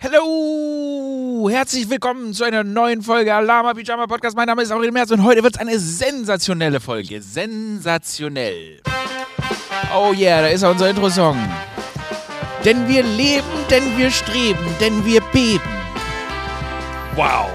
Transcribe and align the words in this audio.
Hallo, 0.00 1.48
herzlich 1.50 1.90
willkommen 1.90 2.32
zu 2.32 2.44
einer 2.44 2.62
neuen 2.62 3.02
Folge 3.02 3.34
Alama 3.34 3.74
Pyjama 3.74 4.06
Podcast. 4.06 4.36
Mein 4.36 4.46
Name 4.46 4.62
ist 4.62 4.70
Aurel 4.70 4.92
Merz 4.92 5.10
und 5.10 5.24
heute 5.24 5.42
wird 5.42 5.56
es 5.56 5.60
eine 5.60 5.76
sensationelle 5.76 6.78
Folge. 6.78 7.20
Sensationell. 7.20 8.80
Oh 9.92 10.12
yeah, 10.16 10.40
da 10.40 10.46
ist 10.46 10.62
auch 10.62 10.70
unser 10.70 10.88
Intro-Song. 10.88 11.36
Denn 12.64 12.86
wir 12.86 13.02
leben, 13.02 13.42
denn 13.68 13.98
wir 13.98 14.12
streben, 14.12 14.64
denn 14.80 15.04
wir 15.04 15.20
beben. 15.32 15.68
Wow. 17.16 17.50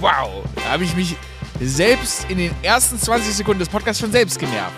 Wow. 0.00 0.42
Da 0.54 0.70
habe 0.70 0.84
ich 0.84 0.96
mich 0.96 1.16
selbst 1.60 2.30
in 2.30 2.38
den 2.38 2.50
ersten 2.62 2.98
20 2.98 3.34
Sekunden 3.34 3.58
des 3.58 3.68
Podcasts 3.68 4.00
schon 4.00 4.10
selbst 4.10 4.38
genervt. 4.38 4.72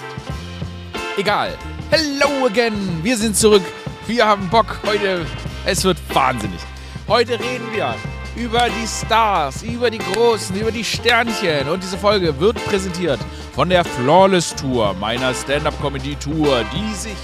Egal. 1.17 1.57
Hello 1.93 2.47
again. 2.47 2.99
Wir 3.05 3.17
sind 3.17 3.37
zurück. 3.37 3.63
Wir 4.09 4.27
haben 4.27 4.51
Bock. 4.51 4.81
Heute, 4.85 5.25
es 5.65 5.85
wird 5.85 5.99
wahnsinnig. 6.15 6.61
Heute 7.09 7.33
reden 7.33 7.67
wir 7.73 7.95
über 8.37 8.67
die 8.69 8.87
Stars, 8.87 9.63
über 9.63 9.91
die 9.91 9.99
Großen, 9.99 10.57
über 10.59 10.73
die 10.73 10.85
Sternchen. 10.85 11.69
Und 11.69 11.83
diese 11.83 11.99
Folge 11.99 12.39
wird 12.41 12.63
präsentiert 12.65 13.21
von 13.53 13.69
der 13.69 13.85
Flawless 13.85 14.55
Tour, 14.55 14.95
meiner 14.95 15.33
Stand-Up-Comedy-Tour, 15.35 16.65
die 16.75 16.95
sich 16.95 17.17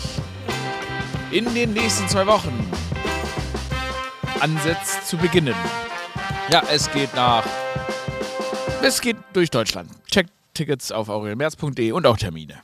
in 1.31 1.53
den 1.55 1.73
nächsten 1.73 2.09
zwei 2.09 2.27
Wochen 2.27 2.71
ansetzt 4.41 5.07
zu 5.07 5.17
beginnen. 5.17 5.55
Ja, 6.51 6.63
es 6.73 6.91
geht 6.93 7.15
nach. 7.15 7.45
Es 8.83 9.01
geht 9.01 9.17
durch 9.33 9.51
Deutschland. 9.51 9.91
Checkt 10.11 10.31
Tickets 10.55 10.91
auf 10.91 11.09
aurelmerz.de 11.09 11.93
und 11.93 12.07
auch 12.07 12.17
Termine. 12.17 12.61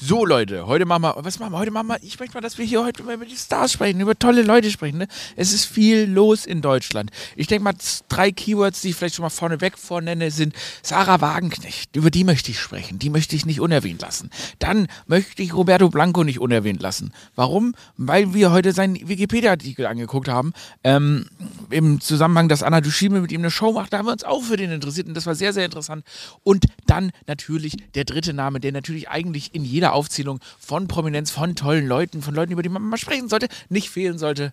So, 0.00 0.24
Leute, 0.24 0.68
heute 0.68 0.84
machen 0.84 1.02
wir, 1.02 1.16
was 1.18 1.40
machen 1.40 1.52
wir? 1.52 1.58
Heute 1.58 1.72
machen 1.72 1.88
wir, 1.88 1.98
ich 2.02 2.20
möchte 2.20 2.36
mal, 2.36 2.40
dass 2.40 2.56
wir 2.56 2.64
hier 2.64 2.84
heute 2.84 3.02
über 3.02 3.26
die 3.26 3.36
Stars 3.36 3.72
sprechen, 3.72 3.98
über 3.98 4.16
tolle 4.16 4.42
Leute 4.42 4.70
sprechen. 4.70 4.98
Ne? 4.98 5.08
Es 5.34 5.52
ist 5.52 5.64
viel 5.64 6.08
los 6.08 6.46
in 6.46 6.60
Deutschland. 6.62 7.10
Ich 7.34 7.48
denke 7.48 7.64
mal, 7.64 7.74
drei 8.08 8.30
Keywords, 8.30 8.80
die 8.80 8.90
ich 8.90 8.94
vielleicht 8.94 9.16
schon 9.16 9.24
mal 9.24 9.30
vorneweg 9.30 9.76
vornenne, 9.76 10.30
sind 10.30 10.54
Sarah 10.82 11.20
Wagenknecht. 11.20 11.96
Über 11.96 12.12
die 12.12 12.22
möchte 12.22 12.52
ich 12.52 12.60
sprechen. 12.60 13.00
Die 13.00 13.10
möchte 13.10 13.34
ich 13.34 13.44
nicht 13.44 13.60
unerwähnt 13.60 14.00
lassen. 14.00 14.30
Dann 14.60 14.86
möchte 15.08 15.42
ich 15.42 15.52
Roberto 15.52 15.88
Blanco 15.88 16.22
nicht 16.22 16.38
unerwähnt 16.38 16.80
lassen. 16.80 17.12
Warum? 17.34 17.74
Weil 17.96 18.34
wir 18.34 18.52
heute 18.52 18.72
seinen 18.72 19.08
Wikipedia-Artikel 19.08 19.84
angeguckt 19.84 20.28
haben. 20.28 20.52
Ähm, 20.84 21.26
Im 21.70 22.00
Zusammenhang, 22.00 22.48
dass 22.48 22.62
Anna 22.62 22.80
Dushime 22.80 23.20
mit 23.20 23.32
ihm 23.32 23.40
eine 23.40 23.50
Show 23.50 23.72
macht. 23.72 23.92
Da 23.92 23.98
haben 23.98 24.06
wir 24.06 24.12
uns 24.12 24.22
auch 24.22 24.44
für 24.44 24.56
den 24.56 24.70
interessiert 24.70 25.08
und 25.08 25.14
das 25.14 25.26
war 25.26 25.34
sehr, 25.34 25.52
sehr 25.52 25.64
interessant. 25.64 26.04
Und 26.44 26.66
dann 26.86 27.10
natürlich 27.26 27.76
der 27.96 28.04
dritte 28.04 28.32
Name, 28.32 28.60
der 28.60 28.70
natürlich 28.70 29.08
eigentlich 29.08 29.56
in 29.56 29.64
jeder 29.64 29.87
Aufzählung 29.92 30.40
von 30.58 30.88
Prominenz, 30.88 31.30
von 31.30 31.56
tollen 31.56 31.86
Leuten, 31.86 32.22
von 32.22 32.34
Leuten, 32.34 32.52
über 32.52 32.62
die 32.62 32.68
man 32.68 32.82
mal 32.82 32.96
sprechen 32.96 33.28
sollte, 33.28 33.48
nicht 33.68 33.90
fehlen 33.90 34.18
sollte. 34.18 34.52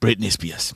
Britney 0.00 0.30
Spears. 0.30 0.74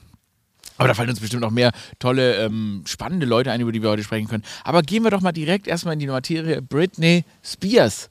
Aber 0.77 0.87
da 0.87 0.93
fallen 0.95 1.09
uns 1.09 1.19
bestimmt 1.19 1.43
noch 1.43 1.51
mehr 1.51 1.71
tolle, 1.99 2.37
ähm, 2.37 2.83
spannende 2.87 3.27
Leute 3.27 3.51
ein, 3.51 3.61
über 3.61 3.71
die 3.71 3.83
wir 3.83 3.89
heute 3.89 4.03
sprechen 4.03 4.27
können. 4.27 4.43
Aber 4.63 4.81
gehen 4.81 5.03
wir 5.03 5.11
doch 5.11 5.21
mal 5.21 5.31
direkt 5.31 5.67
erstmal 5.67 5.93
in 5.93 5.99
die 5.99 6.07
Materie 6.07 6.61
Britney 6.61 7.23
Spears. 7.43 8.09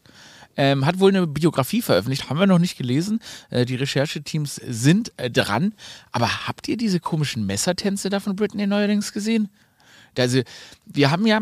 Ähm, 0.56 0.84
hat 0.84 1.00
wohl 1.00 1.10
eine 1.10 1.26
Biografie 1.26 1.80
veröffentlicht, 1.80 2.28
haben 2.28 2.38
wir 2.38 2.46
noch 2.46 2.58
nicht 2.58 2.76
gelesen. 2.76 3.20
Äh, 3.50 3.64
die 3.64 3.76
Rechercheteams 3.76 4.56
sind 4.56 5.12
äh, 5.16 5.30
dran. 5.30 5.74
Aber 6.12 6.46
habt 6.46 6.68
ihr 6.68 6.76
diese 6.76 7.00
komischen 7.00 7.46
Messertänze 7.46 8.08
da 8.08 8.20
von 8.20 8.36
Britney 8.36 8.66
neuerdings 8.66 9.12
gesehen? 9.12 9.48
Also, 10.18 10.42
wir 10.86 11.10
haben 11.10 11.26
ja 11.26 11.40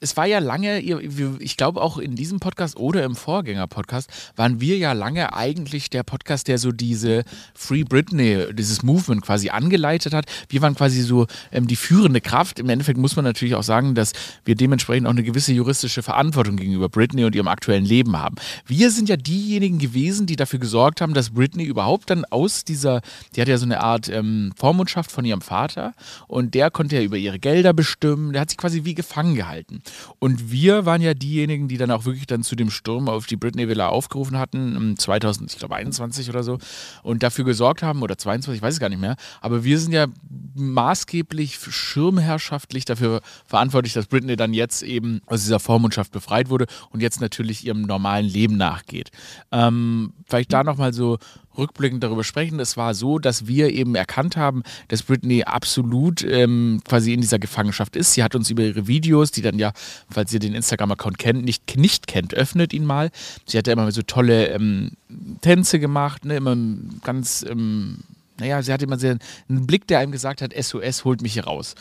es 0.00 0.16
war 0.16 0.26
ja 0.26 0.38
lange, 0.38 0.80
ich 0.80 1.56
glaube 1.56 1.80
auch 1.80 1.98
in 1.98 2.14
diesem 2.14 2.40
Podcast 2.40 2.76
oder 2.76 3.04
im 3.04 3.16
Vorgänger-Podcast, 3.16 4.10
waren 4.36 4.60
wir 4.60 4.76
ja 4.76 4.92
lange 4.92 5.34
eigentlich 5.34 5.90
der 5.90 6.02
Podcast, 6.02 6.48
der 6.48 6.58
so 6.58 6.72
diese 6.72 7.24
Free 7.54 7.84
Britney, 7.84 8.54
dieses 8.54 8.82
Movement 8.82 9.22
quasi 9.22 9.50
angeleitet 9.50 10.14
hat. 10.14 10.26
Wir 10.48 10.62
waren 10.62 10.74
quasi 10.74 11.02
so 11.02 11.26
ähm, 11.52 11.66
die 11.66 11.76
führende 11.76 12.20
Kraft. 12.20 12.58
Im 12.58 12.68
Endeffekt 12.68 12.98
muss 12.98 13.16
man 13.16 13.24
natürlich 13.24 13.54
auch 13.54 13.62
sagen, 13.62 13.94
dass 13.94 14.12
wir 14.44 14.54
dementsprechend 14.54 15.06
auch 15.06 15.12
eine 15.12 15.22
gewisse 15.22 15.52
juristische 15.52 16.02
Verantwortung 16.02 16.56
gegenüber 16.56 16.88
Britney 16.88 17.24
und 17.24 17.34
ihrem 17.34 17.48
aktuellen 17.48 17.84
Leben 17.84 18.18
haben. 18.18 18.36
Wir 18.66 18.90
sind 18.90 19.08
ja 19.08 19.16
diejenigen 19.16 19.78
gewesen, 19.78 20.26
die 20.26 20.36
dafür 20.36 20.58
gesorgt 20.58 21.00
haben, 21.00 21.14
dass 21.14 21.30
Britney 21.30 21.64
überhaupt 21.64 22.10
dann 22.10 22.24
aus 22.26 22.64
dieser, 22.64 23.00
die 23.34 23.40
hat 23.40 23.48
ja 23.48 23.58
so 23.58 23.66
eine 23.66 23.80
Art 23.80 24.08
ähm, 24.08 24.52
Vormundschaft 24.56 25.10
von 25.10 25.24
ihrem 25.24 25.40
Vater 25.40 25.94
und 26.26 26.54
der 26.54 26.70
konnte 26.70 26.96
ja 26.96 27.02
über 27.02 27.16
ihre 27.16 27.38
Gelder 27.38 27.72
bestimmen. 27.72 28.32
Der 28.32 28.42
hat 28.42 28.50
sich 28.50 28.58
quasi 28.58 28.84
wie 28.84 28.94
gefangen 28.94 29.34
gehalten. 29.34 29.82
Und 30.18 30.50
wir 30.50 30.86
waren 30.86 31.00
ja 31.00 31.14
diejenigen, 31.14 31.68
die 31.68 31.78
dann 31.78 31.90
auch 31.90 32.04
wirklich 32.04 32.26
dann 32.26 32.42
zu 32.42 32.56
dem 32.56 32.70
Sturm 32.70 33.08
auf 33.08 33.26
die 33.26 33.36
Britney 33.36 33.68
Villa 33.68 33.88
aufgerufen 33.88 34.38
hatten, 34.38 34.96
2021 34.96 36.28
oder 36.28 36.42
so, 36.42 36.58
und 37.02 37.22
dafür 37.22 37.44
gesorgt 37.44 37.82
haben, 37.82 38.02
oder 38.02 38.18
22, 38.18 38.58
ich 38.58 38.62
weiß 38.62 38.74
es 38.74 38.80
gar 38.80 38.88
nicht 38.88 39.00
mehr, 39.00 39.16
aber 39.40 39.64
wir 39.64 39.78
sind 39.78 39.92
ja 39.92 40.06
maßgeblich 40.54 41.58
schirmherrschaftlich 41.58 42.84
dafür 42.84 43.20
verantwortlich, 43.46 43.92
dass 43.92 44.06
Britney 44.06 44.36
dann 44.36 44.54
jetzt 44.54 44.82
eben 44.82 45.20
aus 45.26 45.42
dieser 45.42 45.60
Vormundschaft 45.60 46.12
befreit 46.12 46.50
wurde 46.50 46.66
und 46.90 47.00
jetzt 47.00 47.20
natürlich 47.20 47.64
ihrem 47.64 47.82
normalen 47.82 48.26
Leben 48.26 48.56
nachgeht. 48.56 49.10
Ähm, 49.52 50.12
vielleicht 50.26 50.52
da 50.52 50.64
nochmal 50.64 50.92
so 50.92 51.18
rückblickend 51.58 52.02
darüber 52.02 52.24
sprechen. 52.24 52.60
Es 52.60 52.76
war 52.76 52.94
so, 52.94 53.18
dass 53.18 53.46
wir 53.46 53.72
eben 53.72 53.94
erkannt 53.94 54.36
haben, 54.36 54.62
dass 54.88 55.02
Britney 55.02 55.42
absolut 55.42 56.22
ähm, 56.22 56.80
quasi 56.86 57.12
in 57.12 57.20
dieser 57.20 57.38
Gefangenschaft 57.38 57.96
ist. 57.96 58.14
Sie 58.14 58.22
hat 58.22 58.34
uns 58.34 58.50
über 58.50 58.62
ihre 58.62 58.86
Videos, 58.86 59.30
die 59.30 59.42
dann 59.42 59.58
ja, 59.58 59.72
falls 60.10 60.32
ihr 60.32 60.40
den 60.40 60.54
Instagram-Account 60.54 61.18
kennt, 61.18 61.44
nicht, 61.44 61.76
nicht 61.76 62.06
kennt, 62.06 62.34
öffnet 62.34 62.72
ihn 62.72 62.84
mal. 62.84 63.10
Sie 63.44 63.58
hat 63.58 63.66
ja 63.66 63.72
immer 63.72 63.90
so 63.92 64.02
tolle 64.02 64.48
ähm, 64.48 64.92
Tänze 65.40 65.78
gemacht, 65.78 66.24
ne, 66.24 66.36
immer 66.36 66.56
ganz, 67.02 67.44
ähm, 67.48 67.98
naja, 68.38 68.62
sie 68.62 68.72
hatte 68.72 68.84
immer 68.84 68.98
sehr 68.98 69.18
einen 69.48 69.66
Blick, 69.66 69.86
der 69.86 69.98
einem 69.98 70.12
gesagt 70.12 70.42
hat, 70.42 70.54
SOS 70.54 71.04
holt 71.04 71.22
mich 71.22 71.34
hier 71.34 71.44
raus. 71.44 71.74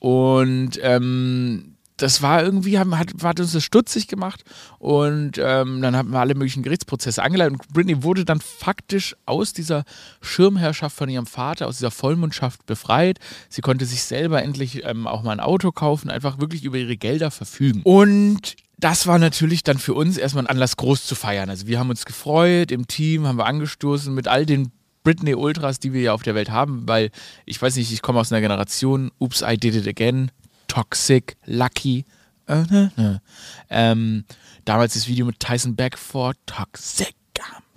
Und 0.00 0.78
ähm, 0.82 1.73
das 1.96 2.22
war 2.22 2.42
irgendwie, 2.42 2.78
haben, 2.78 2.98
hat, 2.98 3.12
hat 3.22 3.38
uns 3.38 3.52
das 3.52 3.62
stutzig 3.62 4.08
gemacht 4.08 4.44
und 4.78 5.38
ähm, 5.38 5.80
dann 5.80 5.96
haben 5.96 6.10
wir 6.10 6.18
alle 6.18 6.34
möglichen 6.34 6.62
Gerichtsprozesse 6.62 7.22
angeleitet 7.22 7.60
und 7.60 7.72
Britney 7.72 8.02
wurde 8.02 8.24
dann 8.24 8.40
faktisch 8.40 9.14
aus 9.26 9.52
dieser 9.52 9.84
Schirmherrschaft 10.20 10.96
von 10.96 11.08
ihrem 11.08 11.26
Vater, 11.26 11.68
aus 11.68 11.76
dieser 11.78 11.92
Vollmundschaft 11.92 12.66
befreit. 12.66 13.18
Sie 13.48 13.60
konnte 13.60 13.86
sich 13.86 14.02
selber 14.02 14.42
endlich 14.42 14.84
ähm, 14.84 15.06
auch 15.06 15.22
mal 15.22 15.32
ein 15.32 15.40
Auto 15.40 15.70
kaufen, 15.70 16.10
einfach 16.10 16.38
wirklich 16.40 16.64
über 16.64 16.78
ihre 16.78 16.96
Gelder 16.96 17.30
verfügen. 17.30 17.82
Und 17.84 18.56
das 18.78 19.06
war 19.06 19.18
natürlich 19.20 19.62
dann 19.62 19.78
für 19.78 19.94
uns 19.94 20.18
erstmal 20.18 20.44
ein 20.44 20.50
Anlass, 20.50 20.76
groß 20.76 21.06
zu 21.06 21.14
feiern. 21.14 21.48
Also 21.48 21.66
wir 21.68 21.78
haben 21.78 21.90
uns 21.90 22.04
gefreut, 22.04 22.72
im 22.72 22.88
Team 22.88 23.26
haben 23.26 23.38
wir 23.38 23.46
angestoßen 23.46 24.12
mit 24.12 24.26
all 24.26 24.46
den 24.46 24.72
Britney 25.04 25.34
Ultras, 25.34 25.78
die 25.78 25.92
wir 25.92 26.00
ja 26.00 26.12
auf 26.12 26.22
der 26.22 26.34
Welt 26.34 26.50
haben, 26.50 26.88
weil 26.88 27.10
ich 27.44 27.60
weiß 27.60 27.76
nicht, 27.76 27.92
ich 27.92 28.02
komme 28.02 28.18
aus 28.18 28.32
einer 28.32 28.40
Generation, 28.40 29.10
Oops, 29.18 29.42
I 29.42 29.56
Did 29.56 29.76
It 29.76 29.86
Again, 29.86 30.30
Toxic, 30.74 31.36
Lucky. 31.46 32.04
Äh, 32.48 32.62
ne, 32.64 32.92
ne. 32.96 33.22
Ähm, 33.70 34.24
damals 34.64 34.94
das 34.94 35.06
Video 35.06 35.24
mit 35.24 35.38
Tyson 35.38 35.76
Beckford, 35.76 36.36
Toxic. 36.46 37.14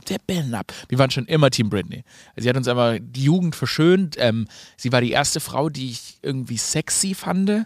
Der 0.09 0.19
Ben 0.25 0.56
ab. 0.56 0.72
Wir 0.88 1.00
waren 1.00 1.12
schon 1.12 1.25
immer 1.25 1.50
Team 1.50 1.69
Britney. 1.69 2.06
Sie 2.38 2.47
hat 2.47 2.56
uns 2.56 2.69
aber 2.69 2.97
die 2.97 3.25
Jugend 3.25 3.58
verschönt. 3.58 4.16
Ähm, 4.18 4.47
sie 4.78 4.94
war 4.94 5.02
die 5.02 5.12
erste 5.12 5.41
Frau, 5.41 5.68
die 5.68 5.91
ich 5.91 6.19
irgendwie 6.22 6.56
sexy 6.56 7.13
fand. 7.13 7.66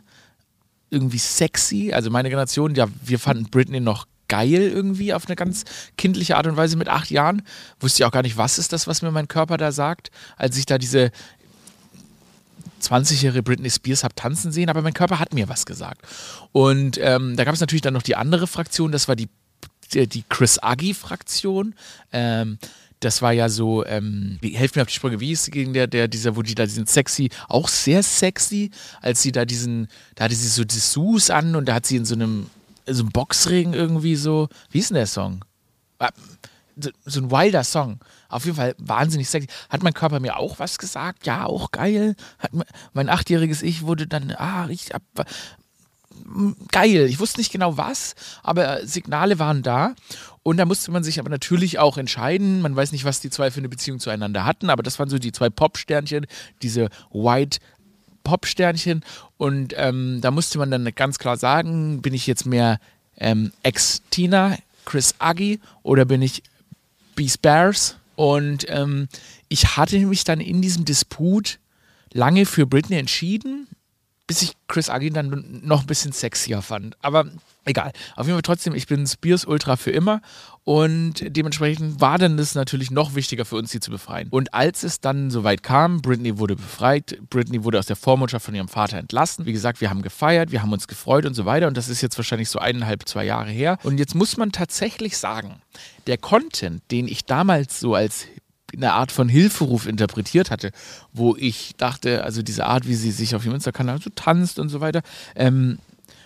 Irgendwie 0.89 1.19
sexy. 1.19 1.93
Also 1.93 2.09
meine 2.09 2.29
Generation, 2.29 2.73
ja, 2.73 2.87
wir 3.03 3.19
fanden 3.19 3.51
Britney 3.51 3.79
noch 3.79 4.07
geil 4.27 4.71
irgendwie 4.73 5.13
auf 5.13 5.27
eine 5.27 5.35
ganz 5.35 5.65
kindliche 5.97 6.35
Art 6.35 6.47
und 6.47 6.57
Weise 6.57 6.77
mit 6.77 6.89
acht 6.89 7.11
Jahren. 7.11 7.43
Wusste 7.79 8.01
ich 8.01 8.05
auch 8.07 8.11
gar 8.11 8.23
nicht, 8.23 8.37
was 8.37 8.57
ist 8.57 8.73
das, 8.73 8.87
was 8.87 9.03
mir 9.03 9.11
mein 9.11 9.27
Körper 9.27 9.57
da 9.57 9.71
sagt, 9.71 10.09
als 10.35 10.57
ich 10.57 10.65
da 10.65 10.79
diese 10.79 11.11
20-jährige 12.81 13.43
Britney 13.43 13.69
Spears 13.69 14.03
habe 14.03 14.15
tanzen 14.15 14.51
sehen, 14.51 14.69
aber 14.69 14.81
mein 14.81 14.93
Körper 14.93 15.19
hat 15.19 15.33
mir 15.33 15.49
was 15.49 15.65
gesagt. 15.65 16.01
Und 16.51 16.99
ähm, 17.01 17.35
da 17.35 17.43
gab 17.43 17.53
es 17.53 17.61
natürlich 17.61 17.81
dann 17.81 17.93
noch 17.93 18.01
die 18.01 18.15
andere 18.15 18.47
Fraktion, 18.47 18.91
das 18.91 19.07
war 19.07 19.15
die, 19.15 19.29
die 19.93 20.23
Chris 20.29 20.59
Aggi-Fraktion. 20.59 21.75
Ähm, 22.11 22.57
das 23.01 23.21
war 23.21 23.31
ja 23.31 23.49
so, 23.49 23.83
ähm, 23.85 24.37
helft 24.43 24.75
mir 24.75 24.83
auf 24.83 24.87
die 24.87 24.93
Sprünge, 24.93 25.19
wie 25.19 25.31
ist 25.31 25.51
gegen 25.51 25.73
der, 25.73 25.87
der, 25.87 26.07
dieser, 26.07 26.35
wo 26.35 26.43
die 26.43 26.55
da 26.55 26.65
diesen 26.65 26.85
sexy, 26.85 27.29
auch 27.49 27.67
sehr 27.67 28.03
sexy, 28.03 28.69
als 29.01 29.21
sie 29.21 29.31
da 29.31 29.43
diesen, 29.43 29.87
da 30.15 30.25
hatte 30.25 30.35
sie 30.35 30.47
so 30.47 30.63
Dessous 30.63 31.31
an 31.31 31.55
und 31.55 31.65
da 31.65 31.73
hat 31.73 31.87
sie 31.87 31.97
in 31.97 32.05
so 32.05 32.13
einem, 32.13 32.47
so 32.85 33.01
einem 33.01 33.11
Boxring 33.11 33.73
irgendwie 33.73 34.15
so, 34.15 34.49
wie 34.69 34.79
ist 34.79 34.91
denn 34.91 34.95
der 34.95 35.07
Song? 35.07 35.43
Ah, 35.97 36.11
so 37.05 37.21
ein 37.21 37.31
wilder 37.31 37.63
Song. 37.63 37.99
Auf 38.31 38.45
jeden 38.45 38.57
Fall 38.57 38.75
wahnsinnig 38.77 39.29
sexy. 39.29 39.47
Hat 39.69 39.83
mein 39.83 39.93
Körper 39.93 40.19
mir 40.19 40.37
auch 40.37 40.59
was 40.59 40.77
gesagt? 40.77 41.25
Ja, 41.25 41.45
auch 41.45 41.71
geil. 41.71 42.15
Hat 42.39 42.51
mein 42.93 43.09
achtjähriges 43.09 43.61
Ich 43.61 43.83
wurde 43.83 44.07
dann, 44.07 44.31
ah, 44.37 44.65
richtig 44.65 44.95
ab. 44.95 45.03
Geil. 46.71 47.07
Ich 47.09 47.19
wusste 47.19 47.39
nicht 47.39 47.51
genau 47.51 47.77
was, 47.77 48.15
aber 48.43 48.85
Signale 48.85 49.39
waren 49.39 49.63
da. 49.63 49.95
Und 50.43 50.57
da 50.57 50.65
musste 50.65 50.91
man 50.91 51.03
sich 51.03 51.19
aber 51.19 51.29
natürlich 51.29 51.77
auch 51.77 51.97
entscheiden. 51.97 52.61
Man 52.61 52.75
weiß 52.75 52.91
nicht, 52.91 53.05
was 53.05 53.19
die 53.19 53.29
zwei 53.29 53.51
für 53.51 53.59
eine 53.59 53.69
Beziehung 53.69 53.99
zueinander 53.99 54.45
hatten, 54.45 54.69
aber 54.69 54.81
das 54.81 54.97
waren 54.97 55.09
so 55.09 55.19
die 55.19 55.31
zwei 55.31 55.49
Pop-Sternchen, 55.49 56.25
diese 56.61 56.89
White 57.11 57.59
Pop-Sternchen. 58.23 59.03
Und 59.37 59.73
ähm, 59.77 60.19
da 60.21 60.31
musste 60.31 60.57
man 60.57 60.71
dann 60.71 60.89
ganz 60.95 61.19
klar 61.19 61.37
sagen, 61.37 62.01
bin 62.01 62.13
ich 62.13 62.27
jetzt 62.27 62.45
mehr 62.45 62.79
ähm, 63.17 63.51
Ex-Tina, 63.63 64.57
Chris 64.85 65.15
Aggi 65.19 65.59
oder 65.83 66.05
bin 66.05 66.21
ich 66.21 66.43
Beast 67.15 67.41
Bears, 67.41 67.97
Und 68.15 68.65
ähm, 68.69 69.07
ich 69.47 69.77
hatte 69.77 69.99
mich 69.99 70.23
dann 70.23 70.39
in 70.39 70.61
diesem 70.61 70.85
Disput 70.85 71.59
lange 72.13 72.45
für 72.45 72.65
Britney 72.65 72.97
entschieden, 72.97 73.67
bis 74.27 74.41
ich 74.41 74.53
Chris 74.67 74.89
Agin 74.89 75.13
dann 75.13 75.61
noch 75.63 75.81
ein 75.81 75.87
bisschen 75.87 76.11
sexier 76.11 76.61
fand. 76.61 76.95
Aber 77.01 77.25
egal. 77.65 77.91
Auf 78.15 78.25
jeden 78.25 78.35
Fall 78.35 78.41
trotzdem, 78.41 78.73
ich 78.73 78.87
bin 78.87 79.05
Spears 79.05 79.45
Ultra 79.45 79.75
für 79.75 79.91
immer 79.91 80.21
und 80.63 81.23
dementsprechend 81.35 82.01
war 82.01 82.17
dann 82.17 82.37
das 82.37 82.55
natürlich 82.55 82.91
noch 82.91 83.15
wichtiger 83.15 83.45
für 83.45 83.55
uns, 83.55 83.71
sie 83.71 83.79
zu 83.79 83.91
befreien. 83.91 84.27
Und 84.29 84.53
als 84.53 84.83
es 84.83 84.99
dann 84.99 85.31
soweit 85.31 85.63
kam, 85.63 86.01
Britney 86.01 86.37
wurde 86.37 86.55
befreit, 86.55 87.19
Britney 87.29 87.63
wurde 87.63 87.79
aus 87.79 87.87
der 87.87 87.95
Vormundschaft 87.95 88.45
von 88.45 88.55
ihrem 88.55 88.67
Vater 88.67 88.97
entlassen. 88.97 89.45
Wie 89.45 89.53
gesagt, 89.53 89.81
wir 89.81 89.89
haben 89.89 90.01
gefeiert, 90.01 90.51
wir 90.51 90.61
haben 90.61 90.71
uns 90.71 90.87
gefreut 90.87 91.25
und 91.25 91.33
so 91.33 91.45
weiter. 91.45 91.67
Und 91.67 91.77
das 91.77 91.89
ist 91.89 92.01
jetzt 92.01 92.17
wahrscheinlich 92.17 92.49
so 92.49 92.59
eineinhalb, 92.59 93.07
zwei 93.07 93.25
Jahre 93.25 93.49
her. 93.49 93.77
Und 93.83 93.97
jetzt 93.97 94.13
muss 94.13 94.37
man 94.37 94.51
tatsächlich 94.51 95.17
sagen, 95.17 95.61
der 96.07 96.17
Content, 96.17 96.83
den 96.91 97.07
ich 97.07 97.25
damals 97.25 97.79
so 97.79 97.95
als 97.95 98.27
eine 98.73 98.93
Art 98.93 99.11
von 99.11 99.27
Hilferuf 99.27 99.85
interpretiert 99.85 100.51
hatte, 100.51 100.71
wo 101.11 101.35
ich 101.35 101.73
dachte, 101.77 102.23
also 102.23 102.41
diese 102.41 102.65
Art, 102.67 102.87
wie 102.87 102.95
sie 102.95 103.11
sich 103.11 103.35
auf 103.35 103.45
ihrem 103.45 103.55
Insta-Kanal 103.55 104.01
so 104.01 104.09
tanzt 104.15 104.59
und 104.59 104.69
so 104.69 104.79
weiter, 104.79 105.01
ähm, 105.35 105.79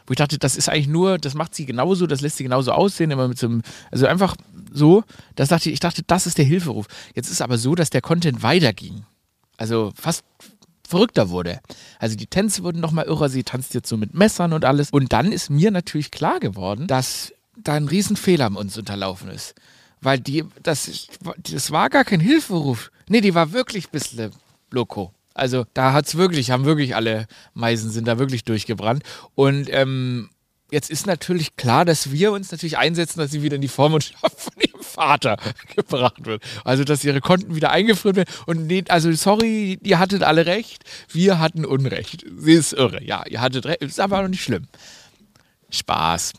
wo 0.08 0.12
ich 0.12 0.18
dachte, 0.18 0.38
das 0.38 0.56
ist 0.56 0.70
eigentlich 0.70 0.88
nur, 0.88 1.18
das 1.18 1.34
macht 1.34 1.56
sie 1.56 1.66
genauso, 1.66 2.08
das 2.08 2.22
lässt 2.22 2.38
sie 2.38 2.44
genauso 2.44 2.72
aussehen, 2.72 3.12
immer 3.12 3.28
mit 3.28 3.40
so 3.40 3.48
einem, 3.48 3.62
also 3.92 4.06
einfach 4.06 4.36
so, 4.72 5.04
das 5.36 5.50
dachte 5.50 5.70
ich, 5.70 5.74
ich 5.74 5.80
dachte, 5.80 6.04
das 6.06 6.28
ist 6.28 6.38
der 6.38 6.46
Hilferuf. 6.46 6.88
Jetzt 7.14 7.30
ist 7.30 7.42
aber 7.42 7.58
so, 7.58 7.76
dass 7.76 7.90
der 7.90 8.02
Content 8.02 8.44
weiterging. 8.44 9.06
Also 9.58 9.94
fast 9.96 10.24
verrückter 10.88 11.30
wurde. 11.30 11.62
Also 12.00 12.16
die 12.16 12.28
Tänze 12.28 12.64
wurden 12.64 12.80
nochmal 12.80 13.06
irrer, 13.06 13.30
sie 13.30 13.44
tanzt 13.44 13.74
jetzt 13.74 13.90
so 13.90 13.98
mit 13.98 14.14
Messern 14.14 14.54
und 14.54 14.66
alles. 14.66 14.92
Und 14.92 15.14
dann 15.14 15.32
ist 15.32 15.50
mir 15.50 15.72
natürlich 15.72 16.12
klar 16.12 16.40
geworden, 16.40 16.88
dass 16.88 17.34
da 17.58 17.74
ein 17.74 17.88
Riesenfehler 17.88 18.56
uns 18.56 18.78
unterlaufen 18.78 19.30
ist. 19.30 19.56
Weil 20.02 20.20
die, 20.20 20.44
das, 20.62 21.08
das 21.52 21.72
war 21.72 21.90
gar 21.90 22.04
kein 22.04 22.20
Hilferuf. 22.20 22.92
Nee, 23.08 23.22
die 23.22 23.34
war 23.34 23.54
wirklich 23.54 23.88
ein 23.88 23.92
bisschen 23.92 24.32
loco. 24.70 25.15
Also 25.36 25.66
da 25.74 25.94
hat 25.94 26.08
es 26.08 26.16
wirklich, 26.16 26.50
haben 26.50 26.66
wirklich 26.66 26.96
alle 26.96 27.28
Meisen 27.54 27.92
sind 27.92 28.08
da 28.08 28.18
wirklich 28.18 28.46
durchgebrannt. 28.46 29.04
Und 29.36 29.68
ähm, 29.70 30.30
jetzt 30.72 30.90
ist 30.90 31.06
natürlich 31.06 31.58
klar, 31.58 31.84
dass 31.84 32.12
wir 32.12 32.32
uns 32.32 32.52
natürlich 32.52 32.78
einsetzen, 32.78 33.20
dass 33.20 33.32
sie 33.32 33.44
wieder 33.44 33.58
in 33.58 33.62
die 33.62 33.68
Vormundschaft 33.68 34.40
von 34.40 34.54
ihrem 34.58 34.82
Vater 34.82 35.38
gebracht 35.76 36.26
wird. 36.26 36.42
Also 36.64 36.86
dass 36.86 37.04
ihre 37.04 37.20
Konten 37.20 37.54
wieder 37.54 37.70
eingeführt 37.72 38.16
werden. 38.16 38.34
Und 38.46 38.66
nee, 38.68 38.86
also 38.88 39.12
sorry, 39.12 39.78
ihr 39.84 40.00
hattet 40.00 40.24
alle 40.24 40.46
recht, 40.46 40.84
wir 41.12 41.38
hatten 41.38 41.66
Unrecht. 41.66 42.26
Sie 42.38 42.54
ist 42.54 42.72
irre. 42.72 43.04
Ja, 43.04 43.24
ihr 43.28 43.42
hattet 43.42 43.66
recht, 43.66 43.82
ist 43.82 44.00
aber 44.00 44.22
noch 44.22 44.30
nicht 44.30 44.44
schlimm. 44.44 44.68
Spaß. 45.70 46.32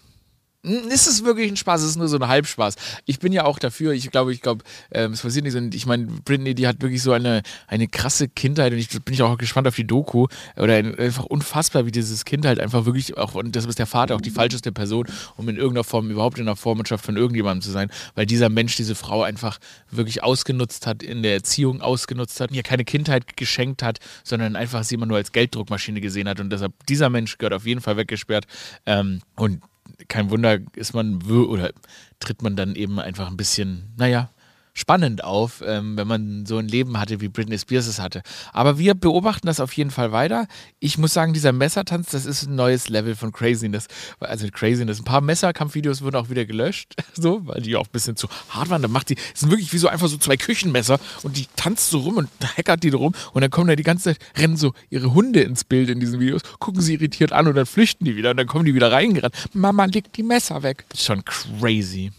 Ist 0.67 1.07
es 1.07 1.25
wirklich 1.25 1.49
ein 1.49 1.57
Spaß? 1.57 1.83
Es 1.83 1.91
ist 1.91 1.97
nur 1.97 2.09
so 2.09 2.17
ein 2.17 2.27
Halbspaß. 2.27 2.75
Ich 3.05 3.21
bin 3.21 3.33
ja 3.33 3.45
auch 3.45 3.61
dafür. 3.61 3.93
Ich 3.93 4.11
glaube, 4.11 4.33
ich 4.33 4.41
glaube, 4.41 4.65
ähm, 4.91 5.13
es 5.13 5.23
passiert 5.23 5.45
nicht 5.45 5.53
so. 5.53 5.61
Ich 5.61 5.87
meine, 5.87 6.07
Britney, 6.07 6.57
die 6.57 6.67
hat 6.67 6.83
wirklich 6.83 7.03
so 7.03 7.13
eine, 7.13 7.43
eine 7.69 7.87
krasse 7.87 8.27
Kindheit 8.27 8.73
und 8.73 8.79
ich 8.79 8.89
bin 8.89 9.15
ich 9.15 9.23
auch 9.23 9.39
gespannt 9.39 9.69
auf 9.69 9.77
die 9.77 9.87
Doku. 9.87 10.27
Oder 10.57 10.75
einfach 10.75 11.25
unfassbar, 11.25 11.87
wie 11.87 11.93
dieses 11.93 12.25
Kind 12.25 12.45
halt 12.45 12.59
einfach 12.59 12.85
wirklich 12.85 13.17
auch, 13.17 13.37
und 13.37 13.55
das 13.55 13.65
ist 13.65 13.79
der 13.79 13.87
Vater 13.87 14.17
auch 14.17 14.21
die 14.21 14.31
falscheste 14.31 14.73
Person, 14.73 15.07
um 15.37 15.49
in 15.49 15.57
irgendeiner 15.57 15.85
Form 15.85 16.11
überhaupt 16.11 16.39
in 16.39 16.47
der 16.47 16.57
Vormundschaft 16.57 17.05
von 17.05 17.17
irgendjemandem 17.17 17.62
zu 17.62 17.71
sein, 17.71 17.89
weil 18.17 18.27
dieser 18.27 18.49
Mensch 18.49 18.75
diese 18.75 18.97
Frau 18.97 19.23
einfach 19.23 19.59
wirklich 19.93 20.25
ausgenutzt 20.25 20.89
hat, 20.89 21.05
in 21.05 21.23
der 21.23 21.35
Erziehung 21.35 21.81
ausgenutzt 21.81 22.41
hat, 22.41 22.51
ihr 22.51 22.65
keine 22.65 22.85
Kindheit 22.85 23.37
geschenkt 23.37 23.85
hat, 23.85 24.01
sondern 24.25 24.57
einfach 24.57 24.83
sie 24.83 24.97
immer 24.97 25.07
nur 25.07 25.19
als 25.19 25.31
Gelddruckmaschine 25.31 26.01
gesehen 26.01 26.29
hat. 26.29 26.41
Und 26.41 26.51
deshalb, 26.51 26.73
dieser 26.89 27.09
Mensch 27.09 27.39
gehört 27.39 27.55
auf 27.55 27.67
jeden 27.67 27.81
Fall 27.81 27.97
weggesperrt. 27.97 28.47
Ähm, 28.85 29.21
und 29.37 29.61
kein 30.09 30.31
Wunder, 30.31 30.59
ist 30.75 30.94
man 30.94 31.23
oder 31.49 31.73
tritt 32.21 32.43
man 32.43 32.56
dann 32.56 32.75
eben 32.75 32.99
einfach 32.99 33.29
ein 33.29 33.37
bisschen, 33.37 33.93
naja, 33.97 34.31
spannend 34.76 35.25
auf, 35.25 35.64
ähm, 35.67 35.96
wenn 35.96 36.06
man 36.06 36.46
so 36.46 36.58
ein 36.58 36.69
Leben 36.69 37.00
hatte, 37.00 37.20
wie 37.23 37.28
Britney 37.28 37.58
Spears 37.58 37.87
es 37.87 37.99
hatte. 37.99 38.23
Aber 38.52 38.78
wir 38.78 38.94
beobachten 38.94 39.46
das 39.46 39.58
auf 39.58 39.73
jeden 39.73 39.90
Fall 39.90 40.12
weiter. 40.12 40.46
Ich 40.81 40.99
muss 40.99 41.14
sagen, 41.14 41.32
dieser 41.32 41.52
Messertanz, 41.52 42.11
das 42.11 42.26
ist 42.26 42.46
ein 42.46 42.55
neues 42.55 42.90
Level 42.90 43.17
von 43.17 43.32
Craziness. 43.32 43.87
Also 44.20 44.46
Craziness. 44.52 45.00
Ein 45.00 45.05
paar 45.05 45.23
Messerkampfvideos 45.23 46.02
wurden 46.02 46.17
auch 46.17 46.28
wieder 46.28 46.44
gelöscht, 46.44 46.94
so, 47.14 47.46
weil 47.46 47.62
die 47.62 47.75
auch 47.75 47.87
ein 47.87 47.93
bisschen 47.93 48.17
zu 48.17 48.28
hart 48.50 48.69
waren. 48.69 48.82
Da 48.82 48.88
macht 48.88 49.08
die, 49.08 49.17
sind 49.34 49.50
wirklich 49.50 49.73
wie 49.73 49.78
so 49.78 49.88
einfach 49.88 50.08
so 50.08 50.19
zwei 50.19 50.37
Küchenmesser 50.37 51.00
und 51.23 51.38
die 51.38 51.46
tanzt 51.56 51.88
so 51.88 52.00
rum 52.00 52.19
und 52.19 52.28
hackert 52.58 52.82
die 52.82 52.90
rum 52.90 53.14
und 53.32 53.40
dann 53.40 53.50
kommen 53.50 53.69
da 53.69 53.76
die 53.76 53.82
ganze 53.82 54.12
Zeit, 54.12 54.19
rennen 54.37 54.58
so 54.58 54.75
ihre 54.90 55.14
Hunde 55.14 55.40
ins 55.40 55.64
Bild 55.64 55.88
in 55.88 56.00
diesen 56.00 56.20
Videos, 56.20 56.43
gucken 56.58 56.82
sie 56.82 56.94
irritiert 56.94 57.32
an 57.32 57.49
und 57.49 57.55
dann 57.55 57.67
flüchten 57.67 58.05
die 58.05 58.14
wieder 58.14 58.32
und 58.32 58.37
dann 58.37 58.46
kommen 58.46 58.67
die 58.67 58.75
wieder 58.75 58.93
reingerannt. 58.93 59.34
Mama 59.55 59.87
legt 59.87 60.19
die 60.19 60.23
Messer 60.23 60.62
weg. 60.62 60.84
Schon 60.94 61.25
crazy. 61.25 62.12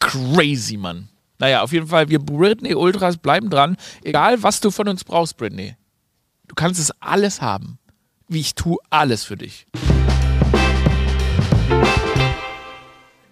Crazy, 0.00 0.78
Mann. 0.78 1.08
Naja, 1.38 1.62
auf 1.62 1.72
jeden 1.72 1.86
Fall, 1.86 2.08
wir 2.08 2.18
Britney 2.18 2.74
Ultras 2.74 3.16
bleiben 3.16 3.48
dran. 3.48 3.76
Egal, 4.02 4.42
was 4.42 4.60
du 4.60 4.70
von 4.70 4.88
uns 4.88 5.04
brauchst, 5.04 5.36
Britney. 5.36 5.76
Du 6.48 6.54
kannst 6.54 6.80
es 6.80 6.90
alles 7.00 7.40
haben. 7.40 7.78
Wie 8.26 8.40
ich 8.40 8.54
tue 8.54 8.78
alles 8.90 9.24
für 9.24 9.36
dich. 9.36 9.66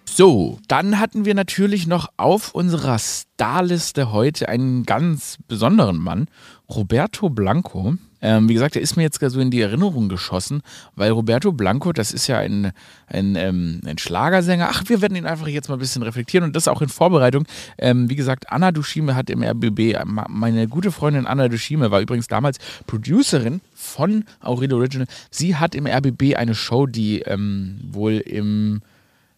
So, 0.05 0.57
dann 0.67 0.99
hatten 0.99 1.25
wir 1.25 1.35
natürlich 1.35 1.85
noch 1.85 2.09
auf 2.17 2.55
unserer 2.55 2.97
Starliste 2.97 4.11
heute 4.11 4.49
einen 4.49 4.83
ganz 4.83 5.37
besonderen 5.47 5.97
Mann, 5.97 6.27
Roberto 6.69 7.29
Blanco. 7.29 7.97
Ähm, 8.21 8.49
wie 8.49 8.53
gesagt, 8.53 8.75
er 8.75 8.81
ist 8.81 8.95
mir 8.95 9.03
jetzt 9.03 9.19
so 9.19 9.39
in 9.39 9.51
die 9.51 9.61
Erinnerung 9.61 10.09
geschossen, 10.09 10.61
weil 10.95 11.11
Roberto 11.11 11.51
Blanco, 11.51 11.93
das 11.93 12.11
ist 12.11 12.27
ja 12.27 12.39
ein, 12.39 12.71
ein, 13.07 13.35
ähm, 13.35 13.81
ein 13.85 13.97
Schlagersänger. 13.97 14.69
Ach, 14.71 14.83
wir 14.87 15.01
werden 15.01 15.15
ihn 15.15 15.25
einfach 15.25 15.47
jetzt 15.47 15.69
mal 15.69 15.75
ein 15.75 15.79
bisschen 15.79 16.03
reflektieren 16.03 16.45
und 16.45 16.55
das 16.55 16.67
auch 16.67 16.81
in 16.81 16.89
Vorbereitung. 16.89 17.45
Ähm, 17.77 18.09
wie 18.09 18.15
gesagt, 18.15 18.51
Anna 18.51 18.71
Dushime 18.71 19.15
hat 19.15 19.29
im 19.29 19.43
RBB, 19.43 19.97
meine 20.05 20.67
gute 20.67 20.91
Freundin 20.91 21.27
Anna 21.27 21.47
Dushime 21.47 21.91
war 21.91 22.01
übrigens 22.01 22.27
damals 22.27 22.57
Producerin 22.87 23.61
von 23.75 24.25
Aurelio 24.41 24.77
Original. 24.77 25.07
Sie 25.29 25.55
hat 25.55 25.75
im 25.75 25.85
RBB 25.85 26.35
eine 26.35 26.55
Show, 26.55 26.87
die 26.87 27.21
ähm, 27.21 27.79
wohl 27.91 28.13
im 28.13 28.81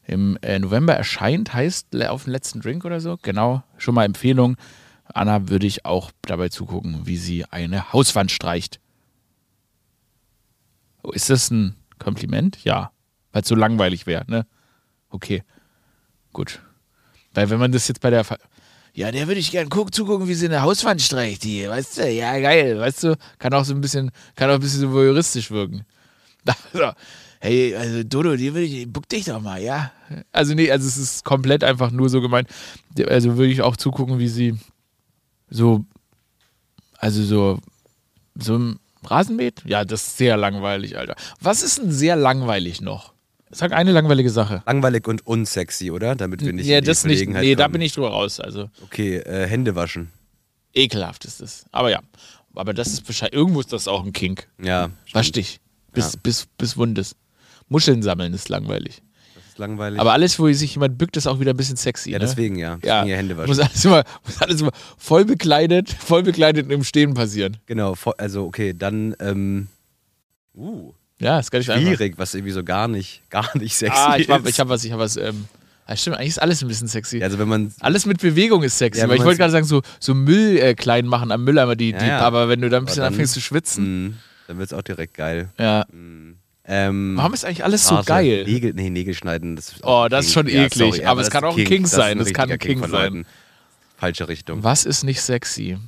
im 0.10 0.40
äh, 0.42 0.58
November 0.58 0.96
erscheint, 0.96 1.54
heißt 1.54 1.96
auf 2.08 2.24
den 2.24 2.32
letzten 2.32 2.62
Drink 2.62 2.84
oder 2.84 3.00
so. 3.00 3.20
Genau, 3.22 3.62
schon 3.78 3.94
mal 3.94 4.06
Empfehlung. 4.06 4.58
Anna 5.14 5.50
würde 5.50 5.68
ich 5.68 5.86
auch 5.86 6.12
dabei 6.22 6.50
zugucken, 6.50 7.06
wie 7.06 7.18
sie 7.18 7.46
eine 7.46 7.94
Hauswand 7.94 8.32
streicht. 8.32 8.80
Oh, 11.04 11.12
ist 11.12 11.30
das 11.30 11.50
ein 11.52 11.76
Kompliment? 11.98 12.64
Ja. 12.64 12.92
Weil 13.32 13.44
es 13.44 13.48
so 13.48 13.56
langweilig 13.56 14.06
wäre, 14.06 14.26
ne? 14.30 14.46
Okay. 15.10 15.44
Gut. 16.34 16.62
Weil 17.34 17.50
wenn 17.50 17.60
man 17.60 17.72
das 17.72 17.88
jetzt 17.88 18.02
bei 18.02 18.10
der. 18.10 18.24
Fa 18.24 18.38
ja, 18.94 19.12
der 19.12 19.28
würde 19.28 19.40
ich 19.40 19.52
gerne 19.52 19.70
zugucken, 19.92 20.28
wie 20.28 20.34
sie 20.34 20.48
eine 20.48 20.62
Hauswand 20.62 21.02
streicht, 21.02 21.44
die, 21.44 21.68
weißt 21.68 22.00
du? 22.00 22.10
Ja, 22.10 22.38
geil, 22.40 22.80
weißt 22.80 23.04
du? 23.04 23.18
Kann 23.38 23.54
auch 23.54 23.64
so 23.64 23.74
ein 23.74 23.82
bisschen, 23.82 24.12
kann 24.36 24.50
auch 24.50 24.56
ein 24.56 24.60
bisschen 24.60 24.82
so 24.82 24.92
voyeuristisch 24.92 25.52
wirken. 25.52 25.86
hey, 27.40 27.76
also 27.76 28.04
Dodo, 28.04 28.36
die 28.36 28.54
würde 28.54 28.66
ich, 28.66 28.92
buck 28.92 29.08
dich 29.08 29.26
doch 29.26 29.42
mal, 29.42 29.62
ja? 29.62 29.92
Also 30.32 30.56
nee, 30.56 30.72
also 30.72 30.88
es 30.88 30.98
ist 30.98 31.24
komplett 31.24 31.64
einfach 31.64 31.92
nur 31.92 32.10
so 32.10 32.20
gemeint. 32.20 32.50
Also 33.08 33.38
würde 33.38 33.52
ich 33.52 33.62
auch 33.62 33.78
zugucken, 33.78 34.20
wie 34.20 34.28
sie 34.28 34.58
so, 35.50 35.86
also 36.98 37.24
so, 37.24 37.60
so 38.36 38.58
ein 38.58 38.80
Rasenmäht? 39.04 39.64
Ja, 39.66 39.86
das 39.86 40.08
ist 40.08 40.18
sehr 40.18 40.38
langweilig, 40.38 40.98
Alter. 40.98 41.16
Was 41.40 41.64
ist 41.64 41.80
denn 41.80 41.92
sehr 41.92 42.16
langweilig 42.16 42.82
noch? 42.82 43.14
Sag 43.52 43.72
eine 43.72 43.92
langweilige 43.92 44.30
Sache. 44.30 44.62
Langweilig 44.68 45.08
und 45.08 45.26
unsexy, 45.26 45.90
oder? 45.90 46.16
Damit 46.16 46.46
wir 46.46 46.54
nicht 46.54 46.68
Ja, 46.68 46.82
das 46.82 47.04
nicht. 47.04 47.28
Nee, 47.28 47.34
kommen. 47.34 47.56
da 47.56 47.68
bin 47.68 47.82
ich 47.82 47.94
drüber 47.94 48.10
raus. 48.10 48.40
Also. 48.40 48.70
Okay, 48.84 49.18
äh, 49.18 49.48
Hände 49.48 49.76
waschen. 49.76 50.12
Ekelhaft 50.74 51.26
ist 51.26 51.42
es. 51.42 51.66
Aber 51.72 51.90
ja. 51.90 52.02
Aber 52.54 52.74
das 52.74 52.90
ist 52.90 53.08
wahrscheinlich, 53.08 53.34
irgendwo 53.34 53.60
ist 53.60 53.74
das 53.74 53.88
auch 53.88 54.06
ein 54.06 54.14
Kink. 54.14 54.48
Ja. 54.62 54.92
Wasch 55.14 55.32
dich. 55.32 55.60
Bis, 55.94 56.14
ja. 56.14 56.20
bis, 56.22 56.48
bis 56.58 56.78
Wundes. 56.78 57.16
Muscheln 57.70 58.04
sammeln 58.04 58.34
ist 58.34 58.50
langweilig 58.50 59.02
langweilig. 59.60 60.00
Aber 60.00 60.14
alles, 60.14 60.40
wo 60.40 60.52
sich 60.52 60.74
jemand 60.74 60.98
bückt, 60.98 61.18
ist 61.18 61.28
auch 61.28 61.40
wieder 61.40 61.54
ein 61.54 61.58
bisschen 61.58 61.78
sexy. 61.78 62.12
Ja, 62.12 62.20
ne? 62.20 62.26
deswegen 62.26 62.58
ja. 62.58 62.80
ja. 62.84 63.04
Hände 63.04 63.38
waschen. 63.38 63.50
Muss 63.50 63.60
alles, 63.60 63.86
immer, 63.86 64.04
muss 64.26 64.42
alles 64.42 64.62
immer 64.62 64.72
voll 64.98 65.26
bekleidet, 65.26 65.90
voll 65.92 66.24
bekleidet 66.24 66.72
im 66.72 66.84
Stehen 66.84 67.14
passieren. 67.14 67.58
Genau, 67.68 67.96
also 68.18 68.46
okay, 68.46 68.74
dann, 68.74 69.16
ähm, 69.20 69.68
uh. 70.56 70.94
Ja, 71.20 71.38
ist 71.40 71.52
gar 71.52 71.60
nicht 71.60 71.72
schwierig, 71.72 72.12
einfach. 72.12 72.20
was 72.20 72.34
irgendwie 72.34 72.54
so 72.54 72.64
gar 72.64 72.88
nicht, 72.88 73.30
gar 73.30 73.56
nicht 73.58 73.76
sexy 73.76 73.98
ah, 73.98 74.18
ich 74.18 74.30
hab, 74.30 74.46
ist. 74.46 74.50
ich 74.52 74.60
habe 74.60 74.70
was, 74.70 74.84
ich 74.86 74.92
habe 74.92 75.02
was, 75.02 75.18
ähm, 75.18 75.46
ja, 75.88 75.96
stimmt, 75.98 76.18
eigentlich 76.18 76.30
ist 76.30 76.42
alles 76.42 76.62
ein 76.62 76.68
bisschen 76.68 76.88
sexy. 76.88 77.22
Also 77.22 77.40
wenn 77.40 77.50
man 77.50 77.74
alles 77.80 78.06
mit 78.06 78.22
Bewegung 78.22 78.64
ist 78.64 78.78
sexy. 78.78 79.02
Ja, 79.02 79.10
weil 79.10 79.18
ich 79.18 79.24
wollte 79.24 79.40
gerade 79.40 79.52
sagen, 79.52 79.66
so, 79.66 79.82
so 80.00 80.14
Müll 80.14 80.58
äh, 80.58 80.76
klein 80.76 81.08
machen 81.08 81.32
am 81.32 81.44
Mülleimer, 81.44 81.76
die, 81.76 81.94
die, 81.94 82.06
ja, 82.06 82.20
aber 82.20 82.48
wenn 82.48 82.62
du 82.62 82.70
dann 82.70 82.84
ein 82.84 82.86
bisschen 82.86 83.02
dann, 83.02 83.14
anfängst 83.14 83.34
zu 83.34 83.42
schwitzen. 83.42 84.06
Mh, 84.06 84.14
dann 84.48 84.58
wird 84.60 84.72
es 84.72 84.78
auch 84.78 84.82
direkt 84.82 85.16
geil. 85.16 85.50
Ja. 85.58 85.86
Mh. 85.92 86.36
Ähm, 86.72 87.18
Warum 87.18 87.34
ist 87.34 87.46
eigentlich 87.46 87.64
alles 87.64 87.88
so 87.88 88.00
geil? 88.06 88.44
Nägel, 88.46 88.74
nee, 88.76 88.92
Nägel 88.92 89.16
schneiden. 89.16 89.56
Das 89.56 89.74
oh, 89.82 90.06
das 90.08 90.28
ist 90.28 90.34
schon 90.34 90.48
ja, 90.48 90.66
eklig. 90.66 90.94
Sorry, 90.94 91.06
aber, 91.06 91.22
es 91.22 91.32
kann 91.32 91.44
auch 91.44 91.58
ein 91.58 91.66
King, 91.66 91.88
sein. 91.88 92.20
Es 92.20 92.32
kann 92.32 92.52
ein 92.52 92.60
King, 92.60 92.82
King 92.82 92.90
sein. 92.92 93.26
Falsche 93.98 94.28
Richtung. 94.28 94.64
Was 94.64 94.86
ist 94.86 95.04
nicht 95.04 95.20
sexy? 95.20 95.80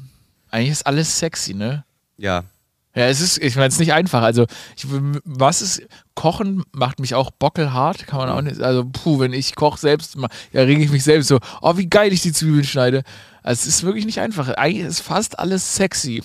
Eigentlich 0.50 0.72
ist 0.72 0.88
alles 0.88 1.20
sexy, 1.20 1.54
ne? 1.54 1.86
Ja. 2.18 2.46
Ja, 2.96 3.06
es 3.06 3.22
ist, 3.22 3.38
ich 3.38 3.56
meine, 3.56 3.68
es 3.68 3.76
ist 3.76 3.80
nicht 3.80 3.94
einfach. 3.94 4.24
Also, 4.24 4.48
ich, 4.76 4.86
was 5.24 5.62
ist, 5.62 5.84
Kochen 6.16 6.64
macht 6.72 7.00
mich 7.00 7.14
auch 7.14 7.30
bockelhart, 7.30 8.08
kann 8.08 8.18
man 8.18 8.30
auch 8.30 8.42
nicht, 8.42 8.60
also, 8.60 8.84
puh, 8.84 9.20
wenn 9.20 9.34
ich 9.34 9.56
koche 9.56 9.80
selbst, 9.80 10.18
ja, 10.52 10.62
rege 10.64 10.84
ich 10.84 10.92
mich 10.92 11.04
selbst 11.04 11.28
so, 11.28 11.40
oh, 11.62 11.78
wie 11.78 11.88
geil 11.88 12.12
ich 12.12 12.22
die 12.22 12.34
Zwiebeln 12.34 12.64
schneide. 12.64 13.04
Also, 13.44 13.62
es 13.62 13.68
ist 13.68 13.84
wirklich 13.84 14.08
nicht 14.08 14.20
einfach. 14.20 14.50
Eigentlich 14.50 14.88
ist 14.88 15.02
fast 15.02 15.38
alles 15.38 15.76
sexy. 15.76 16.24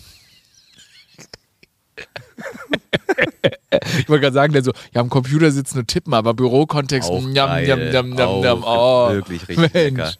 ich 3.98 4.08
wollte 4.08 4.22
gerade 4.22 4.34
sagen, 4.34 4.52
der 4.52 4.62
so, 4.64 4.72
ja, 4.92 5.00
am 5.00 5.10
Computer 5.10 5.50
sitzen 5.50 5.78
und 5.78 5.88
tippen, 5.88 6.14
aber 6.14 6.34
Bürokontext, 6.34 7.10
Auch 7.10 7.22
njam, 7.22 7.48
geil. 7.48 7.90
njam, 7.90 8.10
njam, 8.10 8.28
Auch 8.28 8.40
njam, 8.40 8.62
oh, 8.64 9.10
wirklich 9.10 9.48
richtig 9.48 9.72
lecker. 9.72 10.12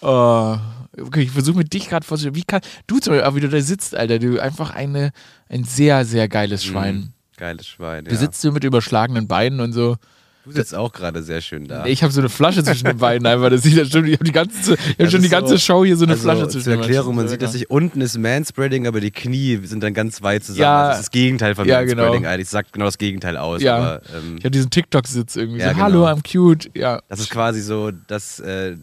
Oh. 0.00 0.56
Okay, 0.98 1.22
ich 1.22 1.30
versuche 1.30 1.56
mit 1.56 1.72
dich 1.72 1.88
gerade 1.88 2.04
vorzustellen, 2.04 2.34
wie 2.34 2.42
kann, 2.42 2.60
du 2.86 2.98
zum 2.98 3.14
Beispiel, 3.14 3.34
wie 3.36 3.40
du 3.40 3.48
da 3.48 3.60
sitzt, 3.60 3.94
Alter, 3.94 4.18
du 4.18 4.40
einfach 4.40 4.70
eine, 4.70 5.12
ein 5.48 5.64
sehr, 5.64 6.04
sehr 6.04 6.28
geiles 6.28 6.64
Schwein. 6.64 6.96
Mhm. 6.96 7.12
Geiles 7.36 7.66
Schwein, 7.68 8.04
Du 8.04 8.10
ja. 8.10 8.16
sitzt 8.16 8.40
so 8.40 8.52
mit 8.52 8.64
überschlagenen 8.64 9.26
Beinen 9.28 9.60
und 9.60 9.72
so. 9.72 9.96
Du 10.44 10.52
sitzt 10.52 10.74
auch 10.74 10.90
gerade 10.92 11.22
sehr 11.22 11.42
schön 11.42 11.68
da. 11.68 11.84
Ich 11.84 12.02
habe 12.02 12.12
so 12.12 12.20
eine 12.20 12.30
Flasche 12.30 12.64
zwischen 12.64 12.86
den 12.86 12.96
Beinen 12.96 13.26
einfach. 13.26 13.50
Das 13.50 13.62
sieht 13.62 13.74
ja 13.76 13.84
schon, 13.84 14.06
ich 14.06 14.14
habe 14.14 14.24
die 14.24 14.32
ganze, 14.32 14.74
ich 14.74 14.98
hab 14.98 15.10
schon 15.10 15.20
die 15.22 15.28
ganze 15.28 15.52
so- 15.54 15.58
Show 15.58 15.84
hier 15.84 15.96
so 15.98 16.04
eine 16.04 16.12
also, 16.12 16.22
Flasche 16.22 16.48
zwischen 16.48 16.64
Zur 16.64 16.72
den 16.72 16.80
Beinen. 16.80 16.90
Erklärung, 16.94 17.14
man 17.16 17.28
sieht, 17.28 17.42
dass 17.42 17.54
ich 17.54 17.70
unten 17.70 18.00
ist 18.00 18.16
Manspreading, 18.16 18.86
aber 18.86 19.00
die 19.00 19.10
Knie 19.10 19.60
sind 19.64 19.82
dann 19.82 19.92
ganz 19.92 20.22
weit 20.22 20.42
zusammen. 20.44 20.62
Ja. 20.62 20.78
Also 20.78 20.88
das 20.90 20.98
ist 21.00 21.06
das 21.08 21.10
Gegenteil 21.10 21.54
von 21.54 21.68
Ja, 21.68 21.80
Manspreading 21.80 22.12
genau. 22.22 22.28
eigentlich. 22.32 22.48
Sagt 22.48 22.72
genau 22.72 22.86
das 22.86 22.96
Gegenteil 22.98 23.36
aus. 23.36 23.60
Ja. 23.60 23.76
Aber, 23.76 24.02
ähm, 24.16 24.36
Ich 24.38 24.44
habe 24.44 24.50
diesen 24.50 24.70
TikTok-Sitz 24.70 25.36
irgendwie. 25.36 25.60
Ja, 25.60 25.74
so, 25.74 25.80
hallo, 25.80 26.04
genau. 26.06 26.12
I'm 26.18 26.22
cute. 26.32 26.70
Ja. 26.74 27.00
das 27.08 27.20
ist 27.20 27.30
quasi 27.30 27.60
so 27.60 27.90
das 27.90 28.40
äh, 28.40 28.76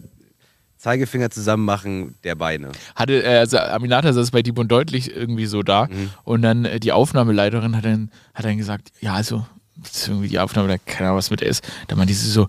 Zeigefinger 0.78 1.32
zusammen 1.32 1.66
machen 1.66 2.16
der 2.24 2.36
Beine. 2.36 2.70
Hatte, 2.96 3.24
äh, 3.24 3.38
also 3.40 3.58
Aminata 3.58 4.14
saß 4.14 4.30
bei 4.30 4.44
Dieb 4.44 4.60
und 4.60 4.72
Deutlich 4.72 5.14
irgendwie 5.16 5.48
so 5.48 5.64
da. 5.64 5.86
Mhm. 5.88 6.12
Und 6.24 6.44
dann 6.44 6.66
äh, 6.66 6.80
die 6.80 6.92
Aufnahmeleiterin 6.92 7.76
hat 7.76 7.84
dann, 7.84 8.12
hat 8.36 8.46
dann 8.46 8.58
gesagt, 8.58 8.90
ja, 9.02 9.14
also, 9.16 9.46
irgendwie 10.08 10.27
die 10.29 10.39
Aufnahme, 10.39 10.67
da 10.67 10.77
keine 10.77 11.10
Ahnung, 11.10 11.17
was 11.20 11.29
mit 11.32 11.41
der 11.41 11.48
ist. 11.50 11.63
Da 11.88 11.96
meinte 11.96 12.13
sie 12.13 12.29
so, 12.29 12.48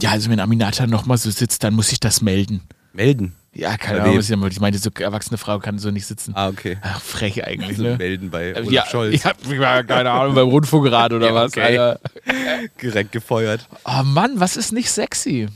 ja, 0.00 0.10
also 0.10 0.30
wenn 0.30 0.40
Aminata 0.40 0.86
nochmal 0.86 1.18
so 1.18 1.30
sitzt, 1.30 1.64
dann 1.64 1.74
muss 1.74 1.90
ich 1.92 2.00
das 2.00 2.20
melden. 2.22 2.60
Melden. 2.92 3.34
Ja, 3.52 3.76
keine 3.78 3.98
Bei 4.00 4.04
Ahnung, 4.04 4.18
was 4.18 4.24
ich 4.26 4.30
damit. 4.30 4.52
Ich 4.52 4.60
meinte, 4.60 4.78
so 4.78 4.90
erwachsene 4.98 5.38
Frau 5.38 5.58
kann 5.58 5.78
so 5.78 5.90
nicht 5.90 6.04
sitzen. 6.06 6.32
Ah, 6.36 6.48
okay. 6.48 6.76
Ach, 6.82 7.00
frech 7.00 7.42
eigentlich, 7.46 7.70
Also 7.70 7.82
ne? 7.84 7.96
melden 7.96 8.30
bei 8.30 8.54
Olaf 8.54 8.70
Ja, 8.70 8.86
Scholz. 8.86 9.14
ich 9.14 9.24
hab 9.24 9.36
ja, 9.46 9.82
keine 9.82 10.10
Ahnung, 10.10 10.34
beim 10.34 10.48
Rundfunkrat 10.48 11.12
oder 11.14 11.26
Ja, 11.28 11.34
was, 11.34 11.52
okay. 11.52 11.78
Alter. 11.78 12.00
Direkt 12.82 13.12
gefeuert. 13.12 13.66
Oh 13.86 14.02
Mann, 14.04 14.32
was 14.40 14.58
ist 14.58 14.72
nicht 14.72 14.90
sexy? 14.90 15.48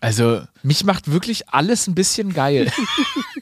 Also, 0.00 0.40
mich 0.62 0.82
macht 0.84 1.12
wirklich 1.12 1.48
alles 1.50 1.86
ein 1.86 1.94
bisschen 1.94 2.32
geil. 2.32 2.72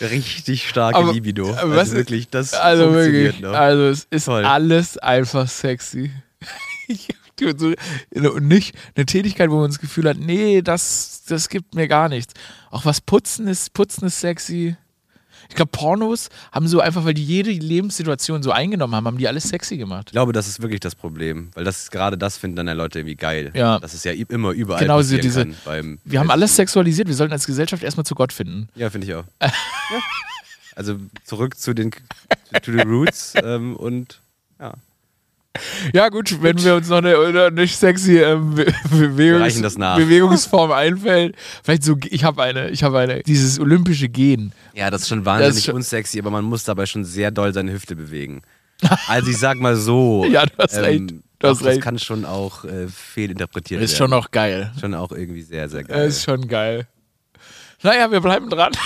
Richtig 0.00 0.68
starke 0.68 0.98
Aber- 0.98 1.12
Libido. 1.12 1.54
aber 1.54 1.76
Also 1.78 1.94
wirklich, 1.94 2.28
das 2.28 2.54
Also 2.54 2.84
funktioniert 2.84 3.24
wirklich, 3.24 3.40
noch. 3.42 3.52
also 3.54 3.82
es 3.88 4.06
ist 4.10 4.24
Toll. 4.26 4.44
alles 4.44 4.98
einfach 4.98 5.48
sexy. 5.48 6.10
Und 7.40 8.48
nicht 8.48 8.74
eine 8.96 9.06
Tätigkeit, 9.06 9.48
wo 9.50 9.60
man 9.60 9.70
das 9.70 9.78
Gefühl 9.78 10.08
hat, 10.08 10.16
nee, 10.18 10.60
das, 10.60 11.22
das 11.28 11.48
gibt 11.48 11.74
mir 11.74 11.86
gar 11.86 12.08
nichts. 12.08 12.34
Auch 12.70 12.84
was 12.84 13.00
Putzen 13.00 13.46
ist, 13.46 13.72
Putzen 13.74 14.06
ist 14.06 14.18
sexy. 14.20 14.76
Ich 15.48 15.54
glaube, 15.54 15.70
Pornos 15.72 16.28
haben 16.52 16.68
so 16.68 16.80
einfach, 16.80 17.04
weil 17.04 17.14
die 17.14 17.24
jede 17.24 17.50
Lebenssituation 17.50 18.42
so 18.42 18.50
eingenommen 18.52 18.94
haben, 18.94 19.06
haben 19.06 19.18
die 19.18 19.28
alles 19.28 19.44
sexy 19.48 19.76
gemacht. 19.76 20.08
Ich 20.08 20.12
glaube, 20.12 20.32
das 20.32 20.48
ist 20.48 20.60
wirklich 20.62 20.80
das 20.80 20.94
Problem, 20.94 21.50
weil 21.54 21.64
das 21.64 21.90
gerade 21.90 22.18
das 22.18 22.36
finden 22.36 22.56
dann 22.56 22.66
ja 22.66 22.72
Leute 22.74 23.00
irgendwie 23.00 23.16
geil. 23.16 23.50
Ja. 23.54 23.78
Das 23.78 23.94
ist 23.94 24.04
ja 24.04 24.12
immer 24.12 24.50
überall 24.50 24.80
Genau, 24.80 25.00
so 25.02 25.16
diese- 25.16 25.46
Wir 26.04 26.20
haben 26.20 26.30
alles 26.30 26.56
sexualisiert, 26.56 27.08
wir 27.08 27.14
sollten 27.14 27.32
als 27.32 27.46
Gesellschaft 27.46 27.82
erstmal 27.82 28.04
zu 28.06 28.14
Gott 28.14 28.32
finden. 28.32 28.68
Ja, 28.74 28.90
finde 28.90 29.06
ich 29.06 29.14
auch. 29.14 29.24
ja. 29.42 29.50
Also 30.76 30.96
zurück 31.24 31.58
zu 31.58 31.74
den 31.74 31.90
to 32.62 32.72
the 32.72 32.82
roots 32.82 33.34
ähm, 33.42 33.74
und 33.76 34.20
ja. 34.60 34.74
Ja, 35.92 36.08
gut, 36.08 36.42
wenn 36.42 36.62
wir 36.62 36.74
uns 36.76 36.88
noch 36.88 36.98
eine, 36.98 37.16
eine 37.18 37.50
nicht 37.50 37.76
sexy 37.76 38.18
ähm, 38.18 38.54
Be 38.54 38.66
Bewegungs 38.90 39.60
das. 39.60 39.74
Bewegungsform 39.76 40.72
einfällt. 40.72 41.36
Vielleicht 41.62 41.82
so, 41.84 41.96
ich 42.08 42.24
habe 42.24 42.42
eine, 42.42 42.70
ich 42.70 42.82
habe 42.82 42.98
eine, 42.98 43.22
dieses 43.22 43.58
olympische 43.60 44.08
Gen. 44.08 44.52
Ja, 44.74 44.90
das 44.90 45.02
ist 45.02 45.08
schon 45.08 45.24
wahnsinnig 45.24 45.48
Das 45.50 45.58
ist 45.58 45.64
schon- 45.66 45.74
unsexy, 45.76 46.18
aber 46.18 46.30
man 46.30 46.44
muss 46.44 46.64
dabei 46.64 46.86
schon 46.86 47.04
sehr 47.04 47.30
doll 47.30 47.52
seine 47.54 47.72
Hüfte 47.72 47.96
bewegen. 47.96 48.42
Also 49.08 49.30
ich 49.30 49.38
sag 49.38 49.58
mal 49.58 49.76
so. 49.76 50.24
Ja, 50.30 50.46
du 50.46 50.52
hast 50.58 50.76
recht. 50.76 51.14
Doch, 51.40 51.50
hast 51.50 51.64
das 51.64 51.78
kann 51.80 51.98
schon 52.00 52.24
auch 52.24 52.64
äh, 52.64 52.88
fehlinterpretiert 52.88 53.80
Ist 53.80 53.92
werden. 53.92 53.98
schon 53.98 54.10
noch 54.10 54.30
geil. 54.32 54.72
schon 54.80 54.94
auch 54.94 55.12
irgendwie 55.12 55.42
sehr, 55.42 55.68
sehr 55.68 55.84
geil. 55.84 56.08
Ist 56.08 56.24
schon 56.24 56.48
geil. 56.48 56.86
Naja, 57.82 58.10
wir 58.10 58.20
bleiben 58.20 58.50
dran. 58.50 58.72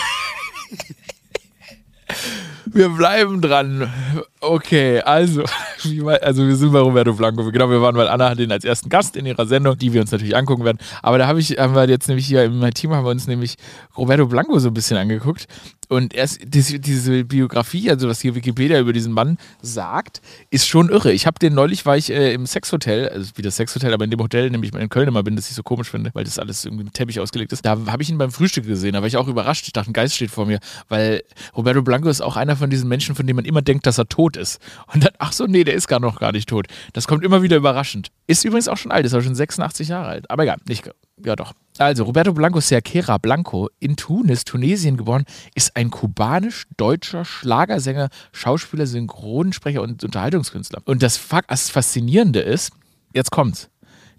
Wir 2.72 2.88
bleiben 2.88 3.40
dran. 3.40 3.92
Okay, 4.40 5.00
also, 5.00 5.42
also 6.22 6.46
wir 6.46 6.56
sind 6.56 6.72
bei 6.72 6.80
Roberto 6.80 7.12
Blanco. 7.12 7.44
Genau, 7.50 7.68
wir 7.68 7.82
waren, 7.82 7.94
weil 7.96 8.08
Anna 8.08 8.30
hat 8.30 8.38
ihn 8.38 8.50
als 8.50 8.64
ersten 8.64 8.88
Gast 8.88 9.16
in 9.16 9.26
ihrer 9.26 9.46
Sendung, 9.46 9.76
die 9.76 9.92
wir 9.92 10.00
uns 10.00 10.10
natürlich 10.10 10.34
angucken 10.34 10.64
werden. 10.64 10.78
Aber 11.02 11.18
da 11.18 11.26
habe 11.26 11.40
ich, 11.40 11.58
haben 11.58 11.74
wir 11.74 11.88
jetzt 11.88 12.08
nämlich 12.08 12.26
hier 12.26 12.44
im 12.44 12.62
Team 12.74 12.92
haben 12.92 13.04
wir 13.04 13.10
uns 13.10 13.26
nämlich 13.26 13.56
Roberto 13.96 14.26
Blanco 14.26 14.58
so 14.58 14.68
ein 14.68 14.74
bisschen 14.74 14.96
angeguckt. 14.96 15.46
Und 15.92 16.14
erst 16.14 16.40
diese, 16.42 16.80
diese 16.80 17.22
Biografie, 17.24 17.90
also 17.90 18.08
was 18.08 18.22
hier 18.22 18.34
Wikipedia 18.34 18.80
über 18.80 18.94
diesen 18.94 19.12
Mann 19.12 19.36
sagt, 19.60 20.22
ist 20.48 20.66
schon 20.66 20.88
irre. 20.88 21.12
Ich 21.12 21.26
habe 21.26 21.38
den 21.38 21.52
neulich, 21.52 21.84
war 21.84 21.98
ich 21.98 22.10
äh, 22.10 22.32
im 22.32 22.46
Sexhotel, 22.46 23.10
also 23.10 23.32
wie 23.34 23.42
das 23.42 23.56
Sexhotel, 23.56 23.92
aber 23.92 24.04
in 24.04 24.10
dem 24.10 24.20
Hotel, 24.20 24.46
in 24.46 24.54
dem 24.54 24.62
ich 24.62 24.72
in 24.72 24.88
Köln 24.88 25.06
immer 25.06 25.22
bin, 25.22 25.36
das 25.36 25.50
ich 25.50 25.54
so 25.54 25.62
komisch 25.62 25.90
finde, 25.90 26.10
weil 26.14 26.24
das 26.24 26.38
alles 26.38 26.64
irgendwie 26.64 26.84
mit 26.84 26.94
Teppich 26.94 27.20
ausgelegt 27.20 27.52
ist. 27.52 27.66
Da 27.66 27.76
habe 27.88 28.02
ich 28.02 28.08
ihn 28.08 28.16
beim 28.16 28.30
Frühstück 28.30 28.66
gesehen, 28.66 28.94
da 28.94 29.00
war 29.00 29.06
ich 29.06 29.18
auch 29.18 29.28
überrascht. 29.28 29.66
Ich 29.66 29.74
dachte, 29.74 29.90
ein 29.90 29.92
Geist 29.92 30.14
steht 30.14 30.30
vor 30.30 30.46
mir, 30.46 30.60
weil 30.88 31.24
Roberto 31.54 31.82
Blanco 31.82 32.08
ist 32.08 32.22
auch 32.22 32.36
einer 32.36 32.56
von 32.56 32.70
diesen 32.70 32.88
Menschen, 32.88 33.14
von 33.14 33.26
denen 33.26 33.36
man 33.36 33.44
immer 33.44 33.60
denkt, 33.60 33.84
dass 33.84 33.98
er 33.98 34.08
tot 34.08 34.38
ist. 34.38 34.62
Und 34.94 35.04
dann, 35.04 35.12
ach 35.18 35.34
so, 35.34 35.44
nee, 35.44 35.62
der 35.62 35.74
ist 35.74 35.88
gar 35.88 36.00
noch 36.00 36.20
gar 36.20 36.32
nicht 36.32 36.48
tot. 36.48 36.68
Das 36.94 37.06
kommt 37.06 37.22
immer 37.22 37.42
wieder 37.42 37.58
überraschend. 37.58 38.12
Ist 38.26 38.46
übrigens 38.46 38.68
auch 38.68 38.78
schon 38.78 38.92
alt, 38.92 39.04
ist 39.04 39.12
aber 39.12 39.22
schon 39.22 39.34
86 39.34 39.88
Jahre 39.88 40.08
alt. 40.08 40.30
Aber 40.30 40.44
egal, 40.44 40.56
nicht, 40.66 40.88
ja 41.24 41.36
doch. 41.36 41.52
Also, 41.78 42.04
Roberto 42.04 42.32
Blanco 42.34 42.60
Cerquera 42.60 43.16
Blanco, 43.18 43.68
in 43.80 43.96
Tunis, 43.96 44.44
Tunesien 44.44 44.96
geboren, 44.96 45.24
ist 45.54 45.74
ein 45.74 45.90
kubanisch-deutscher 45.90 47.24
Schlagersänger, 47.24 48.10
Schauspieler, 48.32 48.86
Synchronsprecher 48.86 49.80
und 49.80 50.04
Unterhaltungskünstler. 50.04 50.82
Und 50.84 51.02
das 51.02 51.20
das 51.48 51.70
Faszinierende 51.70 52.40
ist, 52.40 52.72
jetzt 53.14 53.30
kommt's. 53.30 53.70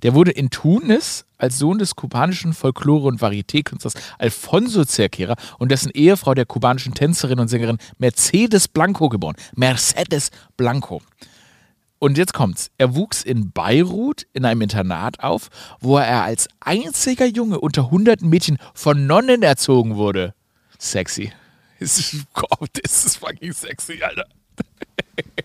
Der 0.02 0.14
wurde 0.14 0.32
in 0.32 0.50
Tunis 0.50 1.26
als 1.38 1.58
Sohn 1.58 1.78
des 1.80 1.96
kubanischen 1.96 2.54
Folklore- 2.54 3.08
und 3.08 3.22
Varieté-Künstlers 3.22 3.94
Alfonso 4.18 4.84
Cerquera 4.84 5.36
und 5.60 5.72
dessen 5.72 5.92
Ehefrau 5.92 6.34
der 6.34 6.46
kubanischen 6.46 6.94
Tänzerin 6.94 7.40
und 7.40 7.48
Sängerin 7.48 7.78
Mercedes 7.98 8.68
Blanco 8.68 9.10
geboren. 9.10 9.36
Mercedes 9.56 10.32
Blanco. 10.58 11.02
Und 12.04 12.18
jetzt 12.18 12.34
kommt's. 12.34 12.70
Er 12.78 12.96
wuchs 12.96 13.24
in 13.24 13.54
Beirut 13.54 14.28
in 14.34 14.44
einem 14.44 14.60
Internat 14.60 15.22
auf, 15.22 15.50
wo 15.80 15.98
er 15.98 16.24
als 16.24 16.50
einziger 16.60 17.26
Junge 17.26 17.62
unter 17.62 17.92
hunderten 17.92 18.28
Mädchen 18.28 18.58
von 18.74 19.08
Nonnen 19.08 19.42
erzogen 19.42 19.96
wurde. 19.96 20.34
Sexy. 20.78 21.32
Gott, 22.34 22.78
ist 22.80 23.06
das 23.06 23.16
fucking 23.16 23.54
sexy, 23.54 24.02
Alter. 24.04 24.26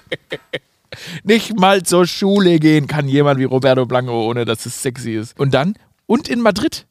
Nicht 1.23 1.57
mal 1.57 1.85
zur 1.85 2.09
Schule 2.09 2.59
gehen 2.59 2.88
kann 2.88 3.07
jemand 3.07 3.38
wie 3.38 3.45
Roberto 3.45 3.87
Blanco, 3.87 4.29
ohne 4.29 4.45
dass 4.45 4.67
es 4.67 4.83
sexy 4.83 5.12
ist. 5.12 5.38
Und 5.38 5.55
dann, 5.55 5.75
und 6.07 6.27
in 6.29 6.41
Madrid. 6.41 6.88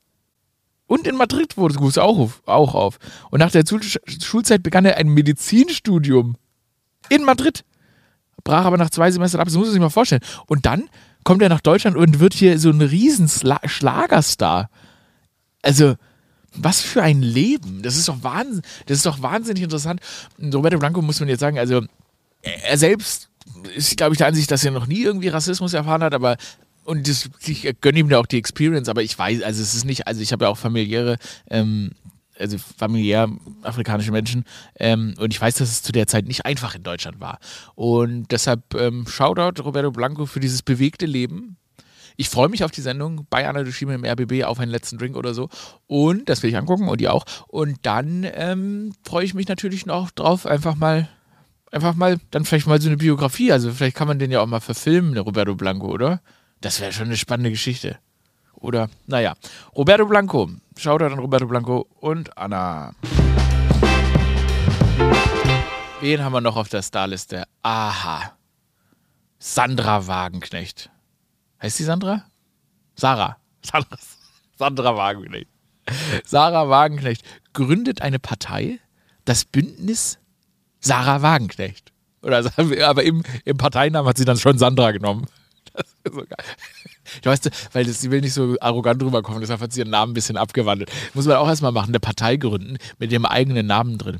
Und 0.85 1.05
in 1.05 1.17
Madrid 1.17 1.57
wurde 1.57 1.75
es 1.85 1.97
auch 1.97 2.29
auch 2.45 2.73
auf. 2.73 2.99
Und 3.31 3.39
nach 3.39 3.51
der 3.51 3.65
Schul 3.67 3.81
Schulzeit 3.83 4.63
begann 4.63 4.85
er 4.85 4.95
ein 4.95 5.09
Medizinstudium. 5.09 6.37
In 7.09 7.25
Madrid 7.25 7.65
brach 8.47 8.65
aber 8.65 8.77
nach 8.77 8.89
zwei 8.89 9.11
Semestern 9.11 9.41
ab. 9.41 9.47
Das 9.47 9.55
muss 9.55 9.65
man 9.65 9.73
sich 9.73 9.81
mal 9.81 9.89
vorstellen. 9.89 10.21
Und 10.47 10.65
dann 10.65 10.89
kommt 11.23 11.41
er 11.41 11.49
nach 11.49 11.61
Deutschland 11.61 11.97
und 11.97 12.19
wird 12.19 12.33
hier 12.33 12.57
so 12.57 12.69
ein 12.69 12.81
riesen 12.81 13.29
Schlagerstar. 13.29 14.69
Also, 15.61 15.95
was 16.55 16.81
für 16.81 17.03
ein 17.03 17.21
Leben. 17.21 17.81
Das 17.83 17.97
ist 17.97 18.07
doch 18.07 18.23
Wahnsinn. 18.23 18.63
Das 18.85 18.97
ist 18.97 19.05
doch 19.05 19.21
wahnsinnig 19.21 19.63
interessant. 19.63 19.99
Roberto 20.41 20.79
Blanco 20.79 21.01
muss 21.01 21.19
man 21.19 21.27
jetzt 21.27 21.41
sagen, 21.41 21.59
also 21.59 21.81
er 22.41 22.77
selbst 22.77 23.29
ist, 23.75 23.97
glaube 23.97 24.13
ich, 24.13 24.17
der 24.17 24.27
Ansicht, 24.27 24.49
dass 24.49 24.63
er 24.63 24.71
noch 24.71 24.87
nie 24.87 25.01
irgendwie 25.01 25.27
Rassismus 25.27 25.73
erfahren 25.73 26.03
hat, 26.03 26.13
aber 26.13 26.37
und 26.85 27.09
das, 27.09 27.29
ich 27.45 27.69
gönne 27.81 27.99
ihm 27.99 28.07
da 28.07 28.17
auch 28.17 28.25
die 28.25 28.37
Experience, 28.37 28.87
aber 28.87 29.03
ich 29.03 29.17
weiß, 29.19 29.41
also 29.41 29.61
es 29.61 29.75
ist 29.75 29.83
nicht, 29.83 30.07
also 30.07 30.21
ich 30.21 30.31
habe 30.31 30.45
ja 30.45 30.49
auch 30.49 30.57
familiäre, 30.57 31.17
ähm, 31.49 31.91
also 32.39 32.57
familiär 32.57 33.29
afrikanische 33.61 34.11
Menschen 34.11 34.45
ähm, 34.79 35.13
und 35.19 35.33
ich 35.33 35.41
weiß, 35.41 35.55
dass 35.55 35.69
es 35.69 35.83
zu 35.83 35.91
der 35.91 36.07
Zeit 36.07 36.25
nicht 36.25 36.45
einfach 36.45 36.75
in 36.75 36.83
Deutschland 36.83 37.19
war. 37.19 37.39
Und 37.75 38.31
deshalb 38.31 38.73
ähm, 38.75 39.07
Shoutout 39.07 39.61
Roberto 39.63 39.91
Blanco 39.91 40.25
für 40.25 40.39
dieses 40.39 40.61
bewegte 40.61 41.05
Leben. 41.05 41.57
Ich 42.19 42.29
freue 42.29 42.49
mich 42.49 42.63
auf 42.63 42.71
die 42.71 42.81
Sendung 42.81 43.27
bei 43.29 43.47
Anna 43.47 43.63
Dushime 43.63 43.93
im 43.93 44.03
RBB 44.03 44.43
auf 44.43 44.59
einen 44.59 44.71
letzten 44.71 44.97
Drink 44.97 45.15
oder 45.15 45.35
so. 45.35 45.49
Und 45.85 46.27
das 46.29 46.41
will 46.41 46.49
ich 46.49 46.57
angucken 46.57 46.89
und 46.89 46.99
ihr 46.99 47.13
auch. 47.13 47.25
Und 47.47 47.77
dann 47.83 48.25
ähm, 48.33 48.93
freue 49.03 49.23
ich 49.23 49.35
mich 49.35 49.47
natürlich 49.47 49.85
noch 49.85 50.09
drauf, 50.09 50.47
einfach 50.47 50.75
mal, 50.75 51.07
einfach 51.71 51.93
mal, 51.93 52.17
dann 52.31 52.43
vielleicht 52.43 52.65
mal 52.65 52.81
so 52.81 52.89
eine 52.89 52.97
Biografie. 52.97 53.51
Also 53.51 53.71
vielleicht 53.71 53.95
kann 53.95 54.07
man 54.07 54.17
den 54.17 54.31
ja 54.31 54.41
auch 54.41 54.47
mal 54.47 54.61
verfilmen, 54.61 55.13
der 55.13 55.23
Roberto 55.23 55.53
Blanco, 55.53 55.87
oder? 55.87 56.21
Das 56.59 56.81
wäre 56.81 56.91
schon 56.91 57.05
eine 57.05 57.17
spannende 57.17 57.51
Geschichte. 57.51 57.99
Oder, 58.59 58.89
naja. 59.05 59.35
Roberto 59.75 60.05
Blanco. 60.05 60.49
Shoutout 60.77 61.05
an 61.05 61.19
Roberto 61.19 61.47
Blanco 61.47 61.87
und 61.99 62.35
Anna. 62.37 62.93
Wen 66.01 66.23
haben 66.23 66.33
wir 66.33 66.41
noch 66.41 66.55
auf 66.55 66.69
der 66.69 66.81
Starliste? 66.81 67.45
Aha. 67.63 68.33
Sandra 69.39 70.07
Wagenknecht. 70.07 70.89
Heißt 71.61 71.79
die 71.79 71.83
Sandra? 71.83 72.25
Sarah. 72.95 73.37
Sandra, 73.63 73.97
Sandra 74.57 74.97
Wagenknecht. 74.97 75.49
Sarah 76.25 76.69
Wagenknecht 76.69 77.23
gründet 77.53 78.01
eine 78.01 78.19
Partei, 78.19 78.79
das 79.25 79.45
Bündnis 79.45 80.19
Sarah 80.79 81.21
Wagenknecht. 81.21 81.91
Oder, 82.21 82.43
aber 82.83 83.03
im, 83.03 83.23
im 83.45 83.57
Parteinamen 83.57 84.07
hat 84.07 84.17
sie 84.17 84.25
dann 84.25 84.37
schon 84.37 84.57
Sandra 84.57 84.91
genommen. 84.91 85.27
Das 85.73 85.87
ist 86.03 86.13
so 86.15 86.21
geil. 86.21 86.45
Du 87.21 87.29
weißt, 87.29 87.49
weil 87.73 87.85
das, 87.85 88.01
sie 88.01 88.11
will 88.11 88.21
nicht 88.21 88.33
so 88.33 88.55
arrogant 88.59 89.01
rüberkommen, 89.01 89.41
deshalb 89.41 89.61
hat 89.61 89.73
sie 89.73 89.81
ihren 89.81 89.89
Namen 89.89 90.11
ein 90.11 90.13
bisschen 90.13 90.37
abgewandelt. 90.37 90.91
Muss 91.13 91.25
man 91.25 91.37
auch 91.37 91.47
erstmal 91.47 91.71
machen, 91.71 91.89
eine 91.89 91.99
Partei 91.99 92.37
gründen 92.37 92.77
mit 92.99 93.11
ihrem 93.11 93.25
eigenen 93.25 93.67
Namen 93.67 93.97
drin. 93.97 94.19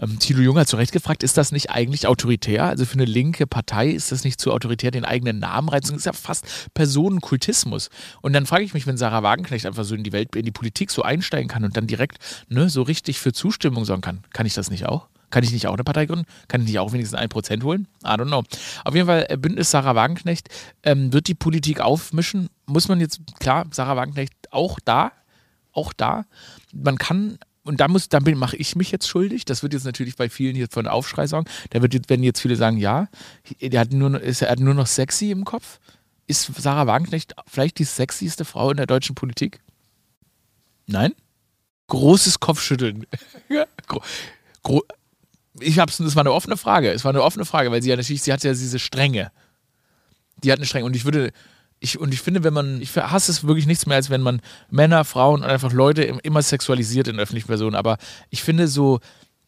Ähm, 0.00 0.18
Thilo 0.18 0.40
Jung 0.40 0.58
hat 0.58 0.68
zu 0.68 0.76
Recht 0.76 0.92
gefragt, 0.92 1.22
ist 1.22 1.36
das 1.36 1.52
nicht 1.52 1.70
eigentlich 1.70 2.06
autoritär? 2.06 2.64
Also 2.64 2.84
für 2.84 2.94
eine 2.94 3.04
linke 3.04 3.46
Partei 3.46 3.88
ist 3.88 4.12
das 4.12 4.24
nicht 4.24 4.40
zu 4.40 4.52
autoritär, 4.52 4.90
den 4.90 5.04
eigenen 5.04 5.38
Namen 5.38 5.68
reinzugehen? 5.68 5.98
Das 5.98 6.02
ist 6.02 6.06
ja 6.06 6.12
fast 6.12 6.46
Personenkultismus. 6.74 7.90
Und 8.22 8.32
dann 8.32 8.46
frage 8.46 8.64
ich 8.64 8.74
mich, 8.74 8.86
wenn 8.86 8.96
Sarah 8.96 9.22
Wagenknecht 9.22 9.66
einfach 9.66 9.84
so 9.84 9.94
in 9.94 10.04
die 10.04 10.12
Welt, 10.12 10.36
in 10.36 10.44
die 10.44 10.52
Politik 10.52 10.90
so 10.90 11.02
einsteigen 11.02 11.48
kann 11.48 11.64
und 11.64 11.76
dann 11.76 11.86
direkt 11.86 12.18
ne, 12.48 12.68
so 12.68 12.82
richtig 12.82 13.18
für 13.18 13.32
Zustimmung 13.32 13.84
sorgen 13.84 14.02
kann, 14.02 14.24
kann 14.32 14.46
ich 14.46 14.54
das 14.54 14.70
nicht 14.70 14.86
auch? 14.86 15.08
Kann 15.30 15.44
ich 15.44 15.52
nicht 15.52 15.66
auch 15.66 15.74
eine 15.74 15.84
Partei 15.84 16.06
gründen? 16.06 16.26
Kann 16.48 16.62
ich 16.62 16.68
nicht 16.68 16.78
auch 16.78 16.92
wenigstens 16.92 17.18
ein 17.18 17.28
Prozent 17.28 17.62
holen? 17.64 17.86
I 18.02 18.08
don't 18.08 18.26
know. 18.26 18.42
Auf 18.84 18.94
jeden 18.94 19.06
Fall, 19.06 19.26
äh, 19.28 19.36
Bündnis 19.36 19.70
Sarah 19.70 19.94
Wagenknecht 19.94 20.48
ähm, 20.82 21.12
wird 21.12 21.28
die 21.28 21.34
Politik 21.34 21.80
aufmischen. 21.80 22.48
Muss 22.66 22.88
man 22.88 23.00
jetzt, 23.00 23.20
klar, 23.38 23.66
Sarah 23.70 23.96
Wagenknecht 23.96 24.32
auch 24.50 24.78
da, 24.84 25.12
auch 25.72 25.92
da. 25.92 26.24
Man 26.72 26.98
kann 26.98 27.38
und 27.68 27.80
da 27.80 27.88
muss, 27.88 28.08
da 28.08 28.20
mache 28.20 28.56
ich 28.56 28.76
mich 28.76 28.90
jetzt 28.92 29.06
schuldig. 29.06 29.44
Das 29.44 29.62
wird 29.62 29.74
jetzt 29.74 29.84
natürlich 29.84 30.16
bei 30.16 30.30
vielen 30.30 30.56
hier 30.56 30.68
von 30.70 30.86
Aufschrei 30.86 31.26
sorgen. 31.26 31.50
Da 31.68 31.82
wird 31.82 31.92
jetzt, 31.92 32.08
werden 32.08 32.22
jetzt 32.22 32.40
viele 32.40 32.56
sagen, 32.56 32.78
ja, 32.78 33.08
er 33.60 33.80
hat 33.80 33.92
nur, 33.92 34.18
ist, 34.18 34.40
er 34.40 34.52
hat 34.52 34.58
nur 34.58 34.72
noch 34.72 34.86
sexy 34.86 35.30
im 35.30 35.44
Kopf. 35.44 35.78
Ist 36.26 36.50
Sarah 36.56 36.86
Wagenknecht 36.86 37.34
vielleicht 37.46 37.78
die 37.78 37.84
sexyste 37.84 38.46
Frau 38.46 38.70
in 38.70 38.78
der 38.78 38.86
deutschen 38.86 39.14
Politik? 39.14 39.60
Nein? 40.86 41.12
Großes 41.88 42.40
Kopfschütteln. 42.40 43.04
Gro 44.62 44.82
ich 45.60 45.78
hab's, 45.78 45.98
das 45.98 46.16
war 46.16 46.22
eine 46.22 46.32
offene 46.32 46.56
Frage. 46.56 46.90
Es 46.90 47.04
war 47.04 47.10
eine 47.10 47.22
offene 47.22 47.44
Frage, 47.44 47.70
weil 47.70 47.82
sie 47.82 47.90
ja 47.90 47.96
natürlich, 47.96 48.22
sie 48.22 48.32
hat 48.32 48.42
ja 48.44 48.52
diese 48.52 48.78
Strenge. 48.78 49.30
Die 50.42 50.52
hat 50.52 50.58
eine 50.58 50.66
Strenge. 50.66 50.86
Und 50.86 50.96
ich 50.96 51.04
würde, 51.04 51.32
ich, 51.80 51.98
und 51.98 52.12
ich 52.12 52.20
finde, 52.20 52.44
wenn 52.44 52.54
man, 52.54 52.80
ich 52.80 52.94
hasse 52.96 53.30
es 53.30 53.44
wirklich 53.44 53.66
nichts 53.66 53.86
mehr, 53.86 53.96
als 53.96 54.10
wenn 54.10 54.22
man 54.22 54.40
Männer, 54.70 55.04
Frauen 55.04 55.42
und 55.42 55.48
einfach 55.48 55.72
Leute 55.72 56.02
immer 56.02 56.42
sexualisiert 56.42 57.08
in 57.08 57.18
öffentlichen 57.18 57.48
Personen. 57.48 57.76
Aber 57.76 57.98
ich 58.30 58.42
finde 58.42 58.68
so 58.68 59.00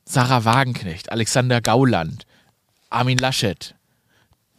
Sarah 0.05 0.45
Wagenknecht, 0.45 1.12
Alexander 1.12 1.61
Gauland, 1.61 2.25
Armin 2.88 3.19
Laschet, 3.19 3.75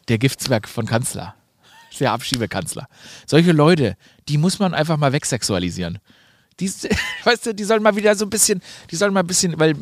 der 0.07 0.17
Giftswerk 0.17 0.67
von 0.67 0.85
Kanzler, 0.85 1.35
der 1.99 2.11
Abschiebekanzler. 2.11 2.87
Solche 3.25 3.51
Leute, 3.51 3.95
die 4.27 4.37
muss 4.37 4.59
man 4.59 4.73
einfach 4.73 4.97
mal 4.97 5.13
wegsexualisieren. 5.13 5.99
Die, 6.59 6.69
weißt 7.23 7.47
du, 7.47 7.53
die 7.53 7.63
sollen 7.63 7.83
mal 7.83 7.95
wieder 7.95 8.15
so 8.15 8.25
ein 8.25 8.29
bisschen, 8.29 8.61
die 8.89 8.95
sollen 8.95 9.13
mal 9.13 9.21
ein 9.21 9.27
bisschen, 9.27 9.59
weil 9.59 9.75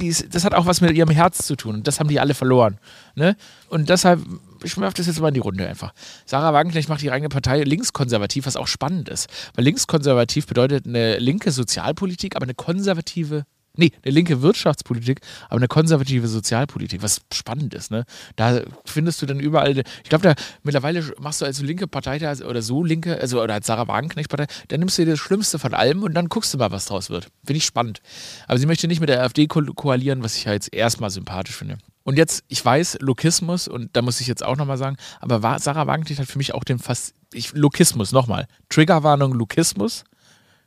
die, 0.00 0.14
das 0.30 0.44
hat 0.44 0.54
auch 0.54 0.66
was 0.66 0.80
mit 0.80 0.96
ihrem 0.96 1.10
Herz 1.10 1.46
zu 1.46 1.56
tun. 1.56 1.82
Das 1.82 2.00
haben 2.00 2.08
die 2.08 2.18
alle 2.18 2.34
verloren. 2.34 2.78
Ne? 3.14 3.36
Und 3.68 3.88
deshalb, 3.88 4.20
ich 4.62 4.76
werfe 4.76 4.96
das 4.96 5.06
jetzt 5.06 5.20
mal 5.20 5.28
in 5.28 5.34
die 5.34 5.40
Runde 5.40 5.66
einfach. 5.66 5.92
Sarah 6.26 6.52
Wagenknecht 6.52 6.88
macht 6.88 7.02
ihre 7.02 7.14
eigene 7.14 7.28
Partei 7.28 7.62
linkskonservativ, 7.62 8.46
was 8.46 8.56
auch 8.56 8.66
spannend 8.66 9.08
ist. 9.08 9.28
Weil 9.54 9.64
linkskonservativ 9.64 10.46
bedeutet 10.46 10.86
eine 10.86 11.18
linke 11.18 11.52
Sozialpolitik, 11.52 12.34
aber 12.34 12.44
eine 12.44 12.54
konservative 12.54 13.44
Nee, 13.76 13.92
eine 14.02 14.12
linke 14.12 14.42
Wirtschaftspolitik, 14.42 15.20
aber 15.48 15.58
eine 15.58 15.68
konservative 15.68 16.26
Sozialpolitik, 16.26 17.02
was 17.02 17.20
spannend 17.32 17.72
ist, 17.72 17.90
ne? 17.90 18.04
Da 18.34 18.62
findest 18.84 19.22
du 19.22 19.26
dann 19.26 19.38
überall, 19.38 19.78
ich 19.78 20.08
glaube, 20.08 20.22
da 20.24 20.34
mittlerweile 20.64 21.04
machst 21.20 21.40
du 21.40 21.44
als 21.44 21.60
linke 21.62 21.86
Partei 21.86 22.18
da, 22.18 22.32
oder 22.44 22.62
so 22.62 22.82
linke, 22.82 23.20
also 23.20 23.40
oder 23.40 23.54
als 23.54 23.68
Sarah 23.68 23.86
Wagenknecht-Partei, 23.86 24.46
dann 24.68 24.80
nimmst 24.80 24.98
du 24.98 25.04
dir 25.04 25.12
das 25.12 25.20
Schlimmste 25.20 25.60
von 25.60 25.72
allem 25.72 26.02
und 26.02 26.14
dann 26.14 26.28
guckst 26.28 26.52
du 26.52 26.58
mal, 26.58 26.72
was 26.72 26.86
draus 26.86 27.10
wird. 27.10 27.28
Finde 27.44 27.58
ich 27.58 27.64
spannend. 27.64 28.00
Aber 28.48 28.58
sie 28.58 28.66
möchte 28.66 28.88
nicht 28.88 29.00
mit 29.00 29.08
der 29.08 29.22
AfD 29.22 29.46
ko 29.46 29.62
koalieren, 29.74 30.24
was 30.24 30.36
ich 30.36 30.44
ja 30.44 30.52
jetzt 30.52 30.74
erstmal 30.74 31.10
sympathisch 31.10 31.54
finde. 31.54 31.78
Und 32.02 32.16
jetzt, 32.16 32.42
ich 32.48 32.64
weiß, 32.64 32.98
Lokismus, 33.00 33.68
und 33.68 33.90
da 33.94 34.02
muss 34.02 34.20
ich 34.20 34.26
jetzt 34.26 34.42
auch 34.44 34.56
nochmal 34.56 34.78
sagen, 34.78 34.96
aber 35.20 35.58
Sarah 35.60 35.86
Wagenknecht 35.86 36.20
hat 36.20 36.26
für 36.26 36.38
mich 36.38 36.54
auch 36.54 36.64
den 36.64 36.80
fast, 36.80 37.14
ich, 37.32 37.52
Lokismus, 37.52 38.10
nochmal. 38.10 38.46
Triggerwarnung, 38.68 39.32
Lokismus. 39.32 40.04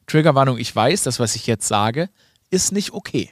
Triggerwarnung, 0.08 0.58
ich 0.58 0.74
weiß, 0.74 1.04
das, 1.04 1.20
was 1.20 1.36
ich 1.36 1.48
jetzt 1.48 1.68
sage, 1.68 2.10
ist 2.54 2.72
nicht 2.72 2.94
okay. 2.94 3.32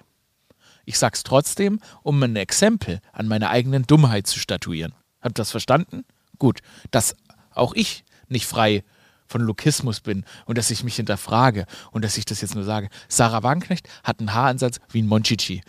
Ich 0.83 0.97
sag's 0.97 1.23
trotzdem, 1.23 1.79
um 2.01 2.21
ein 2.23 2.35
Exempel 2.35 2.99
an 3.13 3.27
meiner 3.27 3.51
eigenen 3.51 3.83
Dummheit 3.83 4.25
zu 4.25 4.39
statuieren. 4.39 4.93
Habt 5.21 5.33
ihr 5.33 5.41
das 5.41 5.51
verstanden? 5.51 6.03
Gut, 6.39 6.61
dass 6.89 7.15
auch 7.53 7.73
ich 7.73 8.03
nicht 8.27 8.47
frei 8.47 8.83
von 9.27 9.41
Lokismus 9.41 9.99
bin 9.99 10.25
und 10.45 10.57
dass 10.57 10.71
ich 10.71 10.83
mich 10.83 10.95
hinterfrage 10.95 11.65
und 11.91 12.03
dass 12.03 12.17
ich 12.17 12.25
das 12.25 12.41
jetzt 12.41 12.55
nur 12.55 12.63
sage. 12.63 12.89
Sarah 13.07 13.43
Wagenknecht 13.43 13.87
hat 14.03 14.19
einen 14.19 14.33
Haaransatz 14.33 14.79
wie 14.89 15.03
ein 15.03 15.07
Monchichi. 15.07 15.61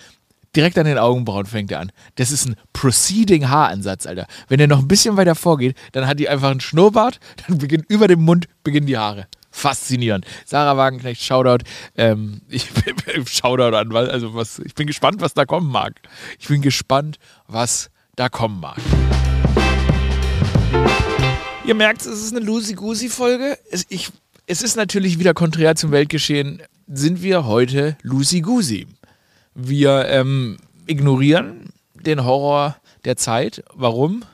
Direkt 0.57 0.79
an 0.79 0.87
den 0.87 0.99
Augenbrauen 0.99 1.47
fängt 1.47 1.71
er 1.73 1.81
an. 1.81 1.93
Das 2.15 2.31
ist 2.31 2.47
ein 2.47 2.57
Proceeding 2.73 3.49
Haaransatz, 3.49 4.07
Alter. 4.07 4.27
Wenn 4.49 4.61
er 4.61 4.67
noch 4.67 4.81
ein 4.81 4.89
bisschen 4.89 5.17
weiter 5.17 5.35
vorgeht, 5.35 5.77
dann 5.93 6.07
hat 6.07 6.19
die 6.19 6.29
einfach 6.29 6.51
einen 6.51 6.61
Schnurrbart, 6.61 7.21
dann 7.47 7.59
beginnt 7.59 7.85
über 7.89 8.09
dem 8.09 8.23
Mund 8.23 8.49
beginnen 8.65 8.87
die 8.87 8.99
Haare 8.99 9.29
faszinierend. 9.53 10.27
Sarah 10.45 10.77
Wagenknecht, 10.77 11.23
Shoutout. 11.23 11.65
Ähm, 11.97 12.41
ich 12.49 12.69
Shoutout 13.27 13.77
an, 13.77 13.95
also 13.95 14.35
was, 14.35 14.59
ich 14.59 14.75
bin 14.75 14.89
gespannt, 14.89 15.21
was 15.21 15.35
da 15.35 15.45
kommen 15.45 15.71
mag. 15.71 16.01
Ich 16.41 16.49
bin 16.49 16.63
gespannt, 16.63 17.19
was 17.47 17.91
da 18.17 18.29
kommen 18.29 18.59
mag. 18.59 18.79
Ihr 21.65 21.75
merkt, 21.75 22.03
es 22.03 22.25
ist 22.25 22.35
eine 22.35 22.45
Lucy-Goosey-Folge. 22.45 23.57
Es, 23.71 23.87
es 24.47 24.63
ist 24.63 24.77
natürlich 24.77 25.21
wieder 25.21 25.35
konträr 25.35 25.77
zum 25.77 25.93
Weltgeschehen. 25.93 26.63
Sind 26.89 27.23
wir 27.23 27.47
heute 27.47 27.97
Lucy-Goosey? 28.03 28.89
Wir 29.55 30.07
ähm, 30.09 30.57
ignorieren 30.87 31.73
den 31.95 32.25
Horror 32.25 32.77
der 33.05 33.17
Zeit. 33.17 33.63
Warum? 33.75 34.25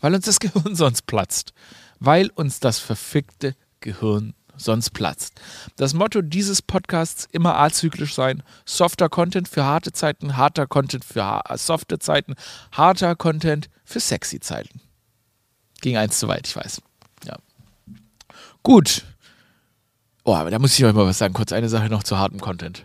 Weil 0.00 0.14
uns 0.14 0.26
das 0.26 0.38
Gehirn 0.40 0.74
sonst 0.74 1.06
platzt. 1.06 1.54
Weil 1.98 2.30
uns 2.34 2.60
das 2.60 2.78
verfickte 2.78 3.54
Gehirn 3.80 4.34
sonst 4.56 4.90
platzt. 4.90 5.40
Das 5.76 5.94
Motto 5.94 6.22
dieses 6.22 6.62
Podcasts 6.62 7.28
immer 7.32 7.58
azyklisch 7.58 8.14
sein. 8.14 8.42
Softer 8.64 9.08
Content 9.08 9.48
für 9.48 9.64
harte 9.64 9.92
Zeiten, 9.92 10.36
harter 10.36 10.66
Content 10.66 11.04
für 11.04 11.42
softe 11.54 11.98
Zeiten, 11.98 12.34
harter 12.72 13.16
Content 13.16 13.68
für 13.84 14.00
sexy 14.00 14.40
Zeiten. 14.40 14.80
Ging 15.80 15.96
eins 15.96 16.18
zu 16.18 16.28
weit, 16.28 16.46
ich 16.46 16.56
weiß. 16.56 16.80
Ja. 17.24 17.36
Gut. 18.62 19.04
Oh, 20.24 20.34
aber 20.34 20.50
da 20.50 20.58
muss 20.58 20.76
ich 20.76 20.84
euch 20.84 20.92
mal 20.92 21.06
was 21.06 21.18
sagen. 21.18 21.34
Kurz 21.34 21.52
eine 21.52 21.68
Sache 21.68 21.88
noch 21.88 22.02
zu 22.02 22.18
hartem 22.18 22.40
Content. 22.40 22.84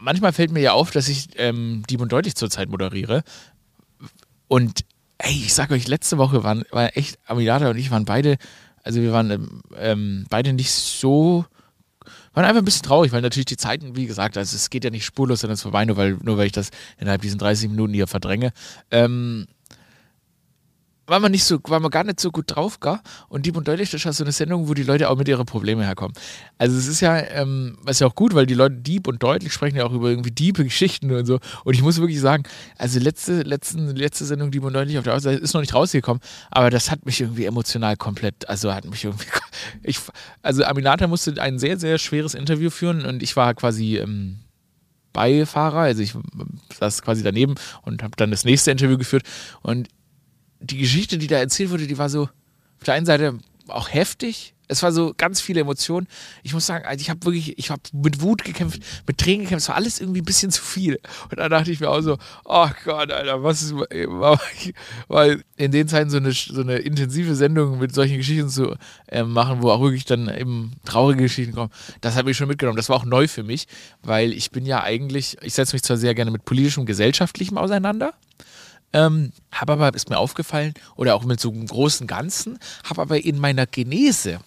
Manchmal 0.00 0.32
fällt 0.32 0.52
mir 0.52 0.60
ja 0.60 0.72
auf, 0.72 0.90
dass 0.90 1.08
ich 1.08 1.28
ähm, 1.36 1.82
Dieb 1.88 2.00
und 2.00 2.12
Deutlich 2.12 2.34
zurzeit 2.34 2.68
moderiere. 2.68 3.22
Und 4.48 4.84
ey, 5.18 5.32
ich 5.32 5.54
sag 5.54 5.70
euch, 5.70 5.88
letzte 5.88 6.18
Woche 6.18 6.42
waren, 6.44 6.64
waren 6.70 6.88
echt, 6.88 7.18
Amilata 7.26 7.70
und 7.70 7.76
ich 7.76 7.90
waren 7.90 8.04
beide, 8.04 8.36
also 8.82 9.00
wir 9.00 9.12
waren 9.12 9.62
ähm, 9.78 10.26
beide 10.30 10.52
nicht 10.52 10.70
so, 10.70 11.44
waren 12.32 12.44
einfach 12.44 12.62
ein 12.62 12.64
bisschen 12.64 12.82
traurig, 12.82 13.12
weil 13.12 13.22
natürlich 13.22 13.46
die 13.46 13.56
Zeiten, 13.56 13.96
wie 13.96 14.06
gesagt, 14.06 14.36
also 14.36 14.54
es 14.56 14.70
geht 14.70 14.84
ja 14.84 14.90
nicht 14.90 15.04
spurlos 15.04 15.40
sondern 15.40 15.54
es 15.54 15.62
vorbei, 15.62 15.84
nur 15.84 15.96
weil, 15.96 16.18
nur 16.22 16.36
weil 16.36 16.46
ich 16.46 16.52
das 16.52 16.70
innerhalb 16.98 17.22
diesen 17.22 17.38
30 17.38 17.70
Minuten 17.70 17.94
hier 17.94 18.06
verdränge. 18.06 18.52
Ähm, 18.90 19.46
war 21.06 21.20
man 21.20 21.32
nicht 21.32 21.44
so, 21.44 21.58
war 21.64 21.80
man 21.80 21.90
gar 21.90 22.04
nicht 22.04 22.20
so 22.20 22.30
gut 22.30 22.44
drauf, 22.48 22.80
gar. 22.80 23.02
Und 23.28 23.46
Dieb 23.46 23.56
und 23.56 23.68
Deutlich, 23.68 23.90
das 23.90 24.04
ist 24.04 24.16
so 24.16 24.24
eine 24.24 24.32
Sendung, 24.32 24.68
wo 24.68 24.74
die 24.74 24.82
Leute 24.82 25.10
auch 25.10 25.16
mit 25.16 25.28
ihren 25.28 25.46
Problemen 25.46 25.82
herkommen. 25.82 26.14
Also 26.58 26.76
es 26.78 26.86
ist 26.86 27.00
ja, 27.00 27.18
ähm, 27.18 27.76
was 27.82 28.00
ja 28.00 28.06
auch 28.06 28.14
gut, 28.14 28.34
weil 28.34 28.46
die 28.46 28.54
Leute 28.54 28.76
Dieb 28.76 29.06
und 29.06 29.22
Deutlich 29.22 29.52
sprechen 29.52 29.76
ja 29.76 29.84
auch 29.84 29.92
über 29.92 30.08
irgendwie 30.08 30.30
diebe 30.30 30.64
Geschichten 30.64 31.10
und 31.10 31.26
so. 31.26 31.40
Und 31.64 31.74
ich 31.74 31.82
muss 31.82 31.98
wirklich 31.98 32.20
sagen, 32.20 32.44
also 32.78 32.98
letzte, 32.98 33.42
letzten, 33.42 33.94
letzte 33.94 34.24
Sendung 34.24 34.50
Dieb 34.50 34.64
und 34.64 34.72
Deutlich 34.72 34.98
auf 34.98 35.04
der 35.04 35.14
Außenseite 35.14 35.42
ist 35.42 35.54
noch 35.54 35.60
nicht 35.60 35.74
rausgekommen, 35.74 36.22
aber 36.50 36.70
das 36.70 36.90
hat 36.90 37.04
mich 37.04 37.20
irgendwie 37.20 37.44
emotional 37.44 37.96
komplett, 37.96 38.48
also 38.48 38.72
hat 38.72 38.84
mich 38.84 39.04
irgendwie, 39.04 39.26
ich, 39.82 39.98
also 40.42 40.64
Aminata 40.64 41.06
musste 41.06 41.40
ein 41.40 41.58
sehr, 41.58 41.78
sehr 41.78 41.98
schweres 41.98 42.34
Interview 42.34 42.70
führen 42.70 43.04
und 43.04 43.22
ich 43.22 43.36
war 43.36 43.54
quasi, 43.54 43.98
ähm, 43.98 44.38
Beifahrer, 45.12 45.78
also 45.78 46.02
ich 46.02 46.12
saß 46.76 47.02
quasi 47.02 47.22
daneben 47.22 47.54
und 47.82 48.02
habe 48.02 48.16
dann 48.16 48.32
das 48.32 48.44
nächste 48.44 48.72
Interview 48.72 48.98
geführt 48.98 49.22
und 49.62 49.88
die 50.64 50.78
Geschichte, 50.78 51.18
die 51.18 51.26
da 51.26 51.36
erzählt 51.38 51.70
wurde, 51.70 51.86
die 51.86 51.98
war 51.98 52.08
so 52.08 52.22
auf 52.22 52.84
der 52.84 52.94
einen 52.94 53.06
Seite 53.06 53.38
auch 53.68 53.92
heftig, 53.92 54.54
Es 54.66 54.82
war 54.82 54.92
so 54.92 55.12
ganz 55.16 55.42
viele 55.42 55.60
Emotionen. 55.60 56.06
Ich 56.42 56.54
muss 56.54 56.64
sagen, 56.64 56.86
also 56.86 57.00
ich 57.00 57.10
habe 57.10 57.22
wirklich, 57.26 57.58
ich 57.58 57.70
habe 57.70 57.82
mit 57.92 58.22
Wut 58.22 58.44
gekämpft, 58.44 58.82
mit 59.06 59.18
Tränen 59.18 59.42
gekämpft. 59.42 59.64
Es 59.64 59.68
war 59.68 59.76
alles 59.76 60.00
irgendwie 60.00 60.22
ein 60.22 60.24
bisschen 60.24 60.50
zu 60.50 60.62
viel. 60.62 60.98
Und 61.30 61.38
dann 61.38 61.50
dachte 61.50 61.70
ich 61.70 61.80
mir 61.80 61.90
auch 61.90 62.00
so, 62.00 62.16
oh 62.46 62.68
Gott, 62.84 63.12
Alter, 63.12 63.42
was 63.42 63.60
ist, 63.60 63.74
weil 65.08 65.44
in 65.56 65.70
den 65.70 65.86
Zeiten 65.86 66.08
so 66.08 66.16
eine, 66.16 66.32
so 66.32 66.62
eine 66.62 66.76
intensive 66.76 67.34
Sendung 67.34 67.78
mit 67.78 67.94
solchen 67.94 68.16
Geschichten 68.16 68.48
zu 68.48 68.74
äh, 69.08 69.22
machen, 69.22 69.62
wo 69.62 69.70
auch 69.70 69.82
wirklich 69.82 70.06
dann 70.06 70.34
eben 70.34 70.72
traurige 70.86 71.24
Geschichten 71.24 71.54
kommen, 71.54 71.70
das 72.00 72.16
habe 72.16 72.30
ich 72.30 72.36
schon 72.36 72.48
mitgenommen. 72.48 72.76
Das 72.76 72.88
war 72.88 72.96
auch 72.96 73.04
neu 73.04 73.28
für 73.28 73.42
mich, 73.42 73.66
weil 74.02 74.32
ich 74.32 74.50
bin 74.50 74.64
ja 74.64 74.82
eigentlich, 74.82 75.36
ich 75.42 75.52
setze 75.52 75.74
mich 75.74 75.82
zwar 75.82 75.98
sehr 75.98 76.14
gerne 76.14 76.30
mit 76.30 76.46
politischem, 76.46 76.86
gesellschaftlichem 76.86 77.58
auseinander. 77.58 78.14
Ähm, 78.94 79.32
habe 79.52 79.74
aber, 79.74 79.92
ist 79.94 80.08
mir 80.08 80.18
aufgefallen, 80.18 80.72
oder 80.96 81.16
auch 81.16 81.24
mit 81.24 81.40
so 81.40 81.50
einem 81.50 81.66
großen 81.66 82.06
Ganzen, 82.06 82.58
habe 82.88 83.02
aber 83.02 83.22
in 83.22 83.38
meiner 83.38 83.66
Genese 83.66 84.38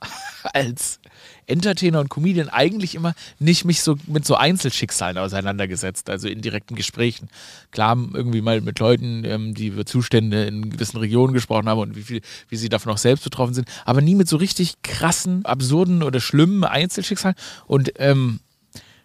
als 0.52 0.98
Entertainer 1.46 2.00
und 2.00 2.08
Comedian 2.08 2.48
eigentlich 2.48 2.94
immer 2.94 3.14
nicht 3.38 3.64
mich 3.64 3.82
so 3.82 3.96
mit 4.06 4.24
so 4.24 4.34
Einzelschicksalen 4.34 5.18
auseinandergesetzt, 5.18 6.10
also 6.10 6.26
in 6.26 6.40
direkten 6.40 6.74
Gesprächen. 6.74 7.28
Klar, 7.70 7.96
irgendwie 8.14 8.40
mal 8.40 8.60
mit 8.60 8.78
Leuten, 8.78 9.24
ähm, 9.24 9.54
die 9.54 9.68
über 9.68 9.86
Zustände 9.86 10.44
in 10.44 10.70
gewissen 10.70 10.98
Regionen 10.98 11.34
gesprochen 11.34 11.68
haben 11.68 11.80
und 11.80 11.96
wie 11.96 12.02
viel, 12.02 12.20
wie 12.48 12.56
sie 12.56 12.68
davon 12.68 12.92
auch 12.92 12.98
selbst 12.98 13.24
betroffen 13.24 13.54
sind, 13.54 13.68
aber 13.84 14.00
nie 14.00 14.14
mit 14.14 14.28
so 14.28 14.36
richtig 14.38 14.82
krassen, 14.82 15.44
absurden 15.44 16.02
oder 16.02 16.20
schlimmen 16.20 16.64
Einzelschicksalen. 16.64 17.36
Und 17.66 17.92
ähm, 17.96 18.40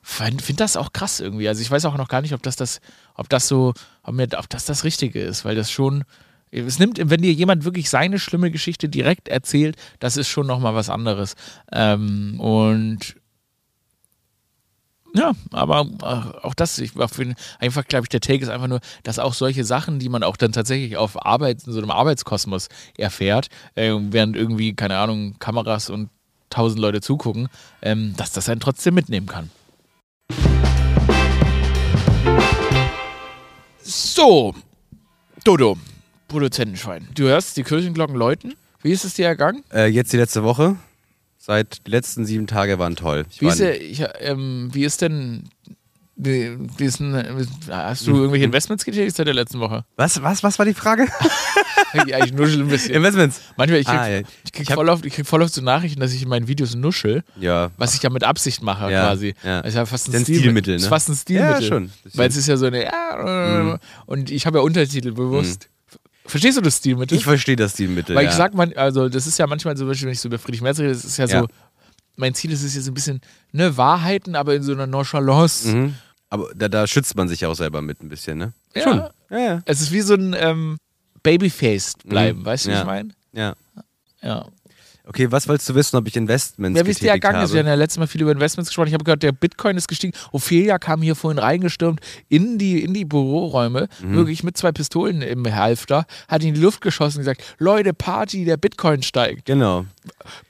finde 0.02 0.64
das 0.64 0.78
auch 0.78 0.94
krass 0.94 1.20
irgendwie. 1.20 1.48
Also 1.48 1.62
ich 1.62 1.70
weiß 1.70 1.86
auch 1.86 1.98
noch 1.98 2.08
gar 2.08 2.22
nicht, 2.22 2.34
ob 2.34 2.42
das 2.44 2.56
das, 2.56 2.82
ob 3.16 3.30
das 3.30 3.48
so, 3.48 3.74
ob, 4.04 4.16
mir, 4.16 4.28
ob 4.38 4.50
das 4.50 4.66
das 4.66 4.84
Richtige 4.84 5.22
ist, 5.22 5.46
weil 5.46 5.56
das 5.56 5.72
schon 5.72 6.04
es 6.52 6.80
nimmt, 6.80 7.00
wenn 7.00 7.22
dir 7.22 7.32
jemand 7.32 7.64
wirklich 7.64 7.90
seine 7.90 8.18
schlimme 8.18 8.52
Geschichte 8.52 8.90
direkt 8.90 9.28
erzählt, 9.28 9.76
das 10.00 10.18
ist 10.18 10.30
schon 10.30 10.48
nochmal 10.48 10.74
was 10.74 10.90
anderes. 10.90 11.36
Ähm, 11.72 12.40
und 12.40 13.16
ja, 15.16 15.34
aber 15.52 15.88
auch 16.44 16.54
das, 16.54 16.78
ich 16.80 16.92
finde, 16.92 17.36
einfach, 17.60 17.86
glaube 17.86 18.06
ich, 18.06 18.10
der 18.10 18.22
Take 18.22 18.44
ist 18.44 18.50
einfach 18.50 18.68
nur, 18.68 18.80
dass 19.04 19.20
auch 19.20 19.34
solche 19.34 19.64
Sachen, 19.64 20.00
die 20.00 20.10
man 20.10 20.24
auch 20.24 20.38
dann 20.38 20.52
tatsächlich 20.52 20.98
auf 20.98 21.26
Arbeit, 21.26 21.64
in 21.66 21.74
so 21.74 21.80
einem 21.80 21.92
Arbeitskosmos 21.92 22.70
erfährt, 22.98 23.50
äh, 23.76 23.94
während 23.96 24.36
irgendwie, 24.36 24.74
keine 24.76 24.98
Ahnung, 24.98 25.36
Kameras 25.40 25.90
und 25.90 26.10
tausend 26.50 26.80
Leute 26.80 27.02
zugucken, 27.02 27.48
ähm, 27.82 28.16
dass 28.18 28.32
das 28.32 28.50
einen 28.50 28.60
trotzdem 28.60 28.94
mitnehmen 28.96 29.28
kann. 29.28 29.50
So, 34.20 34.54
Dodo, 35.44 35.76
Produzentenschwein. 36.28 37.08
Du 37.16 37.24
hörst 37.24 37.58
die 37.58 37.64
Kirchenglocken 37.64 38.16
läuten. 38.16 38.54
Wie 38.84 38.92
ist 38.92 39.04
es 39.04 39.16
dir 39.16 39.26
ergangen? 39.26 39.64
Äh, 39.74 39.88
jetzt 39.88 40.14
die 40.14 40.18
letzte 40.18 40.44
Woche. 40.44 40.76
Seit 41.40 41.88
die 41.88 41.92
letzten 41.92 42.26
sieben 42.26 42.46
Tage 42.46 42.78
waren 42.78 42.96
toll. 42.96 43.26
Ich 43.32 43.42
wie, 43.42 43.46
war 43.46 43.54
ist 43.54 43.60
der, 43.62 43.82
ich, 43.82 44.04
ähm, 44.20 44.70
wie 44.74 44.84
ist 44.84 45.02
denn 45.02 45.50
ist 46.22 47.00
denn, 47.00 47.48
hast 47.70 48.06
du 48.06 48.16
irgendwelche 48.16 48.46
Investments 48.46 48.84
getätigt 48.84 49.16
seit 49.16 49.28
der 49.28 49.34
letzten 49.34 49.60
Woche? 49.60 49.86
Was, 49.96 50.22
was, 50.22 50.44
was 50.44 50.60
war 50.60 50.66
die 50.66 50.74
Frage? 50.74 51.08
ja, 52.08 52.24
ich 52.26 52.34
nuschel 52.34 52.62
ein 52.62 52.68
bisschen. 52.68 52.94
Investments? 52.94 53.42
Manchmal, 53.56 53.80
ich 53.80 53.88
krieg, 53.88 53.98
ah, 53.98 54.10
ja. 54.10 54.22
ich 54.44 54.52
krieg, 54.52 54.70
voll, 54.70 54.90
oft, 54.90 55.06
ich 55.06 55.14
krieg 55.14 55.26
voll 55.26 55.42
oft 55.42 55.54
so 55.54 55.62
Nachrichten, 55.62 56.02
dass 56.02 56.12
ich 56.12 56.22
in 56.22 56.30
meinen 56.30 56.48
Videos 56.48 56.76
nuschel. 56.76 57.24
Ja. 57.40 57.72
Was 57.78 57.96
ich 57.96 58.04
ja 58.04 58.10
mit 58.10 58.26
Absicht 58.26 58.62
mache, 58.62 58.92
ja, 58.92 59.08
quasi. 59.08 59.34
Ja. 59.44 59.62
Das 59.62 59.70
ist 59.70 59.76
ja 59.76 59.86
fast 59.86 60.10
ein, 60.10 60.16
ein 60.16 60.24
Stilmittel. 60.24 60.42
Stilmittel 60.42 60.72
ne? 60.72 60.76
Das 60.76 60.84
ist 60.84 60.90
fast 60.90 61.10
ein 61.10 61.16
Stilmittel. 61.16 61.62
Ja, 61.62 61.68
schon. 61.68 61.92
Weil 62.14 62.30
es 62.30 62.36
ist 62.36 62.48
ja 62.48 62.58
so 62.58 62.66
eine, 62.66 62.84
ja, 62.84 63.64
mhm. 63.64 63.80
und 64.06 64.30
ich 64.30 64.46
habe 64.46 64.58
ja 64.58 64.64
Untertitel 64.64 65.14
bewusst. 65.14 65.70
Mhm. 65.70 65.98
Verstehst 66.26 66.58
du 66.58 66.62
das 66.62 66.78
Stilmittel? 66.78 67.18
Ich 67.18 67.24
verstehe 67.24 67.56
das 67.56 67.74
Stilmittel. 67.74 68.16
Weil 68.16 68.28
ich 68.28 68.34
sag 68.34 68.54
man, 68.54 68.74
also 68.74 69.08
das 69.08 69.26
ist 69.26 69.40
ja 69.40 69.48
manchmal 69.48 69.78
so, 69.78 69.88
wenn 69.88 70.10
ich 70.10 70.20
so 70.20 70.28
über 70.28 70.38
Friedrich 70.38 70.62
Merz 70.62 70.80
rede, 70.80 70.90
das 70.90 71.06
ist 71.06 71.18
ja 71.18 71.28
so, 71.28 71.48
mein 72.18 72.36
Ziel 72.36 72.52
ist 72.52 72.62
es 72.62 72.76
jetzt 72.76 72.88
ein 72.88 72.94
bisschen, 72.94 73.22
ne, 73.54 73.78
Wahrheiten, 73.78 74.36
aber 74.36 74.54
in 74.54 74.62
so 74.62 74.74
einer 74.74 74.86
Nonchalance. 74.86 75.70
Mhm 75.70 75.96
aber 76.30 76.50
da, 76.56 76.68
da 76.68 76.88
schützt 76.88 77.16
man 77.16 77.28
sich 77.28 77.46
auch 77.46 77.56
selber 77.56 77.82
mit 77.82 78.02
ein 78.02 78.10
bisschen, 78.10 78.38
ne? 78.38 78.54
Ja. 78.76 78.82
Schon. 78.84 79.04
Ja, 79.30 79.40
ja. 79.40 79.62
Es 79.66 79.82
ist 79.82 79.92
wie 79.92 80.02
so 80.02 80.14
ein 80.14 80.36
ähm, 80.38 80.78
Babyface 81.24 81.94
bleiben, 82.06 82.40
mhm. 82.40 82.46
weißt 82.46 82.66
du, 82.66 82.70
ja. 82.70 82.76
was 82.76 82.82
ich 82.82 82.88
meine? 82.88 83.10
Ja. 83.34 83.56
Ja. 84.22 84.46
Okay, 85.10 85.32
was 85.32 85.48
wolltest 85.48 85.68
du 85.68 85.74
wissen, 85.74 85.98
ob 85.98 86.08
ich 86.08 86.16
Investments 86.16 86.78
Ja, 86.78 86.86
wie 86.86 86.92
es 86.92 87.00
dir 87.00 87.10
ergangen 87.10 87.42
ist. 87.42 87.52
Wir 87.52 87.62
haben 87.62 87.68
ja 87.68 87.74
letztes 87.74 87.98
Mal 87.98 88.06
viel 88.06 88.22
über 88.22 88.32
Investments 88.32 88.70
gesprochen. 88.70 88.90
Ich 88.90 88.94
habe 88.94 89.04
gehört, 89.04 89.24
der 89.24 89.32
Bitcoin 89.32 89.76
ist 89.76 89.88
gestiegen. 89.88 90.14
Ophelia 90.32 90.78
kam 90.78 91.02
hier 91.02 91.16
vorhin 91.16 91.40
reingestürmt 91.40 92.00
in 92.28 92.60
die, 92.60 92.84
in 92.84 92.94
die 92.94 93.06
Büroräume, 93.06 93.90
mhm. 94.04 94.14
wirklich 94.14 94.44
mit 94.44 94.56
zwei 94.56 94.72
Pistolen 94.72 95.24
im 95.24 95.44
Halfter, 95.52 96.06
hat 96.28 96.44
in 96.44 96.54
die 96.54 96.62
Luft 96.62 96.82
geschossen 96.82 97.18
und 97.18 97.22
gesagt: 97.22 97.42
Leute, 97.58 97.96
Party, 97.96 98.46
der 98.46 98.58
Bitcoin 98.58 99.02
steigt. 99.02 99.46
Genau. 99.46 99.88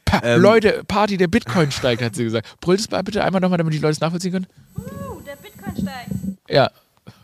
Pa 0.03 0.19
ähm. 0.23 0.41
Leute, 0.41 0.83
Party, 0.85 1.15
der 1.15 1.27
Bitcoin 1.27 1.71
steigt, 1.71 2.01
hat 2.01 2.15
sie 2.15 2.25
gesagt. 2.25 2.57
Brüllt 2.59 2.81
es 2.81 2.87
bitte 2.87 3.23
einmal 3.23 3.39
nochmal, 3.39 3.59
damit 3.59 3.73
die 3.73 3.79
Leute 3.79 3.93
es 3.93 4.01
nachvollziehen 4.01 4.33
können. 4.33 4.47
Steigt. 5.71 6.12
Ja. 6.49 6.71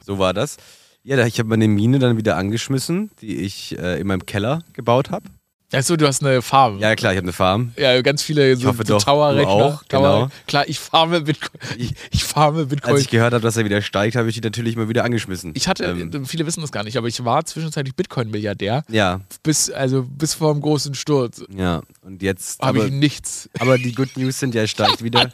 So 0.05 0.19
war 0.19 0.33
das. 0.33 0.57
Ja, 1.03 1.23
ich 1.25 1.37
habe 1.39 1.49
meine 1.49 1.67
Mine 1.67 1.99
dann 1.99 2.17
wieder 2.17 2.35
angeschmissen, 2.35 3.11
die 3.21 3.37
ich 3.37 3.77
äh, 3.77 3.99
in 3.99 4.07
meinem 4.07 4.25
Keller 4.25 4.63
gebaut 4.73 5.11
habe. 5.11 5.25
Achso, 5.71 5.97
du 5.97 6.07
hast 6.07 6.23
eine 6.23 6.41
Farm. 6.41 6.79
Ja, 6.79 6.95
klar, 6.95 7.11
ich 7.11 7.17
habe 7.17 7.25
eine 7.25 7.33
Farm. 7.33 7.73
Ja, 7.75 7.99
ganz 8.01 8.21
viele 8.21 8.55
so, 8.55 8.71
so 8.71 8.97
Tower-Rechner. 8.97 9.49
auch, 9.51 9.83
genau. 9.87 10.29
Klar, 10.47 10.67
ich 10.67 10.79
farme 10.79 11.21
Bitcoin. 11.21 11.59
Ich, 11.77 11.93
ich 12.11 12.23
farme 12.23 12.67
Bitcoin. 12.67 12.93
Als 12.93 13.01
ich 13.01 13.09
gehört 13.09 13.33
habe, 13.33 13.41
dass 13.41 13.57
er 13.57 13.65
wieder 13.65 13.81
steigt, 13.81 14.15
habe 14.15 14.29
ich 14.29 14.35
die 14.35 14.41
natürlich 14.41 14.75
mal 14.75 14.89
wieder 14.89 15.03
angeschmissen. 15.03 15.51
Ich 15.55 15.67
hatte, 15.67 15.85
ähm, 15.85 16.25
viele 16.25 16.45
wissen 16.45 16.61
das 16.61 16.71
gar 16.71 16.83
nicht, 16.83 16.97
aber 16.97 17.07
ich 17.07 17.25
war 17.25 17.43
zwischenzeitlich 17.45 17.95
Bitcoin-Milliardär. 17.95 18.83
Ja. 18.89 19.21
Bis, 19.43 19.69
also 19.71 20.03
bis 20.03 20.35
vor 20.35 20.53
dem 20.53 20.61
großen 20.61 20.93
Sturz. 20.93 21.43
Ja, 21.55 21.81
und 22.01 22.21
jetzt 22.21 22.61
habe 22.61 22.85
ich 22.85 22.91
nichts. 22.91 23.49
Aber 23.59 23.77
die 23.77 23.93
Good 23.93 24.17
News 24.17 24.39
sind 24.39 24.55
ja, 24.55 24.61
er 24.61 24.67
steigt 24.67 25.03
wieder. 25.03 25.31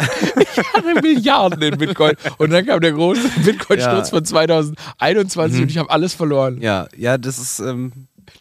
Ich 0.40 0.74
hatte 0.74 1.00
Milliarden 1.02 1.62
in 1.62 1.78
Bitcoin. 1.78 2.14
Und 2.38 2.50
dann 2.50 2.66
kam 2.66 2.80
der 2.80 2.92
große 2.92 3.28
Bitcoin-Sturz 3.44 4.10
ja. 4.10 4.16
von 4.16 4.24
2021 4.24 5.56
mhm. 5.56 5.62
und 5.62 5.70
ich 5.70 5.78
habe 5.78 5.90
alles 5.90 6.14
verloren. 6.14 6.60
Ja, 6.60 6.88
ja, 6.96 7.18
das 7.18 7.38
ist. 7.38 7.60
Ähm, 7.60 7.92